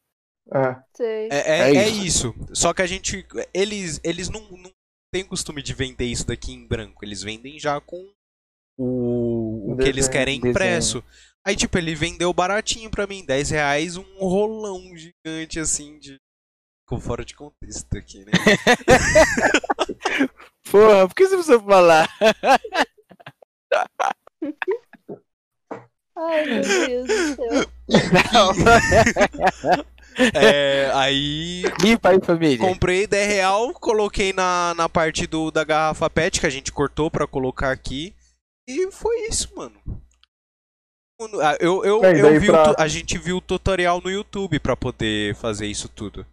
[0.52, 0.76] É.
[0.98, 1.30] Sei.
[1.32, 2.34] É, é, É é isso.
[2.36, 2.36] isso.
[2.52, 3.24] Só que a gente.
[3.54, 4.72] Eles, eles não, não
[5.14, 7.06] têm costume de vender isso daqui em branco.
[7.06, 8.04] Eles vendem já com
[8.78, 9.31] o,
[9.66, 10.52] o que eles Desenho, querem desenho.
[10.52, 11.04] impresso.
[11.46, 16.20] Aí, tipo, ele vendeu baratinho pra mim, 10 reais, um rolão gigante assim de.
[16.84, 18.32] Ficou fora de contexto aqui, né?
[20.70, 22.08] Porra, por que você precisa falar?
[26.18, 27.66] Ai, meu Deus do céu.
[30.34, 32.58] É, aí Limpa aí, família.
[32.58, 37.10] Comprei 10 real, coloquei na, na parte do, da garrafa PET que a gente cortou
[37.10, 38.14] pra colocar aqui.
[38.68, 39.80] E foi isso, mano.
[41.42, 45.36] Ah, Eu, eu, eu vi pra- a gente viu o tutorial no YouTube pra poder
[45.36, 46.26] fazer isso tudo.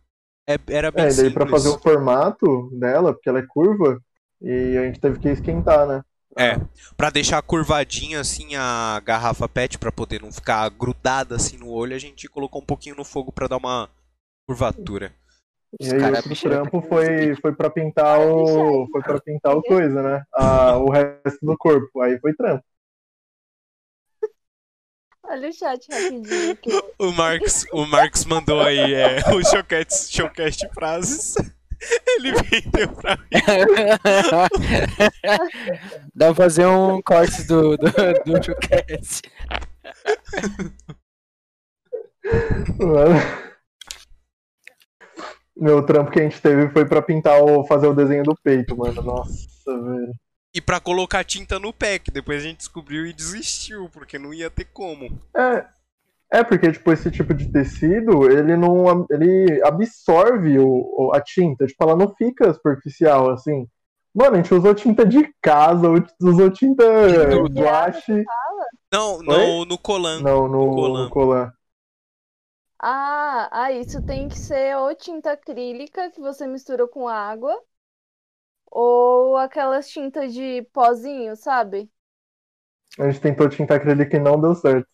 [0.49, 1.51] É- era bem É, e daí pra simples.
[1.51, 4.01] fazer o formato dela, porque ela é curva,
[4.41, 6.03] e a gente teve que esquentar, né?
[6.39, 6.57] É,
[6.97, 11.95] pra deixar curvadinha assim a garrafa PET pra poder não ficar grudada assim no olho,
[11.95, 13.91] a gente colocou um pouquinho no fogo pra dar uma
[14.49, 15.13] curvatura.
[15.79, 18.89] E Os aí caras outro trampo foi, foi pra pintar o.
[18.91, 20.23] Foi pra pintar o coisa, né?
[20.33, 22.01] A, o resto do corpo.
[22.01, 22.65] Aí foi trampo.
[25.25, 26.71] Olha o chat rapidinho aqui.
[26.99, 31.35] O Marx, o Marx mandou aí é, o Showcast, Showcast frases.
[32.17, 33.27] Ele vendeu pra mim.
[36.13, 37.87] Dá pra fazer um corte do, do,
[38.27, 39.23] do showcase.
[42.81, 43.48] Mano.
[45.59, 47.65] Meu trampo que a gente teve foi pra pintar o.
[47.67, 49.03] fazer o desenho do peito, mano.
[49.03, 49.37] Nossa,
[49.67, 50.13] velho.
[50.55, 54.33] E pra colocar tinta no pé, que depois a gente descobriu e desistiu, porque não
[54.33, 55.21] ia ter como.
[55.37, 55.65] É.
[56.31, 59.07] É porque, tipo, esse tipo de tecido, ele não.
[59.11, 61.67] ele absorve o, o- a tinta.
[61.67, 63.67] Tipo, ela não fica superficial, assim.
[64.15, 65.87] Mano, a gente usou tinta de casa,
[66.23, 66.85] usou tinta
[67.51, 68.25] guache.
[68.93, 70.21] Não, no, no Colan.
[70.21, 71.05] Não, no, Colan.
[71.05, 71.53] no colan.
[72.81, 77.61] Ah, ah, isso tem que ser ou tinta acrílica que você mistura com água,
[78.71, 81.91] ou aquelas tintas de pozinho, sabe?
[82.99, 84.89] A gente tentou tinta acrílica e não deu certo.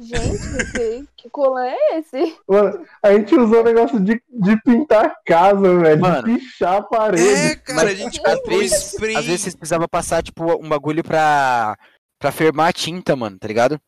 [0.00, 2.36] Gente, que, que colã é esse?
[2.48, 6.00] Mano, a gente usou o negócio de, de pintar casa, velho.
[6.00, 6.22] Mano.
[6.26, 7.28] De pichar a parede.
[7.28, 9.16] É, cara, a gente Às vezes, spray.
[9.16, 11.76] às vezes vocês precisavam passar, tipo, um bagulho pra,
[12.18, 13.78] pra firmar a tinta, mano, tá ligado?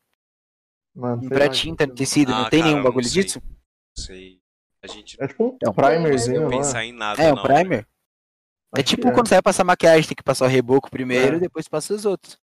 [0.95, 1.53] Mano, sei Imprar lá.
[1.53, 3.23] tinta no tecido, Ah, não tem cara, nenhum não bagulho sei.
[3.23, 3.41] disso?
[3.45, 4.39] Não sei.
[4.81, 6.57] A gente É tipo um É um primerzinho, não é?
[6.57, 7.43] pensar em nada, É, um não.
[7.43, 7.87] primer.
[8.75, 9.11] É Acho tipo é.
[9.11, 11.37] quando você vai passar maquiagem, tem que passar o reboco primeiro É.
[11.37, 12.37] e depois passa os outros.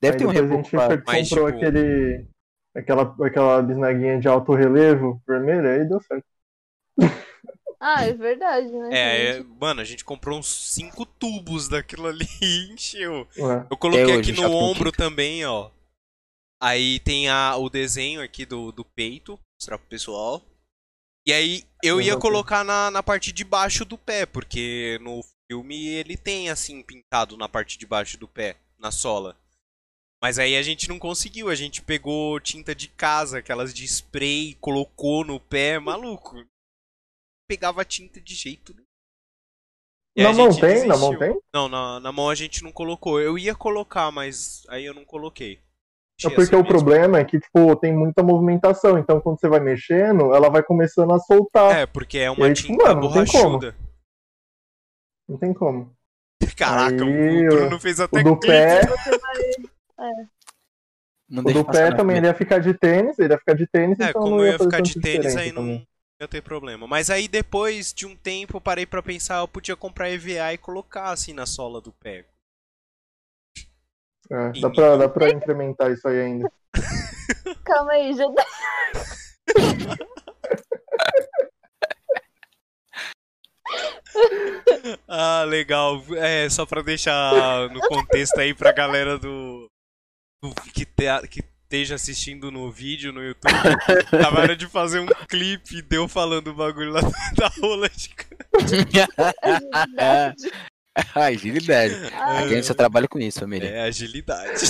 [0.00, 0.96] Deve Aí ter um reboco a pra...
[0.96, 2.26] gente Mas, comprou tipo- aquele.
[2.74, 6.24] Aquela, aquela bisnaguinha de alto relevo vermelha, aí deu certo.
[7.84, 8.88] Ah, é verdade, né?
[8.92, 13.26] É, é, mano, a gente comprou uns cinco tubos daquilo ali e encheu.
[13.36, 15.68] Ué, Eu coloquei Até aqui no ombro também, ó.
[16.62, 20.40] Aí tem a, o desenho aqui do, do peito, mostrar pro pessoal.
[21.26, 25.88] E aí eu ia colocar na, na parte de baixo do pé, porque no filme
[25.88, 29.36] ele tem assim pintado na parte de baixo do pé, na sola.
[30.22, 34.54] Mas aí a gente não conseguiu, a gente pegou tinta de casa, aquelas de spray,
[34.60, 36.36] colocou no pé, maluco.
[37.48, 38.86] Pegava tinta de jeito nenhum.
[40.14, 40.86] E Na mão tem?
[40.86, 41.40] Na mão tem?
[41.52, 43.20] Não, na, na mão a gente não colocou.
[43.20, 45.60] Eu ia colocar, mas aí eu não coloquei.
[46.26, 46.68] É porque assim o mesmo.
[46.68, 48.98] problema é que, tipo, tem muita movimentação.
[48.98, 51.76] Então, quando você vai mexendo, ela vai começando a soltar.
[51.80, 53.58] É, porque é uma aí, tipo, tinta mano, não tem como.
[53.58, 53.76] borrachuda.
[55.28, 55.96] Não tem como.
[56.56, 58.80] Caraca, Aí, o Bruno fez até O do pé,
[61.30, 64.10] o do pé também, ele ia ficar de tênis, ele ia ficar de tênis, É,
[64.10, 65.88] então como não eu ia ia fazer ficar de tênis, aí não também.
[66.20, 66.86] ia ter problema.
[66.86, 70.58] Mas aí depois de um tempo eu parei pra pensar, eu podia comprar EVA e
[70.58, 72.26] colocar assim na sola do pé.
[74.32, 76.50] É, dá, pra, dá pra incrementar isso aí ainda.
[77.64, 78.44] Calma aí, já tá.
[85.08, 86.02] Ah, legal.
[86.16, 89.66] É, só pra deixar no contexto aí pra galera do,
[90.42, 93.52] do- que, te- que esteja assistindo no vídeo no YouTube.
[94.10, 97.00] Tava hora de fazer um clipe deu falando o bagulho lá
[97.36, 98.10] da rola de
[101.14, 101.94] agilidade.
[101.94, 103.68] Aqui a gente só trabalha com isso, família.
[103.68, 104.66] É, agilidade.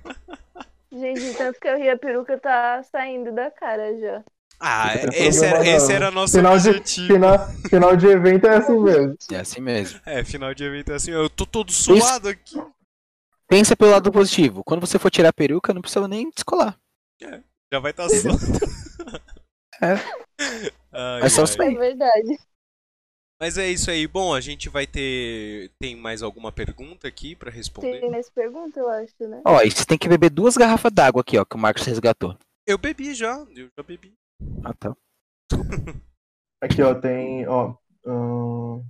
[0.92, 4.24] gente, tanto que eu ri, a peruca tá saindo da cara já.
[4.60, 7.06] Ah, esse era, esse era nosso Final de, objetivo.
[7.06, 9.16] final, final de evento é assim mesmo.
[9.30, 10.00] É assim mesmo.
[10.04, 11.12] É, final de evento é assim.
[11.12, 12.60] Eu tô todo suado aqui.
[13.48, 14.64] Pensa pelo lado positivo.
[14.64, 16.76] Quando você for tirar a peruca, não precisa nem descolar.
[17.72, 18.44] Já vai estar tá solto.
[19.80, 19.94] É.
[20.92, 21.44] Ai, É só.
[21.44, 22.38] Isso É verdade.
[23.40, 24.06] Mas é isso aí.
[24.06, 25.70] Bom, a gente vai ter.
[25.78, 28.00] Tem mais alguma pergunta aqui pra responder?
[28.00, 29.42] Tem nessa pergunta, eu acho, né?
[29.44, 32.36] Ó, e você tem que beber duas garrafas d'água aqui, ó, que o Marcos resgatou.
[32.66, 34.12] Eu bebi já, eu já bebi.
[34.64, 34.96] Ah, tá.
[36.60, 37.76] Aqui, ó, tem, ó.
[38.04, 38.84] hum,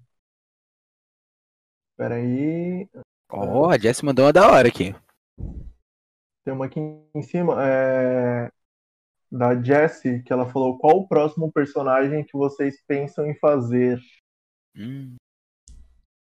[1.99, 2.89] Peraí.
[3.31, 4.95] Ó, a Jess mandou uma da hora aqui.
[6.45, 6.81] Tem uma aqui
[7.15, 7.57] em cima.
[7.61, 8.51] É...
[9.31, 14.01] Da Jessie, que ela falou: qual o próximo personagem que vocês pensam em fazer?
[14.79, 15.17] Hum.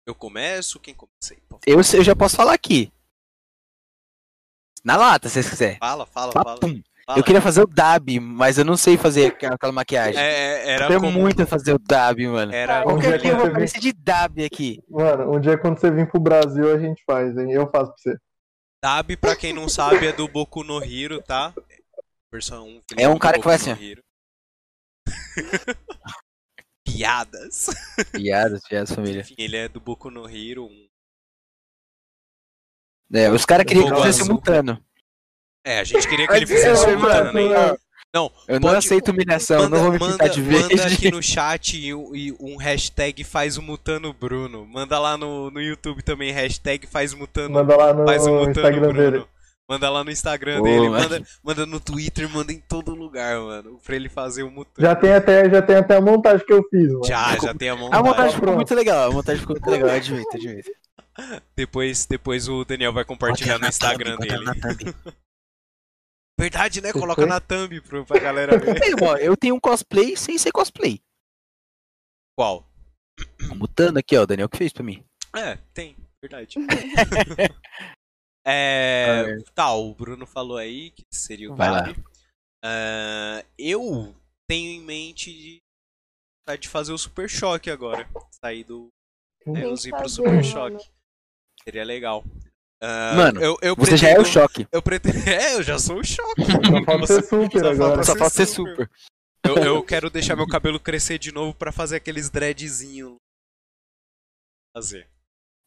[0.07, 0.81] Eu começo?
[0.81, 1.43] Quem começa aí?
[1.67, 2.91] Eu, eu já posso falar aqui.
[4.83, 5.79] Na lata, se vocês quiserem.
[5.79, 6.57] Fala, fala, fala.
[6.57, 7.19] Fala.
[7.19, 10.21] Eu queria fazer o dab, mas eu não sei fazer aquela maquiagem.
[10.21, 11.11] É, é, era como...
[11.11, 12.55] muito fazer o dab, mano.
[12.55, 14.83] Era Um dia Qualquer dia eu vou aparecer de dab aqui.
[14.89, 17.53] Mano, um dia quando você vir pro Brasil a gente faz, hein?
[17.53, 18.19] Eu faço pra você.
[18.83, 21.53] Dab, pra quem não sabe, é do Boku no Hero, tá?
[22.33, 22.83] Versão 1.
[22.97, 23.77] É um cara que vai assim, ó.
[27.01, 27.66] Piadas.
[28.12, 29.20] Piadas, piadas, família.
[29.22, 30.66] Enfim, ele é do Boku no Hero.
[30.66, 30.86] um-
[33.12, 34.27] É, os caras queriam que fizesse azul.
[34.27, 34.85] simultano.
[35.64, 37.78] É, a gente queria que ele um mano, mutano, mano.
[38.12, 40.74] Não, Eu não Pode- aceito humilhação, manda, não vou me manda, pintar de verde.
[40.77, 44.66] manda aqui no chat e, e um hashtag faz o mutano Bruno.
[44.66, 48.51] Manda lá no, no YouTube também, hashtag faz mutano, Manda lá no faz o mutano
[48.51, 49.10] Instagram Bruno.
[49.10, 49.27] dele.
[49.71, 53.79] Manda lá no Instagram Pô, dele, manda, manda no Twitter, manda em todo lugar, mano.
[53.85, 54.85] Pra ele fazer o mutano.
[54.85, 57.05] Já tem até, já tem até a montagem que eu fiz, mano.
[57.05, 58.05] já, já tem a A montagem.
[58.05, 60.71] montagem ficou muito legal, a montagem ficou muito legal, admito, admito.
[61.55, 64.45] Depois, depois o Daniel vai compartilhar no Instagram dele.
[66.41, 66.93] Verdade, né?
[66.93, 68.81] Coloca na thumb pro, pra galera ver.
[69.21, 71.01] Eu tenho um cosplay sem ser cosplay.
[72.37, 72.67] Qual?
[73.55, 75.05] Mutando aqui, ó, o Daniel que fez pra mim.
[75.37, 76.57] É, tem, verdade.
[78.52, 81.82] é, tá, o Bruno falou aí que seria o Vai lá.
[81.82, 82.05] Gabi.
[82.64, 84.14] Ah, eu
[84.48, 85.62] tenho em mente de,
[86.59, 88.09] de fazer o Super Choque agora.
[88.44, 88.89] Sair do
[89.47, 90.44] Enos que ir pro Super mano.
[90.44, 90.90] Choque.
[91.64, 92.24] Seria legal.
[92.82, 94.68] Ah, Mano, eu, eu Você já é o pretendo- choque.
[94.72, 95.14] Eu pretendo.
[95.28, 96.43] É, eu já sou o choque.
[96.44, 98.02] Só falta ser super Só agora.
[98.05, 98.70] Só ser falta ser super.
[98.72, 98.90] super.
[99.44, 103.16] Eu, eu quero deixar meu cabelo crescer de novo pra fazer aqueles dreadzinho.
[104.74, 105.09] Fazer.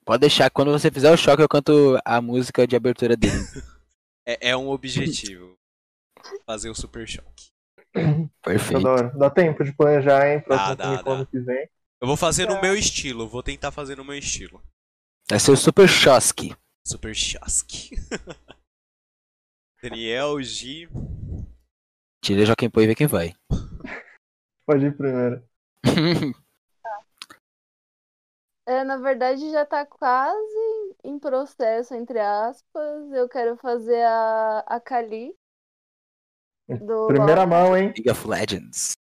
[0.06, 3.34] Pode deixar, quando você fizer o choque, eu canto a música de abertura dele.
[4.26, 5.58] É, é um objetivo.
[6.46, 7.52] Fazer o Super Choque.
[7.94, 8.82] Tá Perfeito.
[8.82, 9.10] da hora.
[9.10, 10.40] Dá tempo de planejar, hein?
[10.40, 11.26] Próximo Dá, dá, dá.
[11.26, 11.68] que vem.
[12.00, 12.62] Eu vou fazer no Tá.
[12.62, 13.28] meu estilo.
[13.28, 14.64] Vou tentar fazer no meu estilo.
[15.30, 16.56] Vai ser o super choque.
[16.88, 17.98] Super Choque.
[19.84, 20.88] Daniel, G.
[22.24, 23.36] Tira Joaquim Pô e vê quem vai.
[24.66, 25.44] Pode ir primeiro.
[28.66, 33.12] É, na verdade, já tá quase em processo, entre aspas.
[33.12, 35.36] Eu quero fazer a, a Kali.
[36.80, 37.48] Do Primeira LoL.
[37.48, 37.94] mão, hein?
[37.96, 38.94] League of Legends.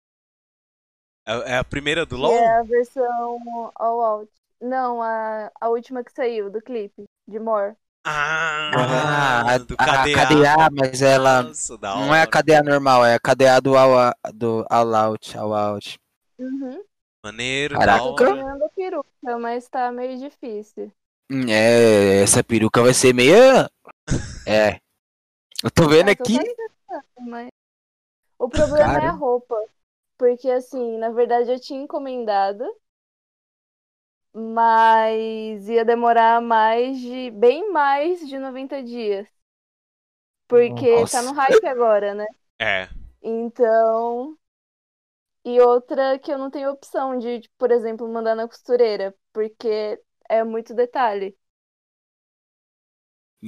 [1.26, 2.32] É, é a primeira do Que LoL?
[2.32, 4.32] é a versão All Out.
[4.62, 7.76] Não, a, a última que saiu do clipe, de More.
[8.74, 10.10] Ah, Ah, do a, a KDA.
[10.10, 12.28] KDA, mas ela Nossa, não é a.
[12.28, 16.00] KDA normal, é a KDA do All, do all Out, All Out.
[16.40, 16.84] Uhum.
[17.24, 18.04] Maneiro, Caraca.
[18.04, 18.34] Tô hora.
[18.36, 20.92] ganhando a peruca, mas tá meio difícil.
[21.50, 23.70] É, essa peruca vai ser meia.
[24.46, 24.80] É.
[25.64, 26.38] Eu tô vendo Ah, tô aqui.
[27.20, 27.50] mas...
[28.40, 29.12] O problema é a Cara.
[29.12, 29.56] roupa.
[30.18, 32.64] Porque, assim, na verdade eu tinha encomendado,
[34.34, 37.32] mas ia demorar mais de.
[37.32, 39.28] bem mais de 90 dias.
[40.48, 41.22] Porque tá Nossa.
[41.22, 42.26] no hype agora, né?
[42.60, 42.90] É.
[43.22, 44.38] Então.
[45.46, 50.44] E outra que eu não tenho opção de, por exemplo, mandar na costureira, porque é
[50.44, 51.38] muito detalhe.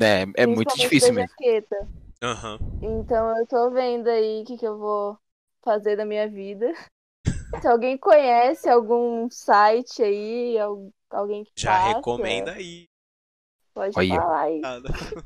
[0.01, 1.29] É, é muito difícil mesmo.
[1.29, 1.75] jaqueta.
[2.21, 2.59] Aham.
[2.81, 5.17] Então eu tô vendo aí o que, que eu vou
[5.63, 6.71] fazer da minha vida.
[7.61, 12.85] Se alguém conhece algum site aí, al- alguém que Já faça, recomenda aí.
[13.73, 14.09] pode Olha.
[14.09, 14.69] falar aí.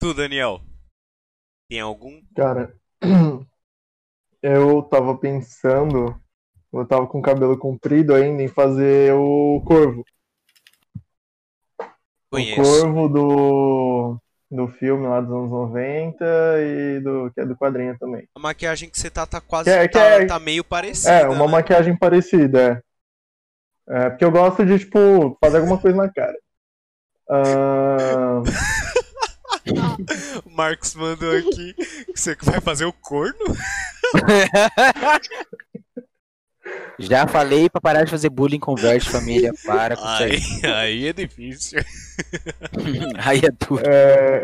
[0.00, 0.60] Tu, Daniel.
[1.68, 2.20] Tem algum?
[2.34, 2.74] Cara,
[4.42, 6.14] eu tava pensando,
[6.72, 10.04] eu tava com o cabelo comprido ainda, em fazer o corvo.
[11.80, 12.62] O Conheço.
[12.62, 14.18] corvo do,
[14.50, 16.24] do filme lá dos anos 90
[16.60, 18.28] e do, que é do quadrinho também.
[18.34, 19.64] A maquiagem que você tá, tá quase.
[19.64, 21.10] Que é- que tá, é- tá meio parecida.
[21.12, 21.52] É, uma né?
[21.52, 22.82] maquiagem parecida,
[23.88, 23.92] é.
[23.92, 26.36] É, porque eu gosto de, tipo, fazer alguma coisa na cara.
[27.28, 28.42] Ah,
[30.46, 33.34] O Marcos mandou aqui que você vai fazer o corno.
[36.98, 39.52] Já falei pra parar de fazer bullying com Verde Família.
[39.64, 41.80] Para com Aí, isso aí é difícil.
[41.80, 43.00] aí.
[43.16, 43.82] Aí é duro.
[43.86, 44.42] é...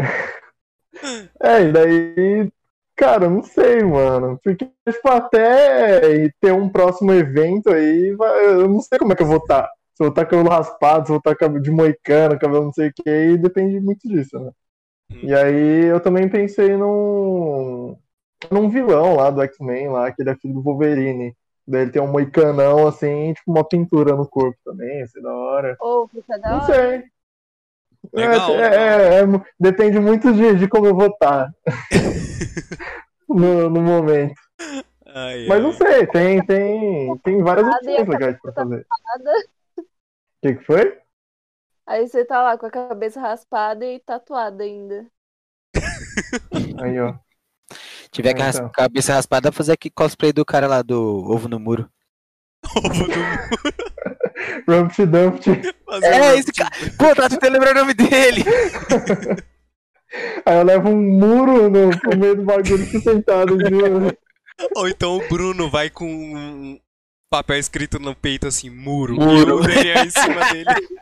[1.43, 2.51] é, e daí,
[2.97, 4.41] cara, não sei, mano.
[4.43, 9.27] Porque, tipo, até ter um próximo evento aí, eu não sei como é que eu
[9.27, 9.65] vou estar.
[9.95, 12.65] Se eu vou estar com cabelo raspado, se eu vou estar cabelo de moicano, cabelo
[12.65, 14.51] não sei o que, e depende muito disso, né?
[15.13, 15.21] Hum.
[15.23, 17.97] E aí eu também pensei num,
[18.51, 21.35] num vilão lá do X-Men, lá, que ele é filho do Wolverine.
[21.67, 25.77] Daí ele tem um moicanão, assim, tipo uma pintura no corpo também, assim, da hora.
[25.81, 26.75] Ou fica da Não hora.
[26.75, 27.05] sei.
[28.13, 29.01] Legal, É, legal.
[29.01, 29.27] é, é,
[29.59, 31.51] depende muito de, de como eu vou estar
[33.29, 34.35] no, no momento.
[35.07, 38.87] Ai, Mas não sei, tem, tem, tem várias e opções a legais pra fazer.
[39.17, 39.33] Nada.
[40.43, 40.99] O que, que foi?
[41.85, 45.11] Aí você tá lá com a cabeça raspada e tatuada ainda.
[46.83, 47.26] Aí, ó.
[48.17, 48.69] Tiver com a Então.
[48.71, 50.99] cabeça raspada, fazer aqui cosplay do cara lá do
[51.31, 51.87] ovo no muro.
[52.77, 53.13] Ovo do-
[54.67, 55.51] Rumpty Dumpty.
[55.85, 56.71] fazer É, esse cara.
[56.99, 58.43] Pô, tá tentando lembrar o nome dele.
[60.47, 63.59] Aí eu levo um muro no, no meio do bagulho e fico sentado.
[63.69, 64.17] juro.
[64.75, 66.81] Ou então o Bruno vai com um
[67.31, 69.15] papel escrito no peito assim, muro.
[69.15, 69.51] Muro.
[69.51, 70.65] E o Daniel em cima dele.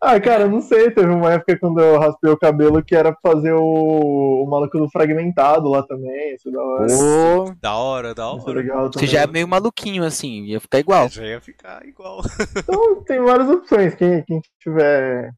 [0.00, 0.90] Ah, cara, não sei.
[0.90, 4.78] Teve uma época quando eu raspei o cabelo que era pra fazer o, o maluco
[4.78, 6.34] do fragmentado lá também.
[6.34, 6.86] Isso da hora.
[6.86, 8.52] Pô, Da hora, da é hora.
[8.52, 11.08] legal você já é meio maluquinho assim, ia ficar igual.
[11.08, 12.20] Já ia ficar igual.
[12.56, 13.94] Então tem várias opções.
[13.96, 15.32] Quem, quem tiver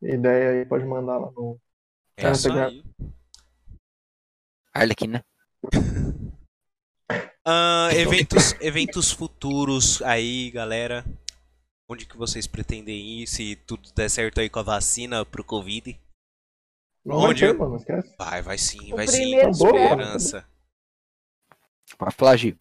[0.00, 1.58] ideia aí pode mandar lá no.
[2.16, 2.84] É isso aí.
[4.72, 5.24] Arlequina.
[7.44, 11.04] Ah, eventos, eventos futuros aí, galera.
[11.90, 15.98] Onde que vocês pretendem ir se tudo der certo aí com a vacina pro Covid?
[17.04, 17.40] Não vai Onde?
[17.46, 18.14] ter, mano, esquece.
[18.18, 19.34] Vai, vai sim, O vai sim.
[19.36, 20.46] esperança.
[22.12, 22.56] Falar, Gil.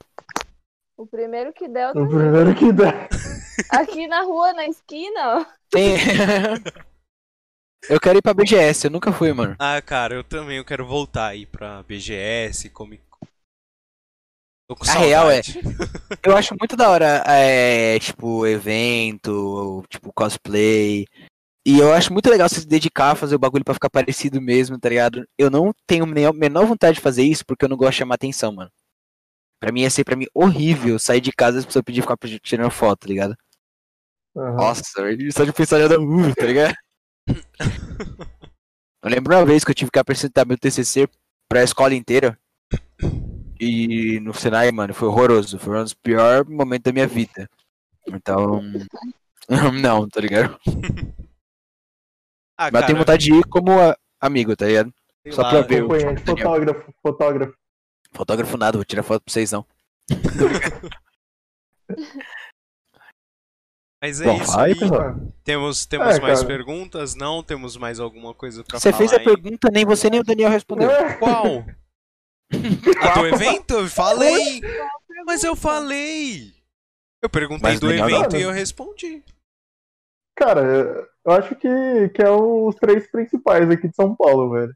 [0.95, 3.09] O primeiro que der, O primeiro que der.
[3.69, 5.45] aqui na rua, na esquina, ó.
[5.69, 5.95] Tem.
[7.89, 9.55] eu quero ir pra BGS, eu nunca fui, mano.
[9.59, 13.03] Ah, cara, eu também eu quero voltar aí pra BGS, Comic
[14.67, 14.75] Con.
[14.75, 15.61] Tô com A real é- saudade.
[16.23, 21.05] Eu acho muito da hora, é, tipo, evento, tipo, cosplay.
[21.65, 24.39] E eu acho muito legal você se dedicar a fazer o bagulho pra ficar parecido
[24.39, 25.27] mesmo, tá ligado?
[25.37, 27.97] Eu não tenho nem a menor vontade de fazer isso porque eu não gosto de
[27.97, 28.71] chamar atenção, mano.
[29.59, 32.17] Pra mim ia ser pra mim horrível sair de casa e as pessoas pedirem ficar
[32.41, 33.35] tirando foto, tá ligado?
[34.37, 34.55] Aham.
[34.55, 34.81] Nossa,
[35.33, 36.73] só de pensar já dá uh, tá ligado?
[39.03, 41.07] Eu lembro uma vez que eu tive que apresentar meu TCC
[41.49, 42.37] pra escola inteira.
[43.59, 45.57] E no Senai, mano, foi horroroso.
[45.59, 47.49] Foi um dos piores momentos da minha vida.
[48.07, 48.61] Então.
[49.81, 50.59] Não, tá ligado?
[52.57, 53.71] Ah, Mas eu tenho vontade de ir como
[54.19, 54.93] amigo, tá ligado?
[55.23, 55.87] sei só lá, pra ver.
[55.87, 56.17] Daniel.
[56.25, 57.53] fotógrafo, fotógrafo.
[58.13, 59.65] Fotógrafo nada, vou tirar foto pra vocês não.
[64.01, 64.75] Mas é Bom, isso aí.
[65.43, 66.47] Temos, temos É, mais cara.
[66.47, 67.15] perguntas?
[67.15, 67.41] Não?
[67.43, 69.23] Temos mais alguma coisa pra Você falar fez a aí?
[69.23, 70.89] pergunta, nem você nem o Daniel respondeu.
[71.19, 71.65] Qual?
[73.01, 73.73] A do evento?
[73.75, 74.61] Eu falei!
[75.25, 76.53] Mas eu falei!
[77.21, 78.39] Eu perguntei Mas do evento não.
[78.39, 79.23] e eu respondi.
[80.35, 84.73] Cara, eu acho que, que é os três principais aqui de São Paulo, velho.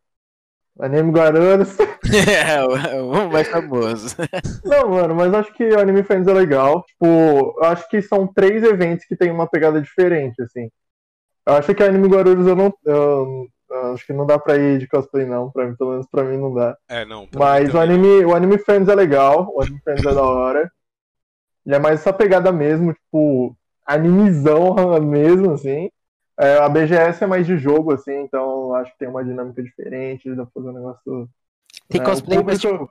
[0.79, 1.77] Anime Guarulhos.
[2.27, 2.63] é,
[2.97, 4.15] o, o mais famoso.
[4.63, 6.83] Não, mano, mas acho que o Anime Friends é legal.
[6.83, 10.69] Tipo, eu acho que são três eventos que tem uma pegada diferente, assim.
[11.45, 12.73] Eu acho que a Anime Guarulhos eu não.
[12.85, 13.47] eu
[13.93, 15.49] acho que não dá pra ir de cosplay, não.
[15.51, 16.77] Pra mim, pelo menos pra mim não dá.
[16.89, 17.27] É, não.
[17.35, 20.71] Mas o anime, o anime Friends é legal, o Anime Friends é da hora.
[21.65, 25.89] E é mais essa pegada mesmo, tipo, animizão mesmo, assim.
[26.39, 30.29] É, a BGS é mais de jogo, assim, então acho que tem uma dinâmica diferente,
[30.33, 31.29] dá pra fazer um negócio.
[31.87, 32.89] Tem É, cosplay, mas tipo.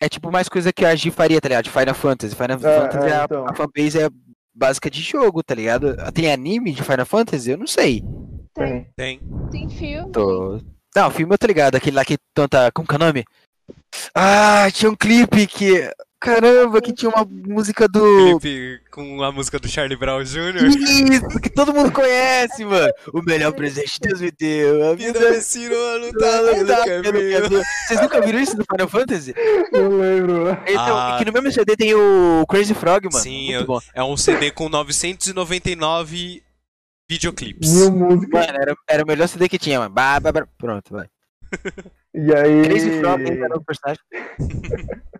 [0.00, 1.64] É tipo mais coisa que a G faria, tá ligado?
[1.64, 2.34] De Final Fantasy.
[2.34, 3.46] Final Fantasy, é, a- então.
[3.46, 4.08] a, fanbase é
[4.52, 5.94] básica de jogo, tá ligado?
[6.12, 7.52] Tem anime de Final Fantasy?
[7.52, 8.02] Eu não sei.
[8.54, 8.86] Tem.
[8.96, 9.20] Tem.
[9.50, 10.12] Tem filme.
[10.12, 10.60] Tô...
[10.94, 12.70] Não, o filme eu tô ligado, aquele lá que tanta.
[12.72, 13.24] Como que é o nome?
[14.14, 15.90] Ah, tinha um clipe que.
[16.20, 18.38] Caramba, que tinha uma música do.
[18.38, 20.66] Felipe com a música do Charlie Brown Jr.
[20.68, 22.92] Isso, que todo mundo conhece, mano.
[23.12, 24.88] O melhor presente que Deus me deu.
[24.90, 27.64] A Vida me ensinou a Tá, lutar tá, caminho.
[27.88, 29.34] Vocês nunca viram isso do Final Fantasy?
[29.72, 30.50] Não lembro.
[30.64, 31.16] Então, Ah.
[31.18, 33.18] que no mesmo CD tem o Crazy Frog, mano.
[33.24, 33.80] Sim, Muito eu- bom.
[33.92, 36.40] É um CD com 999
[37.12, 37.72] videoclipes.
[37.72, 38.46] Mil músicas.
[38.46, 39.94] Mano, era, era o melhor CD que tinha, mano.
[39.94, 40.46] Bah, bah, bah.
[40.58, 41.06] Pronto, vai.
[42.14, 42.62] E aí.
[42.62, 44.02] Crazy Frog era o personagem.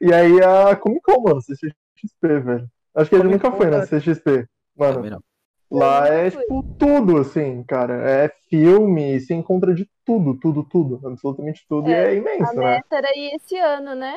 [0.00, 2.66] E aí a Comic Con, mano, CXP, velho.
[2.94, 4.00] Acho que ele nunca foi na cara.
[4.00, 4.48] CXP.
[4.76, 5.22] Mano.
[5.70, 7.94] Lá é, tipo, tudo, assim, cara.
[8.10, 11.06] É filme, se encontra de tudo, tudo, tudo.
[11.06, 11.90] Absolutamente tudo.
[11.90, 12.70] E É, é imenso, A né?
[12.76, 14.14] meta era ir esse ano, né?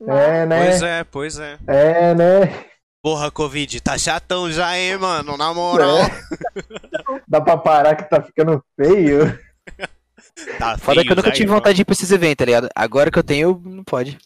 [0.00, 0.58] Mas É, né?
[0.64, 1.58] Pois é, pois é.
[1.68, 2.40] É, né?
[3.04, 5.36] Porra, Covid, tá chatão já, hein, mano?
[5.36, 5.98] Na moral.
[5.98, 7.20] É.
[7.28, 9.38] Dá pra parar que tá ficando feio.
[10.58, 11.56] Tá Foda feio que eu nunca tive irmão.
[11.58, 12.70] vontade de ir pra esses eventos, tá ligado?
[12.74, 14.16] Agora que eu tenho, não pode.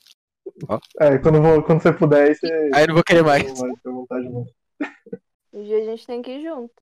[1.00, 2.70] É, quando, vou- quando você puder, aí você.
[2.72, 3.42] Aí eu não vou querer mais.
[3.48, 4.46] Não vai ter vontade, não.
[5.54, 6.72] um dia a gente tem que ir junto.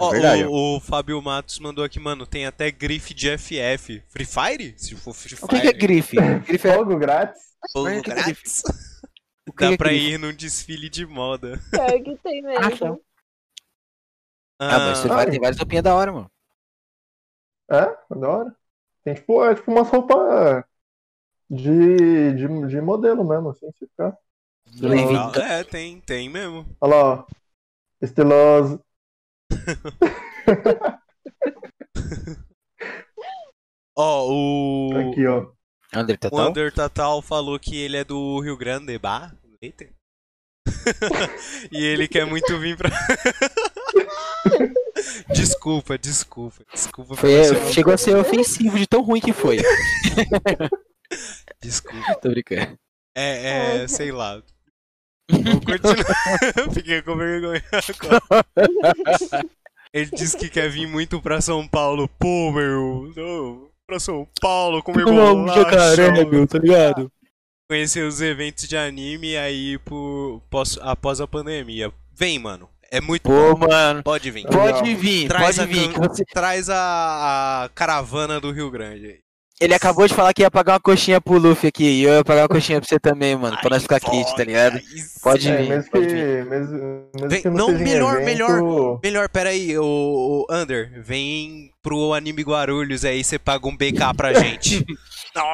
[0.00, 0.44] Ó, verdade.
[0.46, 4.02] o, o Fábio Matos mandou aqui, mano, tem até grife de FF.
[4.08, 4.74] Free Fire?
[4.76, 5.48] Se for Free O Fire.
[5.48, 6.16] que, que é grife?
[6.48, 6.74] Grife é.
[6.74, 7.40] Fogo grátis?
[7.72, 8.62] fogo o é grátis.
[9.46, 10.06] O que Dá é pra grife?
[10.12, 11.60] ir num desfile de moda.
[11.70, 12.78] Pior que tem Ah, mesmo.
[12.78, 12.98] tá.
[14.58, 15.14] Ah, mas você Ah.
[15.16, 16.30] vai, tem várias roupinhas da hora, mano.
[17.70, 18.56] É, é da hora.
[19.04, 20.64] Tem tipo, é tipo umas roupas
[21.50, 24.16] de, de, de modelo mesmo, assim, se ficar.
[24.80, 25.34] Legal.
[25.36, 26.66] É, tem, tem mesmo.
[26.80, 27.26] Olha lá, ó.
[28.02, 28.80] Estiloso.
[33.96, 35.12] Ó, o.
[35.12, 35.52] Aqui, ó.
[35.96, 36.48] O Tatal.
[36.50, 39.32] Under Tatal falou que ele é do Rio Grande, bah?
[39.62, 39.86] Eita.
[41.70, 42.90] e ele quer muito vir pra.
[45.34, 47.16] desculpa, desculpa, desculpa.
[47.16, 49.58] Foi, seu- chegou a ser ofensivo de tão ruim que foi.
[51.60, 52.14] Desculpa.
[52.20, 52.78] Tô brincando.
[53.16, 54.42] É, é, sei lá.
[55.30, 56.74] Vou continuar.
[56.74, 58.44] Fiquei com vergonha agora.
[59.92, 62.08] Ele disse que quer vir muito pra São Paulo.
[62.18, 63.12] Pô, meu.
[63.16, 65.64] Não, pra São Paulo comer bolacha.
[66.46, 67.10] tá ligado?
[67.68, 71.92] Conhecer os eventos de anime aí por, pós, após a pandemia.
[72.12, 72.68] Vem, mano.
[72.90, 73.66] É muito Pô, bom.
[73.66, 74.02] mano.
[74.02, 74.46] Pode vir.
[74.46, 75.88] Pode vir, Traz, pode a, vir.
[75.98, 79.06] você- traz a, a caravana do Rio Grande.
[79.06, 79.18] aí.
[79.60, 81.84] Ele acabou de falar que ia pagar uma coxinha pro Luffy aqui.
[81.84, 83.56] E eu ia pagar uma coxinha pra você também, mano.
[83.60, 84.80] Pra nós ficar kit, tá ligado?
[85.22, 86.44] Pode É, vir, mesmo pode que, vir.
[86.44, 89.00] mesmo, mesmo Vem- que não, melhor, evento, melhor.
[89.02, 94.32] Melhor, peraí, o, o Under, vem pro Anime Guarulhos aí, você paga um BK pra
[94.34, 94.84] gente.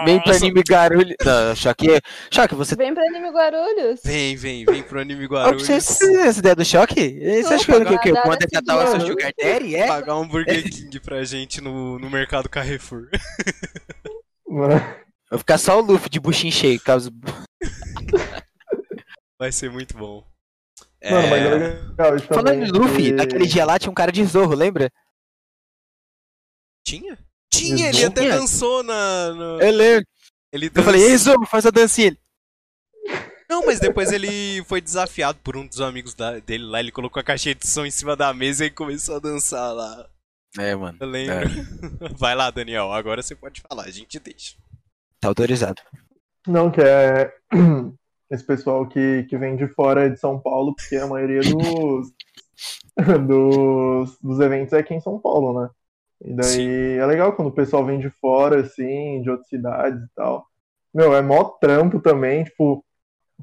[0.04, 0.36] Vem Nossa.
[0.36, 1.14] anime Garulho.
[1.24, 1.86] Não, Choque.
[2.30, 2.76] Choque, você.
[2.76, 4.00] Vem pra Anime Guarulhos.
[4.04, 5.62] Vem, vem, vem pro Anime Guarulhos.
[5.62, 7.18] Você você tem essa ideia do choque?
[7.42, 9.06] Você acha que eu- que, que, pagar o é seu seguido.
[9.06, 9.76] Sugar Daddy?
[9.76, 9.86] É?
[9.86, 13.08] Pagar um Burger King pra gente no, no mercado Carrefour.
[14.46, 17.10] Vai ficar só o Luffy de buchinho cheio, caso.
[19.38, 20.22] Vai ser muito bom.
[21.02, 23.94] Mano, mas é É, legal Falando também, em Luffy, que- naquele dia lá tinha um
[23.94, 24.90] cara de Zorro, lembra?
[26.84, 27.16] Tinha?
[27.52, 29.30] Tinha, ele até dançou na.
[29.34, 30.06] no- Eu lembro.
[30.52, 31.16] Ele Eu falei, ei
[31.48, 32.16] faz a dancinha.
[33.48, 36.78] Não, mas depois ele foi desafiado por um dos amigos da- dele lá.
[36.80, 40.08] Ele colocou a caixinha de som em cima da mesa e começou a dançar lá.
[40.58, 40.96] É, mano.
[41.00, 41.48] Eu lembro.
[42.16, 42.92] Vai lá, Daniel.
[42.92, 44.56] Agora você pode falar, a gente deixa.
[45.20, 45.82] Tá autorizado.
[46.46, 47.32] Não, que é
[48.30, 52.12] esse pessoal que, que vem de fora de São Paulo, porque a maioria dos,
[53.26, 55.68] dos, dos eventos é aqui em São Paulo, né?
[56.22, 56.98] E daí Sim.
[56.98, 60.46] é legal quando o pessoal vem de fora, assim, de outras cidades e tal.
[60.92, 62.84] Meu, é mó trampo também, tipo,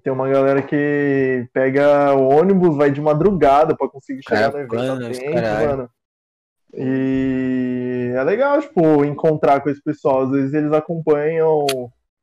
[0.04, 5.06] tem uma galera que pega o ônibus, vai de madrugada pra conseguir chegar no evento
[5.06, 5.90] a tempo, mano.
[6.74, 10.24] E é legal, tipo, encontrar com esse pessoal.
[10.24, 11.66] Às vezes eles acompanham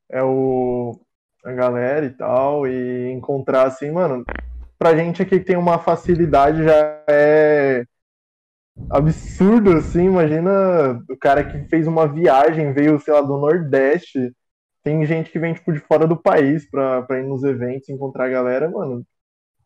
[0.09, 0.99] é o
[1.43, 4.25] a galera e tal, e encontrar assim, mano,
[4.79, 7.85] pra gente aqui que tem uma facilidade já é
[8.89, 14.33] absurdo, assim, imagina o cara que fez uma viagem, veio, sei lá, do Nordeste,
[14.83, 18.25] tem gente que vem, tipo, de fora do país pra, pra ir nos eventos, encontrar
[18.25, 19.05] a galera, mano,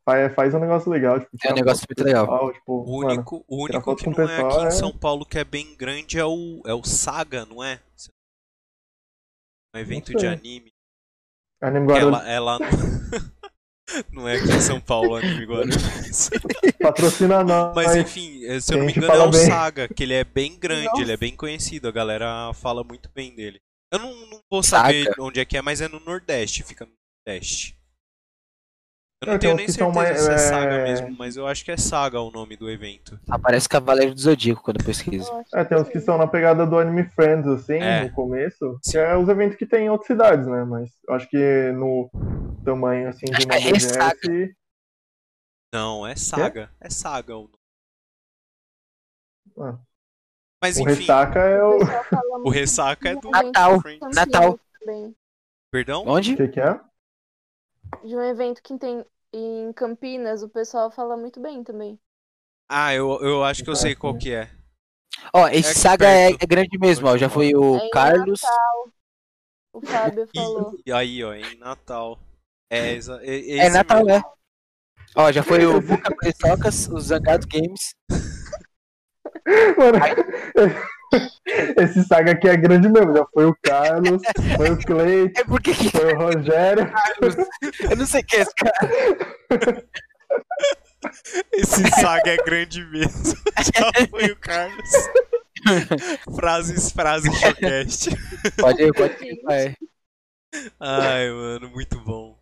[0.06, 2.26] faz, faz um negócio legal, tipo, É um negócio muito o legal.
[2.26, 4.68] pessoal, tipo, O mano, único, o tirar único que não o é pessoal aqui em
[4.68, 7.80] é- São Paulo que é bem grande é o, é o Saga, não é?
[9.76, 10.72] Um evento de anime.
[11.61, 12.65] Anime é Guarulhos, lá, é lá no...
[14.11, 16.29] Não é aqui em São Paulo, anime Guarulhos.
[16.79, 17.73] patrocina nós.
[17.75, 19.45] Mas enfim, eh, se eu não me engano é o bem.
[19.45, 21.01] Saga, que ele é bem grande, Nossa.
[21.01, 23.59] ele é bem conhecido, a galera fala muito bem dele.
[23.91, 25.23] Eu não, não vou saber Saga?
[25.23, 26.91] onde é que é, mas é no Nordeste, fica no
[27.25, 27.78] Nordeste.
[29.21, 31.45] Eu É, não tem tenho nem certeza mais- se é Saga é- mesmo, mas eu
[31.45, 33.19] acho que é Saga o nome do evento.
[33.29, 35.29] Aparece Cavaleiro do Zodíaco quando eu pesquiso.
[35.53, 38.03] É, tem uns que são na pegada do Anime Friends, assim, É.
[38.05, 38.91] no começo, Sim.
[38.91, 40.63] que é os eventos que tem em outras cidades, né?
[40.63, 41.37] Mas eu acho que
[41.73, 42.09] no
[42.63, 44.15] tamanho, assim, de uma é Ressaca.
[44.27, 44.55] BGS...
[45.73, 46.71] Não, é Saga.
[46.79, 47.59] É Saga o nome.
[49.59, 49.77] Ah.
[50.63, 51.79] Mas O enfim, Ressaca é O
[52.45, 52.49] o...
[52.49, 53.79] Ressaca é do Natal.
[54.13, 54.59] Natal.
[55.71, 56.03] Perdão?
[56.07, 56.33] Onde?
[56.33, 56.79] O que que é?
[58.03, 61.99] De um evento que tem em Campinas, o pessoal fala muito bem também.
[62.67, 64.49] Ah, eu, eu acho que eu sei qual que é.
[65.33, 67.17] Ó, esse É Saga é, é grande mesmo, ó.
[67.17, 68.41] Já foi o É Carlos.
[69.73, 70.73] O Fábio falou.
[70.85, 72.19] E, aí, ó, em Natal.
[72.69, 74.11] É, exa- é, É esse Natal, mesmo.
[74.11, 74.21] é.
[75.15, 77.95] Ó, já foi o Buca Preçocas, os Zangados Games.
[79.77, 79.99] Mano,
[81.77, 83.15] esse saga aqui é grande mesmo.
[83.15, 84.22] Já foi o Carlos,
[84.56, 86.91] foi o Cleiton, É porque que foi o Rogério.
[87.90, 89.86] eu não sei quem é esse cara.
[91.53, 93.34] Esse saga é grande mesmo.
[93.57, 94.90] Já foi o Carlos.
[96.36, 98.10] frases, frases showcast.
[98.57, 99.76] Pode ir, pode ir, vai.
[100.80, 102.38] Ai, mano, muito bom.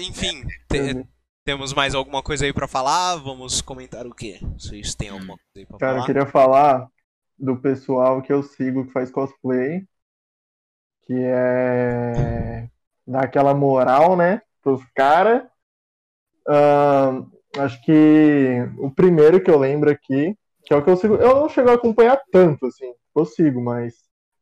[0.00, 1.06] Enfim, te-
[1.44, 3.16] temos mais alguma coisa aí pra falar?
[3.16, 4.38] Vamos comentar o quê?
[4.58, 6.06] Vocês têm alguma coisa aí pra Cara, eu falar?
[6.06, 6.88] queria falar
[7.38, 9.86] do pessoal que eu sigo que faz cosplay,
[11.02, 12.68] que é
[13.06, 15.42] dar aquela moral, né, pros caras.
[17.56, 21.34] acho que o primeiro que eu lembro aqui, que é o que eu sigo, eu
[21.36, 23.94] não chego a acompanhar tanto, assim, eu sigo, mas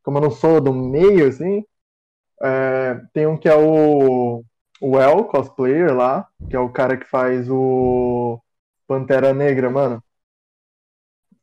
[0.03, 1.65] como eu não sou do meio, assim,
[2.43, 4.45] é, tem um que é o,
[4.81, 8.41] o El, cosplayer lá, que é o cara que faz o
[8.87, 10.03] Pantera Negra, mano.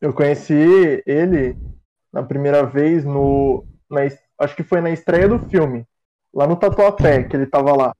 [0.04, 1.56] Eu conheci ele
[2.12, 3.66] na primeira vez no.
[3.90, 4.02] na
[4.38, 5.88] acho que foi na estreia do filme.
[6.34, 7.96] Lá no Tatuapé, que ele tava lá.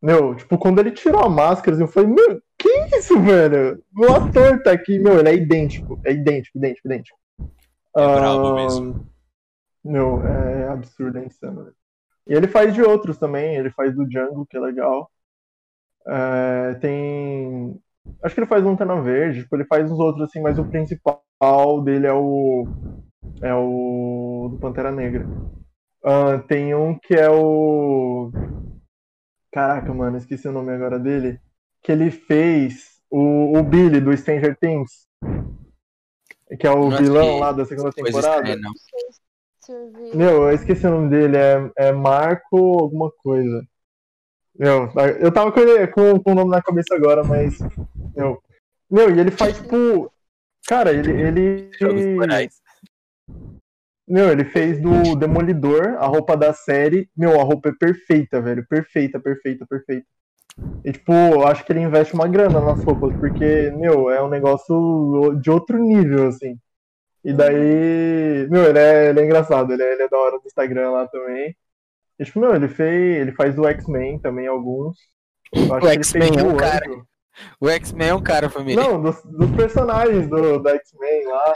[0.00, 3.84] Meu, tipo, quando ele tirou a máscara, eu falei, meu, que isso, velho?
[3.94, 6.00] O ator tá aqui, meu, ele é idêntico.
[6.06, 7.18] É idêntico, idêntico, idêntico.
[7.38, 9.06] É brabo Ahn, mesmo.
[9.84, 11.64] Meu, é absurdo, é insano.
[11.64, 11.76] velho.
[12.28, 15.10] E ele faz de outros também, ele faz do Django, que é legal.
[16.06, 17.78] É, tem.
[18.22, 21.22] Acho que ele faz Lanterna Verde, tipo, ele faz uns outros assim, mas o principal
[21.84, 22.66] dele é o.
[23.42, 25.26] É o do Pantera Negra.
[26.04, 28.30] Ah, tem um que é o.
[29.52, 31.40] Caraca, mano, esqueci o nome agora dele.
[31.82, 35.06] Que ele fez o, o Billy do Stranger Things.
[36.58, 38.48] Que é o Nossa, vilão lá da segunda temporada.
[38.48, 38.72] estranha.
[40.14, 43.66] Meu, eu esqueci o nome dele, é, é Marco alguma coisa.
[44.58, 47.58] Meu, eu tava com, ele- com, com o nome na cabeça agora, mas.
[48.14, 48.42] Meu,
[48.90, 50.10] meu e ele faz tipo.
[50.66, 51.12] Cara, ele.
[51.12, 51.70] ele
[54.08, 57.10] meu, ele fez do Demolidor a roupa da série.
[57.16, 58.64] Meu, a roupa é perfeita, velho.
[58.66, 60.06] Perfeita, perfeita, perfeita.
[60.84, 64.28] E, tipo, eu acho que ele investe uma grana nas roupas, porque, meu, é um
[64.28, 66.56] negócio de outro nível, assim.
[67.24, 70.46] E daí, meu, ele é, ele é engraçado, ele é, ele é da hora no
[70.46, 71.56] Instagram lá também.
[72.18, 74.96] E, tipo, meu, ele fez, ele faz do X-Men também, alguns.
[75.54, 76.86] O X-Men é do um cara.
[76.88, 77.06] Anjo.
[77.60, 78.82] O X-Men é um cara, família.
[78.82, 81.52] Não, dos, dos personagens do, da X-Men lá.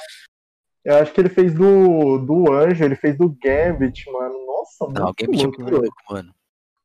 [0.84, 4.46] Eu acho que ele fez do, do Anjo, ele fez do Gambit, mano.
[4.46, 5.82] Nossa, Não, muito alguém me louco, muito velho.
[5.82, 6.34] louco, mano.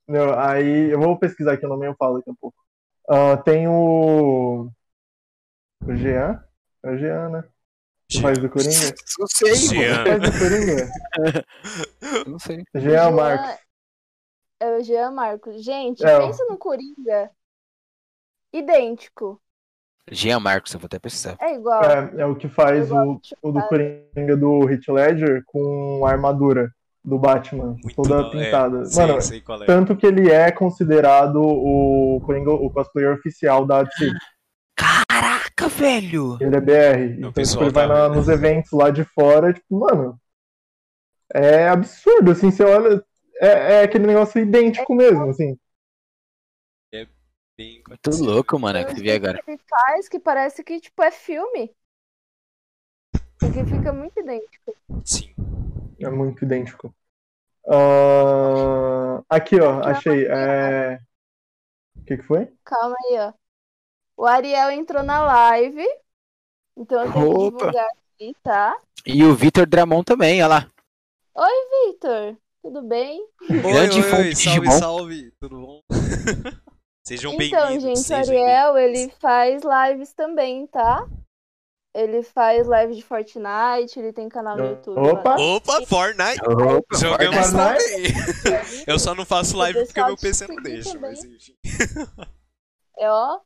[0.08, 2.56] Não, aí eu vou pesquisar aqui o nome e eu falo daqui a pouco.
[3.10, 4.70] Ah, tem o.
[5.86, 6.42] O Jean?
[6.84, 7.44] É o Jean, né?
[8.08, 8.94] Que faz do Coringa?
[9.20, 10.04] Não sei, Jean.
[10.04, 10.06] mano.
[10.08, 10.92] Faz do Coringa?
[12.30, 12.64] Não sei.
[12.76, 13.65] Jean Jean- Marcos.
[14.60, 15.64] É o Jean Marcos.
[15.64, 17.30] Gente, É, pensa no Coringa.
[18.54, 19.42] Idêntico.
[20.12, 21.36] Jean Marcos, eu vou até precisar.
[21.42, 21.84] É igual.
[21.84, 26.12] É, é o que faz Eu o, o do Coringa do Heath Ledger com a
[26.12, 26.72] armadura
[27.04, 28.82] do Batman, Muito toda da- pintada.
[28.82, 29.66] É, sei, Mano, sei qual é.
[29.66, 34.12] tanto que ele é considerado o Coringa, o cosplayer oficial da DC.
[34.76, 36.38] Caraca, velho!
[36.40, 37.18] Ele é BR.
[37.18, 40.20] Então, pessoal tipo, ele vai tá na- nos eventos lá de fora, tipo, mano.
[41.34, 43.04] É absurdo, assim, você olha.
[43.42, 45.58] É, é aquele negócio idêntico mesmo, assim.
[47.58, 49.42] Bem Muito louco, mano, Tem que eu vi agora.
[49.42, 51.74] que ele faz que parece que, tipo, é filme.
[53.40, 54.76] Porque fica muito idêntico.
[55.06, 55.34] Sim.
[56.00, 56.94] É muito idêntico.
[57.66, 60.26] Ah, aqui, ó, achei.
[60.28, 61.00] É...
[61.96, 62.54] O que, que foi?
[62.66, 63.34] Calma aí, ó.
[64.18, 65.86] O Ariel entrou na live.
[66.76, 67.58] Então eu tenho que Opa.
[67.58, 68.82] divulgar aqui, tá?
[69.06, 70.72] E o Vitor Dramon também, olha lá.
[71.86, 73.24] Vitor, tudo bem?
[73.48, 74.72] Grande fã de salve, Digimon.
[74.80, 75.82] salve, tudo bom?
[77.08, 78.08] Sejam Então, bem-vindos.
[78.08, 81.08] gente, o Ariel, ele faz lives também, tá?
[81.94, 84.98] Ele faz live de Fortnite, ele tem canal no YouTube.
[85.00, 85.36] Opa!
[85.40, 86.42] Opa, Fortnite!
[86.44, 88.42] Opa, Jogamos Fortnite.
[88.42, 88.84] também.
[88.88, 91.56] Eu só não faço live porque meu PC não deixa, mas enfim.
[92.98, 93.40] É, ó,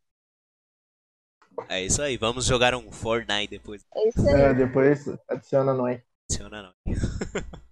[1.67, 3.85] É isso aí, vamos jogar um Fortnite depois.
[3.93, 4.41] é isso aí.
[4.41, 5.99] É, depois adiciona nós.
[6.31, 6.73] Funciona não.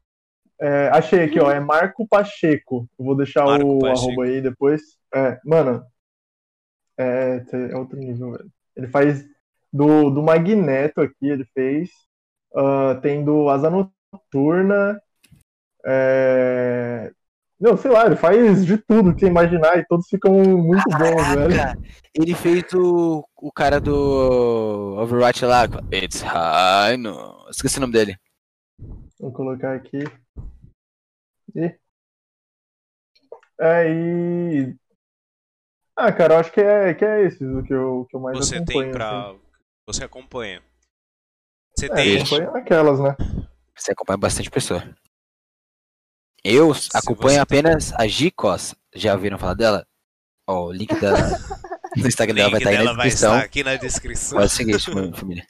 [0.59, 2.87] É, achei aqui, ó, é Marco Pacheco.
[2.97, 4.07] Eu vou deixar Marco o Pacheco.
[4.07, 4.81] arroba aí depois.
[5.13, 5.83] É, mano,
[6.97, 8.51] é, é outro nível, velho.
[8.75, 9.25] Ele faz
[9.71, 11.89] do, do Magneto aqui, ele fez.
[12.55, 14.99] Ah, tem do Asa Noturna.
[15.85, 17.11] É...
[17.59, 21.27] Não, sei lá, ele faz de tudo que você imaginar e todos ficam muito bons,
[21.33, 21.55] velho.
[21.55, 21.79] Caraca,
[22.13, 25.63] ele fez o, o cara do Overwatch lá.
[25.91, 27.47] It's high, no.
[27.49, 28.15] Esqueci o nome dele.
[29.19, 29.99] Vou colocar aqui.
[31.55, 31.79] E...
[33.59, 34.75] É, e...
[35.95, 38.37] Ah, cara, eu acho que é, que é esse o que eu, que eu mais
[38.37, 38.81] Você acompanho.
[38.83, 39.29] tem pra.
[39.31, 39.41] assim.
[39.87, 40.63] Você acompanha.
[41.75, 42.17] Você É, tem.
[42.21, 43.15] acompanho aquelas, né?
[43.75, 44.83] Você acompanha bastante pessoa.
[46.43, 48.75] Eu acompanho você apenas a Gicos.
[48.93, 49.87] Já ouviram falar dela?
[50.47, 51.11] Ó, o link da,
[51.97, 53.33] do Instagram dela vai estar aí dela na vai descrição.
[53.35, 54.37] estar aqui na descrição.
[54.39, 55.45] Pode seguir, chama- família.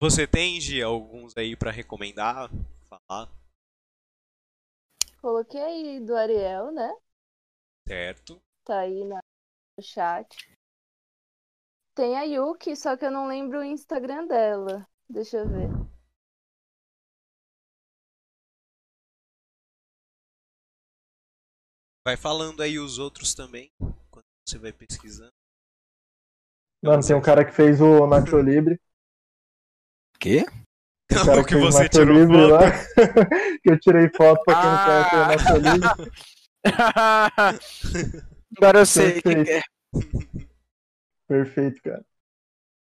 [0.00, 2.50] Você tem, Gi, alguns aí pra recomendar?
[2.88, 3.30] Falar?
[5.20, 6.90] Coloquei aí do Ariel, né?
[7.86, 8.42] Certo.
[8.64, 9.20] Tá aí na-
[9.78, 10.28] no chat.
[11.96, 14.86] Tem a Yuki, só que eu não lembro o Instagram dela.
[15.10, 15.68] Deixa eu ver.
[22.06, 23.70] Vai falando aí os outros também.
[24.10, 25.32] Quando você vai pesquisando.
[26.82, 28.80] Mano, tem um cara que fez o Nacho Libre.
[30.18, 30.44] Quê?
[31.08, 32.50] O cara o que fez você tirou Libre foto.
[32.52, 32.60] lá.
[33.62, 35.10] que eu tirei foto pra quem não Ah.
[35.10, 36.12] conhece o Libre.
[38.56, 39.22] Agora eu sei.
[39.22, 39.50] que Perfeito.
[39.50, 39.62] é.
[41.28, 42.04] Perfeito, cara.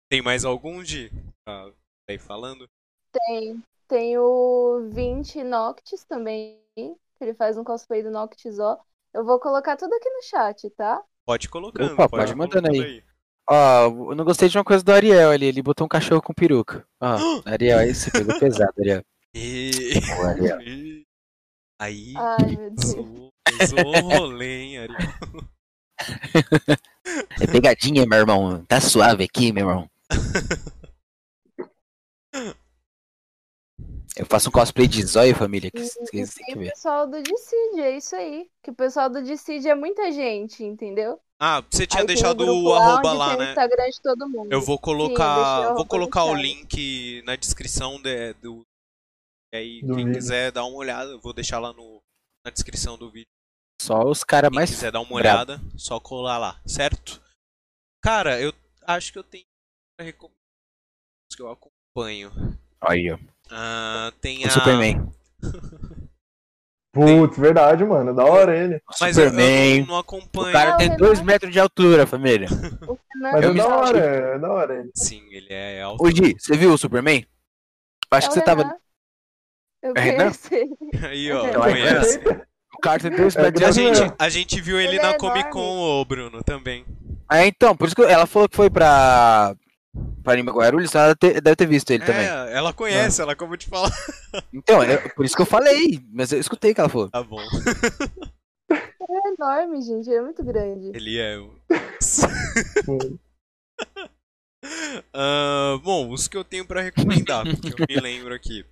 [0.10, 1.12] Tem mais algum, Gi?
[1.46, 1.74] Pra tá
[2.10, 2.68] aí falando?
[3.12, 3.64] Tem.
[3.88, 6.60] Tem o 20 Noctis também.
[6.76, 8.78] Que ele faz um cosplay do Noctis, ó.
[9.14, 11.02] Eu vou colocar tudo aqui no chat, tá?
[11.26, 11.94] Pode colocando.
[11.94, 13.04] Opa, pode pode mandando colocando aí.
[13.52, 15.48] Ó, eu não gostei de uma coisa do Ariel ali.
[15.48, 16.86] Ele botou um cachorro com peruca.
[17.02, 19.04] Ó, Ariel, aí você pegou pesado, Ariel.
[19.34, 19.72] E...
[20.24, 20.60] Ariel.
[21.82, 22.88] Aí, Ai, meu Deus.
[22.88, 23.32] zoou,
[23.66, 24.98] zoou o rolê, hein, Ariel.
[27.40, 28.66] É pegadinha, meu irmão.
[28.66, 29.90] Tá suave aqui, meu irmão.
[34.18, 37.08] Eu faço um cosplay de zóio, família, que E, e têm tem que o pessoal
[37.08, 38.50] do Decide, é isso aí.
[38.62, 41.18] Que o pessoal do Decide é muita gente, entendeu?
[41.42, 43.50] Ah, você tinha Aí deixado grupo o arroba lá, né?
[43.52, 44.52] Instagram de todo mundo.
[44.52, 48.62] Eu vou Sim, colocar, arroba vou colocar o link na descrição de- do.
[49.54, 50.14] E aí, Do quem vídeo.
[50.14, 52.02] quiser dar uma olhada, eu vou deixar lá no,
[52.46, 53.28] na descrição do vídeo.
[53.82, 54.70] Só os caras Quem mais.
[54.70, 57.22] quiser dar uma olhada, só colar lá, certo?
[58.04, 58.54] Cara, eu
[58.86, 59.46] acho que eu tenho
[59.98, 60.38] pra recomendar
[61.32, 62.32] os que eu acompanho.
[62.82, 63.18] Aí, ó.
[63.50, 64.52] Ah, tem O a.
[64.52, 65.12] Superman.
[66.92, 68.14] Putz, verdade, mano.
[68.16, 68.82] Da hora ele.
[69.00, 69.80] Mas eu, eu Superman.
[69.82, 70.50] não, não acompanho.
[70.50, 70.98] O cara Ah, o tem Renan.
[71.06, 72.48] 2 metros de altura, família.
[72.88, 74.92] O Mas Eu é me da hora, é da hora ele.
[74.96, 76.04] Sim, ele é alto.
[76.04, 77.26] Ô, Gi, você viu o Superman?
[78.10, 78.76] Acho é que o você tava.
[79.84, 80.32] Eu É Renan?
[81.08, 82.20] Aí, ó, Eu conhece?
[82.74, 83.96] O cara tem 2 É metros de altura.
[84.08, 85.50] gente, a gente viu ele, Ele na é Comic.
[85.52, 85.60] Con,
[86.00, 86.86] ô Bruno, também.
[87.32, 89.54] É, então, por isso que ela falou que foi pra.
[90.36, 92.26] Lima Guarulhos, ela te- deve ter visto ele também.
[92.26, 93.92] É, ela conhece, ela acabou de falar.
[94.54, 97.10] Então, é por isso que eu falei, mas eu escutei que ela falou.
[97.10, 97.40] Tá bom.
[97.42, 97.50] Ele
[99.10, 100.08] é enorme, gente.
[100.10, 100.92] Ele é muito grande.
[100.94, 101.38] Ele é.
[105.14, 108.66] Ah, bom, os que eu tenho pra recomendar, que eu me lembro aqui.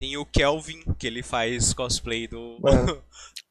[0.00, 3.02] Tem o Kelvin, que ele faz cosplay do Mano.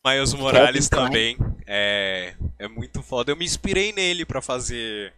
[0.05, 1.05] Miles Morales Klein.
[1.05, 1.37] também.
[1.67, 3.31] É, é muito foda.
[3.31, 5.13] Eu me inspirei nele pra fazer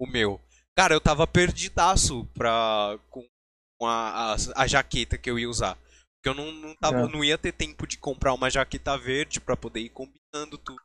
[0.00, 0.40] o meu.
[0.76, 3.24] Cara, eu tava perdidaço pra, com,
[3.82, 5.76] a, a, a jaqueta que eu ia usar.
[6.16, 7.08] Porque eu não, não, tava, É.
[7.08, 10.82] não ia ter tempo de comprar uma jaqueta verde pra poder ir combinando tudo.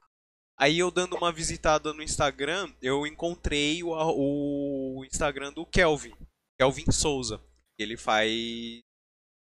[0.60, 6.14] Aí eu dando uma visitada no Instagram, eu encontrei o, o Instagram do Kelvin.
[6.60, 7.42] Kelvin Souza.
[7.80, 8.82] Ele faz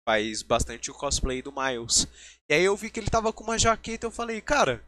[0.08, 2.06] faz bastante o cosplay do Miles.
[2.48, 4.82] E aí eu vi que ele tava com uma jaqueta, eu falei, cara,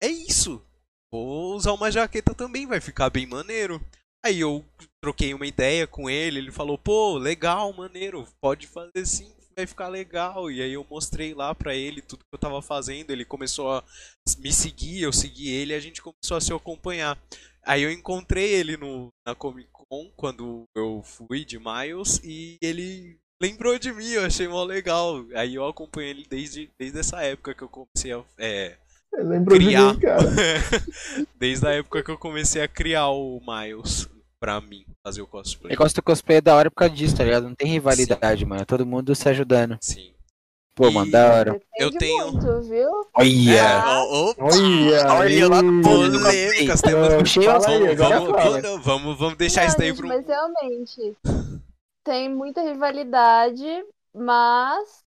[0.00, 0.64] é isso.
[1.12, 3.84] Vou usar uma jaqueta também, vai ficar bem maneiro.
[4.26, 4.64] Aí eu
[5.00, 9.86] troquei uma ideia com ele, ele falou, pô, legal, maneiro, pode fazer sim, vai ficar
[9.86, 10.50] legal.
[10.50, 13.84] E aí eu mostrei lá pra ele tudo que eu tava fazendo, ele começou a
[14.40, 17.16] me seguir, eu segui ele e a gente começou a se acompanhar.
[17.64, 23.16] Aí eu encontrei ele no, na Comic Con quando eu fui de Miles e ele
[23.40, 25.24] lembrou de mim, eu achei mó legal.
[25.36, 28.24] Aí eu acompanhei ele desde, desde essa época que eu comecei a.
[28.36, 28.76] É,
[29.12, 29.92] lembrou Criar.
[29.92, 30.24] de mim, cara.
[31.38, 35.68] desde a época que eu comecei a criar o Miles pra mim, fazer o cosplay.
[35.68, 37.44] O negócio do cosplay é da hora por causa disso, tá ligado?
[37.48, 38.62] Não tem rivalidade, mano.
[38.62, 39.78] É todo mundo se ajudando.
[39.80, 40.12] Sim.
[40.74, 41.52] Pô, E- mano, da hora.
[41.52, 42.90] Depende Eu tenho- muito, viu?
[43.14, 43.56] Olha!
[43.56, 43.82] É,
[44.38, 47.08] Olha, Olha lá polêmicas, temos.
[47.08, 50.08] As- aí, Vamos, vamos, vamos, vamos, vamos deixar Não, isso daí gente, um.
[50.08, 51.16] Mas realmente,
[52.04, 53.64] tem muita rivalidade,
[54.14, 55.02] mas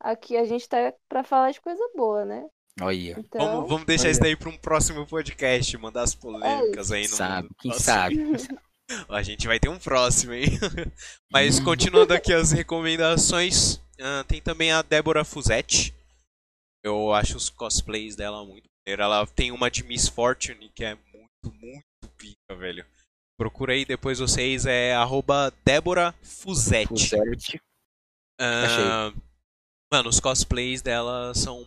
[0.00, 2.46] aqui a gente tá pra falar de coisa boa, né?
[2.80, 3.16] Olha.
[3.18, 4.10] Então, Vamos, vamos deixar Olha.
[4.12, 7.56] isso daí pra um próximo podcast, mandar as polêmicas aí no Sabe, mundo.
[7.60, 8.16] quem Nossa, sabe?
[9.08, 10.46] A gente vai ter um próximo, hein?
[11.30, 15.94] Mas continuando aqui as recomendações, ah, tem também a Débora Fusetti.
[16.84, 19.02] Eu acho os cosplays dela muito maneiro.
[19.02, 22.84] Ela tem uma de Miss Fortune que é muito, muito pica, velho.
[23.38, 26.88] Procura aí depois vocês, é arroba Débora Fusetti.
[27.10, 27.60] Fuzerte.
[28.38, 29.12] Ah,
[29.92, 31.64] mano, os cosplays dela são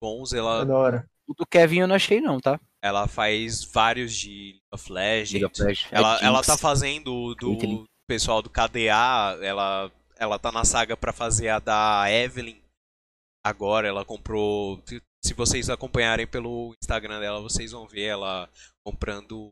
[0.00, 0.32] bons.
[0.32, 1.06] Ela, da hora.
[1.26, 2.58] O do Kevin eu não achei, não, tá?
[2.82, 5.32] ela faz vários de League of Legends.
[5.32, 5.88] League of Legends.
[5.92, 7.84] Ela, É ela tá fazendo do Caitlyn.
[8.08, 12.58] pessoal do KDA, ela, ela tá na saga pra fazer a da Evelyn.
[13.44, 14.82] Agora ela comprou.
[14.86, 18.48] se- Se vocês acompanharem pelo Instagram dela, vocês vão ver ela
[18.82, 19.50] comprando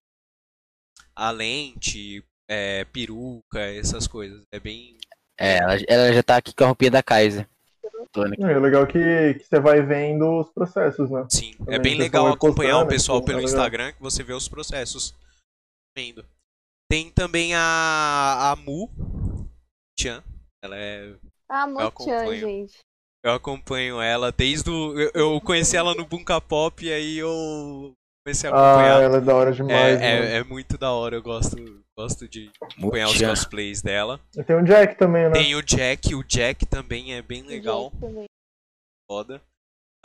[1.15, 4.43] a lente, é, peruca, essas coisas.
[4.51, 4.97] É bem.
[5.39, 7.47] É, ela, ela já tá aqui com a roupinha da Kaiser.
[8.17, 11.27] É legal que, que você vai vendo os processos, né?
[11.31, 13.51] Sim, é Também bem o legal acompanhar o pessoal pelo é legal.
[13.55, 15.15] Instagram que você vê os processos
[15.97, 16.25] vendo.
[16.91, 18.91] Tem também a, a Mu
[20.01, 20.23] Chan.
[20.63, 21.15] Ela é
[21.49, 22.41] Ah, Eu Muchan, acompanho.
[22.41, 22.79] gente.
[23.23, 24.99] Eu acompanho ela desde o.
[24.99, 27.93] Eu, eu conheci ela no Bunka Pop e aí eu
[28.25, 29.03] comecei a Ah, acompanhar.
[29.03, 30.01] ela é da hora é, demais.
[30.01, 30.33] é, mano.
[30.33, 31.57] é muito da hora, eu gosto,
[31.99, 34.21] gosto de acompanhar os cosplays dela.
[34.37, 35.33] E tem o Jack também, né?
[35.33, 37.93] Tem o Jack, o Jack também é bem legal,
[39.11, 39.43] foda.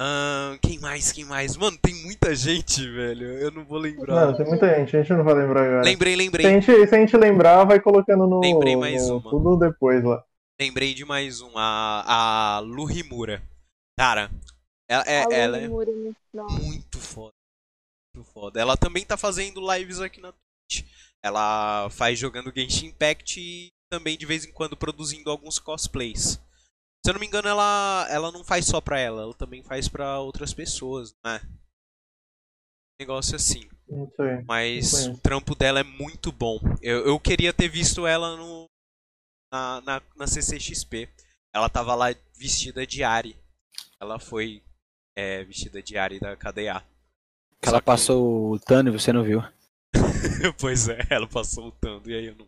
[0.01, 1.11] Ahn, quem mais?
[1.11, 1.55] Quem mais?
[1.55, 3.27] Mano, tem muita gente, velho.
[3.37, 4.25] Eu não vou lembrar.
[4.25, 5.83] Mano, tem muita gente, a gente não vai lembrar agora.
[5.85, 6.45] Lembrei, Se a, lembrei.
[6.47, 8.39] gente, se a gente lembrar, vai colocando no.
[8.39, 9.29] Lembrei mais no- uma.
[9.29, 10.25] Tudo depois lá.
[10.59, 11.51] Lembrei de mais um.
[11.55, 13.43] A, a Lu Himura.
[13.99, 14.31] Cara,
[14.89, 15.75] ela, é, ela é né?
[16.59, 17.33] Muito foda.
[18.15, 18.59] Muito foda.
[18.59, 20.33] Ela também tá fazendo lives aqui na.
[21.23, 26.39] Ela faz jogando Genshin Impact e também de vez em quando produzindo alguns cosplays.
[27.05, 29.87] Se eu não me engano, ela, ela não faz só pra ela, ela também faz
[29.87, 31.41] pra outras pessoas, né?
[32.99, 33.67] Negócio assim.
[34.15, 34.41] Sei.
[34.47, 36.59] Mas o trampo dela é muito bom.
[36.81, 38.65] Eu, eu queria ter visto ela no,
[39.51, 41.09] na, na, na CCXP.
[41.53, 43.35] Ela tava lá vestida de Ari.
[43.99, 44.63] Ela foi
[45.15, 46.83] é, vestida de Ari da KDA.
[47.61, 49.41] Que ela que- passou o Tano e você não viu.
[50.59, 52.47] pois é, ela passou lutando e aí eu não.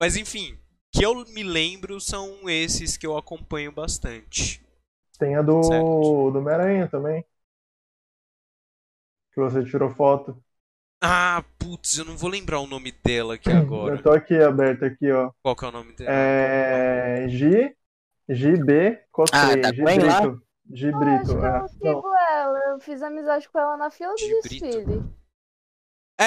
[0.00, 0.58] Mas enfim,
[0.92, 4.60] que eu me lembro são esses que eu acompanho bastante.
[5.18, 6.30] Tem a do, Certo.
[6.30, 7.24] do Homem-Aranha também.
[9.32, 10.36] Que você tirou foto.
[11.02, 13.94] Ah, putz, eu não vou lembrar o nome dela aqui agora.
[13.98, 15.32] Eu tô aqui aberto aqui, ó.
[15.42, 16.10] Qual que é o nome dela?
[16.12, 17.28] É.
[17.28, 17.76] G.
[18.28, 19.42] GB Cosplay.
[19.64, 20.20] Ah, lá?
[20.20, 20.42] Brito.
[20.70, 21.26] G Eu acho Brito.
[21.26, 21.58] que eu É.
[21.58, 22.58] não sigo ela.
[22.68, 24.64] Eu fiz amizade com ela na fila do De Brito.
[24.66, 25.04] desfile.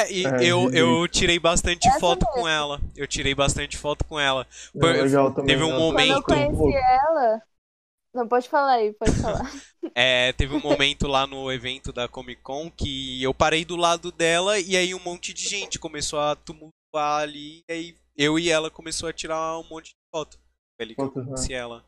[0.03, 2.41] É, e É, eu, de- eu tirei bastante Essa foto mesmo.
[2.41, 2.81] com ela.
[2.95, 4.45] Eu tirei bastante foto com ela.
[4.75, 7.41] é legal teve um Ela- Quando eu momento- conheci ela.
[8.13, 9.51] Não, pode falar aí, pode falar.
[9.93, 14.11] É, teve um momento lá no evento da Comic Con que eu parei do lado
[14.11, 17.63] dela e aí um monte de gente começou a tumultuar ali.
[17.69, 20.37] E aí eu e ela começou a tirar um monte de foto.
[20.75, 21.11] Foi ali que eu né?
[21.25, 21.83] conheci ela.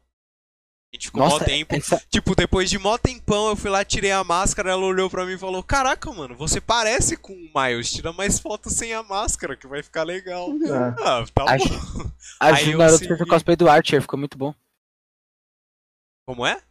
[0.94, 1.76] A gente ficou mó Nossa, tempo.
[1.76, 5.26] essa- Tipo, depois de mó tempão, eu fui lá, tirei a máscara, ela olhou pra
[5.26, 9.04] mim e falou: Caraca, mano, você parece com o Miles, tira mais fotos sem a
[9.04, 10.50] máscara, que vai ficar legal.
[10.52, 10.96] É.
[11.04, 11.66] Ah, tá A, bom.
[11.68, 14.56] Ju- a Aí Ju eu Naruto fez o cosplay do Archer, ficou muito bom.
[16.26, 16.62] Como é?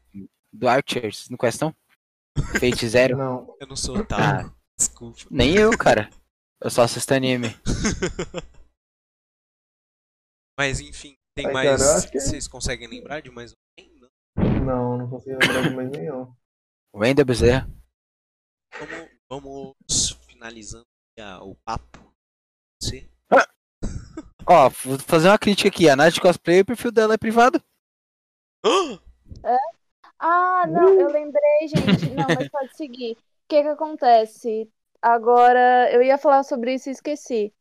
[0.52, 1.74] Do Archer, vocês não conhecem não?
[2.59, 3.16] Fate Zero?
[3.18, 3.55] Não.
[3.60, 4.48] Eu não sou otário.
[4.48, 5.20] Ah, Desculpa.
[5.30, 6.10] nem eu, cara.
[6.60, 7.55] Eu só assisto anime.
[10.59, 11.82] Mas enfim, tem Ai, mais.
[11.82, 13.95] cara, que- Vocês conseguem lembrar de mais alguém?
[14.66, 14.98] Não?
[14.98, 16.34] Não, não consigo lembrar de mais nenhum.
[16.93, 17.70] Wendel Bezerra.
[18.78, 20.84] Vamos, vamos finalizando
[21.43, 22.12] o papo.
[22.82, 23.09] Você?
[24.47, 25.88] Ó, vou fazer uma crítica aqui.
[25.88, 27.62] A Nath Cosplay, o perfil dela é privado.
[30.18, 32.10] Ah, não, eu lembrei, gente.
[32.10, 33.12] Não, mas pode seguir.
[33.12, 34.68] O que que acontece?
[35.01, 37.55] Agora, eu ia falar sobre isso e esqueci.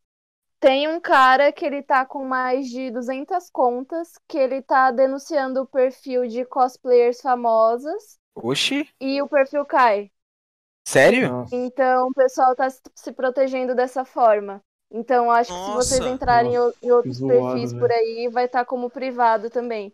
[0.66, 5.62] Tem um cara que ele tá com mais de 200 contas, que ele tá denunciando
[5.62, 10.10] o perfil de cosplayers famosas Oxi, e o perfil cai.
[10.88, 11.30] sério?
[11.30, 11.56] Nossa.
[11.56, 14.60] Então, o pessoal tá se- protegendo dessa forma.
[14.92, 16.14] Então, acho que se vocês Nossa.
[16.16, 19.94] entrarem em o- em outros zoado, perfis por aí, vai estar como privado também.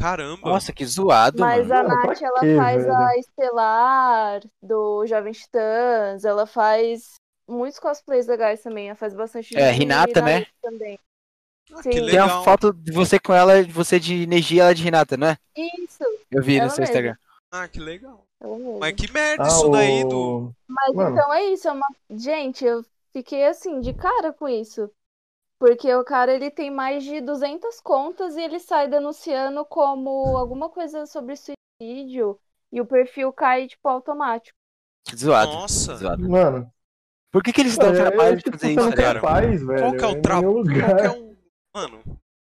[0.00, 0.48] Caramba.
[0.50, 1.80] Nossa, que zoado, Mas mano.
[1.80, 2.96] a Nath, ela quê, faz velho?
[2.96, 7.14] a Estelar do Jovem Titãs, ela faz
[7.48, 10.46] muitos cosplays legais também, ela faz bastante É, de Hinata, né?
[10.60, 10.98] Também.
[11.72, 11.90] Ah, sim.
[11.90, 14.82] que Tem Tem uma foto de você com ela, de você de energia, ela de
[14.82, 15.38] Renata, não é?
[15.56, 16.84] Isso, Eu vi Ela no seu mesma.
[16.84, 17.16] Instagram.
[17.50, 18.26] Ah, que legal.
[18.80, 20.52] Mas que merda Ah, isso daí do.
[20.66, 21.10] Mas Mano.
[21.16, 21.86] então é isso, é uma...
[22.10, 24.90] Gente, eu fiquei assim, de cara com isso.
[25.58, 30.68] Porque o cara, ele tem mais de 200 contas e ele sai denunciando como alguma
[30.68, 32.36] coisa sobre suicídio
[32.72, 34.56] e o perfil cai, tipo, automático.
[35.04, 35.52] Que zoado.
[35.52, 35.94] Nossa.
[35.96, 36.28] zoado.
[36.28, 36.72] Mano,
[37.32, 39.20] Por que, que eles dão eu trabalho de fazer você não isso, cara?
[39.20, 39.80] paz, velho.
[39.80, 40.62] Qual que é o trabalho?
[40.64, 41.18] nenhum Qual que é lugar.
[41.18, 41.36] o.
[41.74, 42.02] Mano,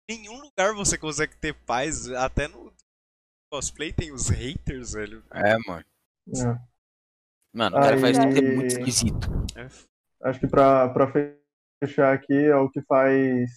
[0.10, 2.10] em nenhum lugar você consegue ter paz.
[2.12, 2.72] Até no
[3.52, 5.24] cosplay tem os haters, velho.
[5.34, 5.84] É, mano.
[6.30, 6.60] É.
[7.56, 9.28] Mano, o cara faz tudo é Aí- muito esquisito.
[9.56, 9.68] É
[10.24, 11.12] Acho que pra, pra
[11.84, 13.49] fechar aqui é o que faz.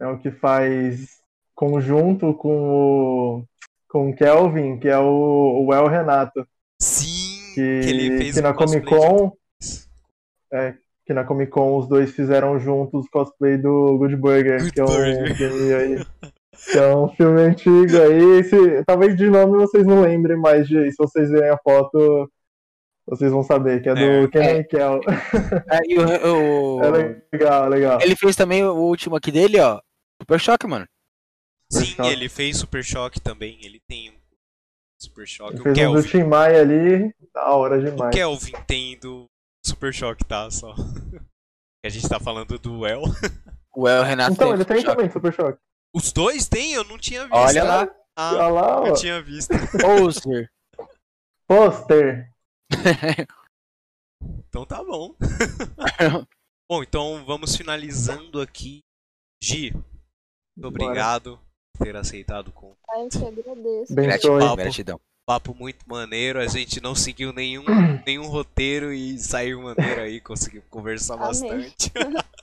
[0.00, 1.20] É o que faz
[1.54, 2.70] conjunto com
[3.40, 3.44] o.
[3.88, 6.46] Com o Kelvin, que é o, o El Renato.
[6.80, 9.36] Sim, Que, que ele fez que na Comic Con.
[10.52, 10.74] É,
[11.06, 14.84] que na Comic Con os dois fizeram juntos cosplay do Good Burger, Good que é
[14.84, 15.36] um Burger.
[15.36, 16.06] filme aí.
[16.70, 18.44] Que é um filme antigo aí.
[18.44, 22.30] Se, talvez de nome vocês não lembrem, mas de, se vocês verem a foto,
[23.06, 24.28] vocês vão saber, que é do É.
[24.28, 25.00] Kenan Kel.
[25.70, 27.98] É, e o, o- É legal, legal.
[28.00, 29.80] Ele fez também o último aqui dele, ó.
[30.20, 30.86] Super Choque, mano.
[31.70, 32.08] Sim, Super Choque.
[32.12, 33.58] ele fez Super Choque também.
[33.64, 34.14] Ele tem um
[35.00, 35.54] Super Choque.
[35.54, 36.08] Ele O fez um do Kelvin.
[36.10, 38.14] Tim Maia ali, da hora O demais.
[38.14, 39.24] Kelvin tem do
[39.64, 40.50] Super Choque, tá?
[40.50, 40.74] Só.
[41.84, 43.02] A gente tá falando do El.
[43.74, 45.58] O El Renato Então, tem ele tem também Super Choque.
[45.94, 46.72] Os dois tem?
[46.72, 47.34] Eu não tinha visto.
[47.34, 47.94] Olha lá.
[48.16, 48.94] Ah, Olha lá, eu ó.
[48.94, 49.52] tinha visto.
[49.80, 50.50] Poster.
[51.48, 52.30] Pôster.
[54.48, 55.16] Então tá bom.
[56.70, 58.80] bom, então vamos finalizando aqui.
[59.42, 59.82] Gi, muito
[60.56, 60.68] Bora.
[60.68, 61.40] obrigado
[61.76, 62.78] por ter aceitado o convite.
[62.90, 63.94] Ai, eu te agradeço.
[63.94, 65.54] Gratidão, papo.
[65.54, 66.40] muito maneiro.
[66.40, 67.64] A gente não seguiu nenhum,
[68.06, 70.20] nenhum roteiro e saiu maneiro aí.
[70.20, 71.26] Conseguimos conversar Amei.
[71.26, 71.92] bastante.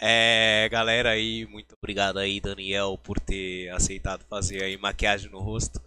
[0.00, 5.80] É, galera aí, muito obrigado aí, Daniel, por ter aceitado fazer aí maquiagem no rosto.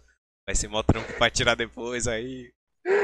[0.46, 2.52] Vai ser mó trampo pra tirar depois aí.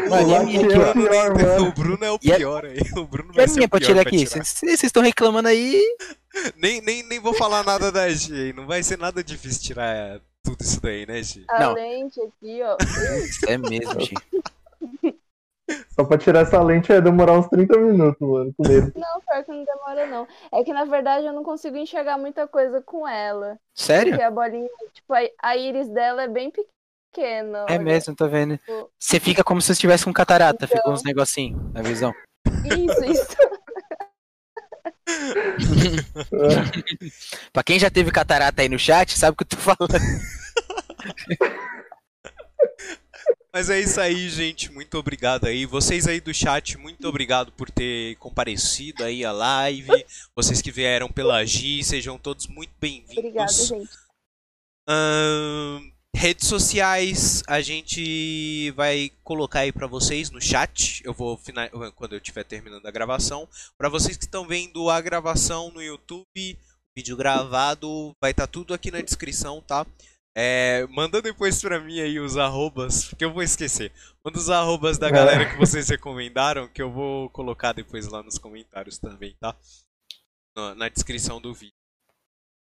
[0.09, 0.90] Mano, e minha aqui, é ó?
[0.90, 1.69] o pior, mano.
[1.69, 2.78] O Bruno é o E pior aí.
[2.97, 4.27] O Bruno E vai a ser minha o pra pior tirar aqui?
[4.27, 5.82] Vocês estão reclamando aí?
[6.57, 8.53] Nem, nem, nem vou falar nada da aí.
[8.55, 11.44] Não vai ser nada difícil tirar tudo isso daí, né, Gi?
[11.48, 11.74] A Não.
[11.74, 12.77] lente aqui, ó.
[13.48, 14.14] É mesmo, Gi.
[15.90, 18.93] Só pra tirar essa lente ia demorar uns 30 minutos, mano, com medo.
[18.94, 20.28] Não, pior que não demora, não.
[20.52, 23.59] É que, na verdade, eu não consigo enxergar muita coisa com ela.
[23.74, 24.12] Sério?
[24.12, 27.64] Porque a bolinha, tipo, a, a íris dela é bem pequena.
[27.68, 27.78] É olha.
[27.81, 28.56] mesmo, tô vendo.
[28.59, 30.93] Tipo, Você fica como se você estivesse com catarata, fica Então.
[30.93, 32.14] uns negocinhos na visão.
[32.64, 33.36] Isso, isso.
[37.52, 39.94] Pra quem já teve catarata aí no chat, sabe o que eu tô falando.
[43.52, 44.70] Mas é isso aí, gente.
[44.70, 45.64] Muito obrigado aí.
[45.64, 50.04] Vocês aí do chat, muito obrigado por ter comparecido aí à live.
[50.34, 53.16] Vocês que vieram pela Gi, sejam todos muito bem-vindos.
[53.16, 53.88] Obrigada, gente.
[54.86, 61.02] Ahn, redes sociais, a gente vai colocar aí pra vocês no chat.
[61.05, 61.68] Eu vou final...
[61.94, 63.47] quando eu estiver terminando a gravação.
[63.78, 66.59] Pra vocês que estão vendo a gravação no YouTube,
[66.97, 69.86] vídeo gravado, vai estar tudo aqui na descrição, tá?
[70.38, 73.93] É, manda depois pra mim aí os arrobas, porque eu vou esquecer.
[74.24, 75.12] Manda os arrobas da É.
[75.12, 79.55] galera que vocês recomendaram, que eu vou colocar depois lá nos comentários também, tá?
[80.56, 81.72] Na, na descrição do vídeo.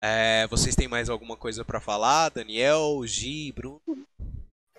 [0.03, 2.29] É, vocês têm mais alguma coisa pra falar?
[2.31, 3.81] Daniel, Gi, Bruno?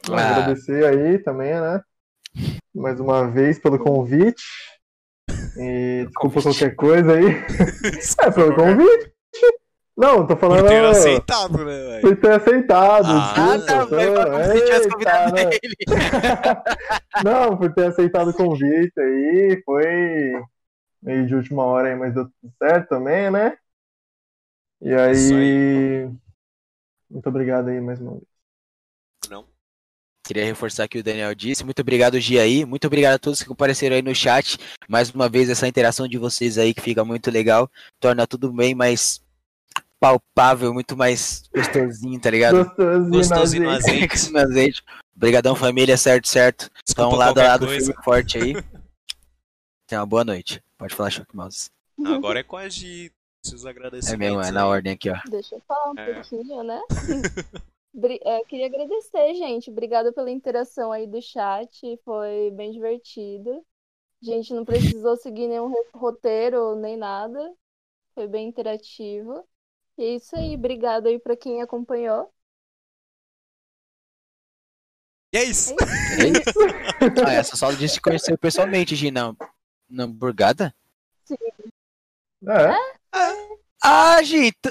[0.09, 0.29] Ah.
[0.37, 1.81] Agradecer aí também, né?
[2.73, 4.43] Mais uma vez pelo convite.
[5.57, 6.43] E desculpa Convite.
[6.59, 7.25] qualquer coisa aí.
[8.23, 9.11] É, pelo convite.
[9.97, 10.67] Não, tô Por falando.
[10.67, 12.01] ter aceitado, né, velho?
[12.01, 13.07] Por ter aceitado.
[13.07, 15.41] Ah, Ah, desculpa, tá, velho, tivesse convidado né?
[15.63, 15.75] ele.
[17.25, 19.61] Não, por ter aceitado o convite aí.
[19.65, 20.33] Foi
[21.01, 23.57] meio de última hora aí, mas deu tudo certo também, né?
[24.81, 26.09] E Isso aí.
[27.09, 28.23] Muito obrigado aí mais uma vez.
[29.29, 29.45] Não?
[30.25, 31.63] Queria reforçar o que o Daniel disse.
[31.63, 32.65] Muito obrigado, Gia aí.
[32.65, 34.57] Muito obrigado a todos que compareceram aí no chat.
[34.87, 37.69] Mais uma vez, essa interação de vocês aí que fica muito legal.
[37.99, 39.21] Torna tudo bem mais
[39.99, 42.65] palpável, muito mais gostosinho, tá ligado?
[42.65, 44.05] Gostosinho, Gostosinho no azeite.
[44.13, 44.31] azeite.
[44.31, 44.83] no azeite.
[45.15, 46.69] Obrigadão, família, certo, certo.
[46.83, 48.53] Então, Desculpa lado a lado, firme e forte aí.
[49.87, 50.61] Tenha uma boa noite.
[50.77, 51.71] Pode falar, Choque Mouse.
[52.05, 53.11] Agora é com a Gi.
[53.49, 54.13] Seus agradecimentos.
[54.13, 54.51] É mesmo, é aí.
[54.51, 55.15] na ordem aqui, ó.
[55.29, 56.13] Deixa eu falar um É.
[56.13, 56.81] pouquinho, né?
[58.21, 59.71] É, queria agradecer, gente.
[59.71, 61.99] Obrigada pela interação aí do chat.
[62.05, 63.65] Foi bem divertido.
[64.21, 67.39] A gente não precisou seguir nenhum roteiro nem nada.
[68.13, 69.43] Foi bem interativo.
[69.97, 70.53] E é isso aí.
[70.53, 72.31] Obrigada aí pra quem acompanhou.
[75.33, 75.73] E é isso.
[75.73, 77.25] É isso?
[77.25, 79.35] ah, essa só disse que conheceu pessoalmente, Gi, na,
[79.99, 80.71] hamburgada?
[82.47, 84.17] É, Ah,
[84.61, 84.69] tu-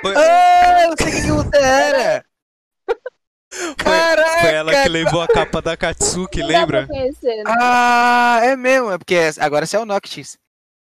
[0.00, 2.24] Foi, Ah, eu sei quem que você era!
[3.78, 4.40] Caraca!
[4.40, 6.86] foi ela que levou a capa da Katsuki, lembra?
[6.86, 7.54] conhecer, né?
[7.60, 10.36] Ah, é mesmo, é porque agora você é o Noctis.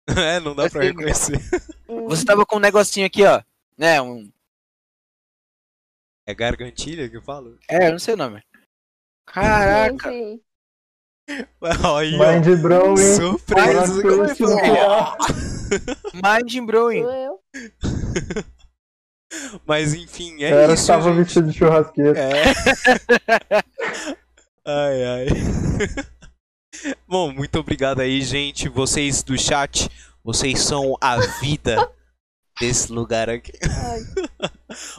[0.18, 0.88] É, não dá Eu pra sei.
[0.90, 1.40] reconhecer.
[1.88, 3.40] Hum, Você tava com um negocinho aqui, ó.
[3.78, 4.30] Né, um.
[6.26, 7.58] É gargantilha que eu falo?
[7.68, 8.42] É, eu não sei o nome.
[9.26, 10.10] Caraca!
[10.10, 10.40] sim,
[11.72, 12.00] ó.
[12.32, 13.14] Mind Blowing.
[13.16, 13.86] Surpresa.
[13.94, 14.02] Mind
[15.70, 16.22] Blowing.
[16.22, 17.02] Mind Brewing.
[17.02, 17.40] Sou eu.
[19.66, 21.24] Mas enfim, é Era isso, estava gente.
[21.24, 22.18] vestido de churrasqueiro.
[22.18, 22.32] É.
[24.66, 25.26] ai, ai.
[27.06, 28.68] Bom, muito obrigado aí, gente.
[28.68, 29.88] Vocês do chat,
[30.24, 31.90] vocês são a vida
[32.60, 33.52] desse lugar aqui.
[33.62, 34.00] Ai,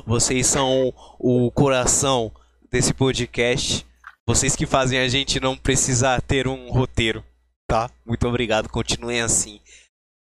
[0.06, 2.32] Vocês são o coração
[2.72, 3.86] desse podcast.
[4.26, 7.24] Vocês que fazem a gente não precisar ter um roteiro,
[7.68, 7.90] tá?
[8.06, 9.60] Muito obrigado, continuem assim.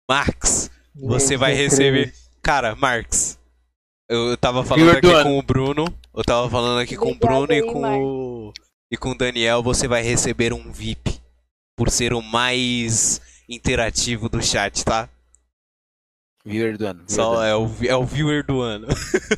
[0.08, 2.14] Marx, você vai receber.
[2.40, 3.38] Cara, Marx,
[4.08, 5.84] eu, tava falando aqui com o Bruno.
[6.14, 8.52] Eu tava falando aqui com o Bruno e com o.
[8.90, 11.20] E com o Daniel, você vai receber um VIP.
[11.76, 15.08] Por ser o mais interativo do chat, tá?
[16.44, 17.04] Viewer do ano.
[17.04, 17.42] viewer do Só ano.
[17.42, 18.86] é o, é o viewer do ano.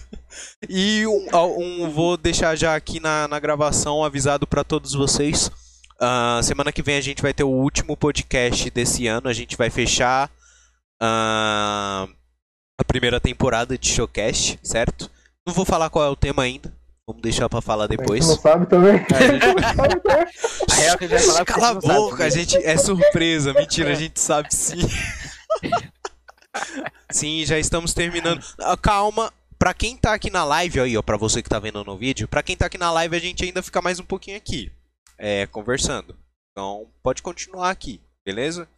[0.69, 1.27] e um,
[1.59, 5.51] um- vou deixar já aqui na, na gravação avisado pra todos vocês.
[5.99, 9.29] Ah, semana que vem a gente vai ter o último podcast desse ano.
[9.29, 10.31] A gente vai fechar
[11.01, 12.07] ah,
[12.79, 15.11] a primeira temporada de Showcast, certo?
[15.47, 16.73] Não vou falar qual é o tema ainda.
[17.07, 18.27] Vamos deixar pra falar A gente depois.
[18.27, 18.95] não sabe também.
[20.71, 22.77] A real que a gente vai falar é porque Cala a boca, a gente é
[22.77, 23.53] surpresa.
[23.53, 24.79] Mentira, a gente sabe sim.
[27.11, 28.45] Sim, já estamos terminando.
[28.61, 31.85] Ah, Calma, pra quem tá aqui na live aí, ó, pra você que tá vendo
[31.85, 34.37] no vídeo, pra quem tá aqui na live a gente ainda fica mais um pouquinho
[34.37, 34.71] aqui,
[35.19, 36.17] é, conversando.
[36.53, 38.69] Então, pode continuar aqui, beleza?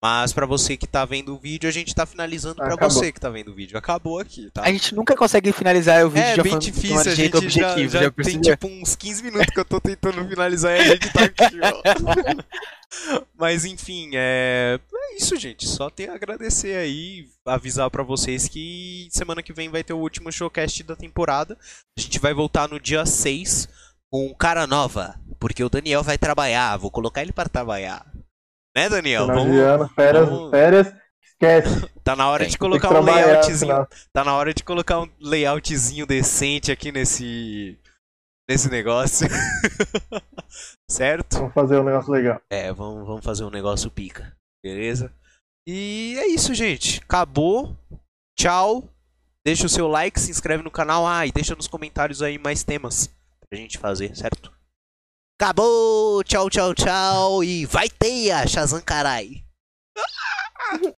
[0.00, 2.88] Mas pra você que tá vendo o vídeo, a gente tá finalizando pra Acabou.
[2.88, 3.76] você que tá vendo o vídeo.
[3.76, 4.62] Acabou aqui, tá?
[4.62, 7.32] A gente nunca consegue finalizar o vídeo É já bem de difícil, uma a gente
[7.32, 10.84] já, objetivo, já tem tipo uns 15 minutos que eu tô tentando finalizar e a
[10.84, 12.44] gente tá aqui, ó.
[13.36, 14.78] Mas enfim, é...
[14.94, 15.66] é isso, gente.
[15.66, 19.98] Só tenho a agradecer aí, avisar pra vocês que semana que vem vai ter o
[19.98, 21.58] último showcast da temporada.
[21.98, 23.68] A gente vai voltar no dia 6
[24.08, 28.06] com cara nova, porque o Daniel vai trabalhar, vou colocar ele pra trabalhar.
[28.78, 29.26] Né, Daniel?
[29.26, 30.94] Final de Vamos, ano, férias, vamos- férias,
[31.24, 31.88] esquece.
[32.04, 32.50] tá na hora Tem.
[32.52, 37.76] de colocar um layoutzinho Tá na hora de colocar um layoutzinho decente aqui nesse.
[38.48, 39.26] nesse negócio.
[40.88, 41.38] certo?
[41.38, 42.40] Vamos fazer um negócio legal.
[42.50, 44.32] É, vamos, vamos fazer um negócio pica.
[44.64, 45.12] Beleza?
[45.66, 47.00] E é isso, gente.
[47.02, 47.76] Acabou.
[48.38, 48.88] Tchau.
[49.44, 51.06] Deixa o seu like, se inscreve no canal.
[51.06, 53.10] Ah, e deixa nos comentários aí mais temas
[53.50, 54.52] pra gente fazer, certo?
[55.40, 56.24] Acabou!
[56.24, 57.44] Tchau, tchau, tchau.
[57.44, 59.44] E vai teia, Shazam carai.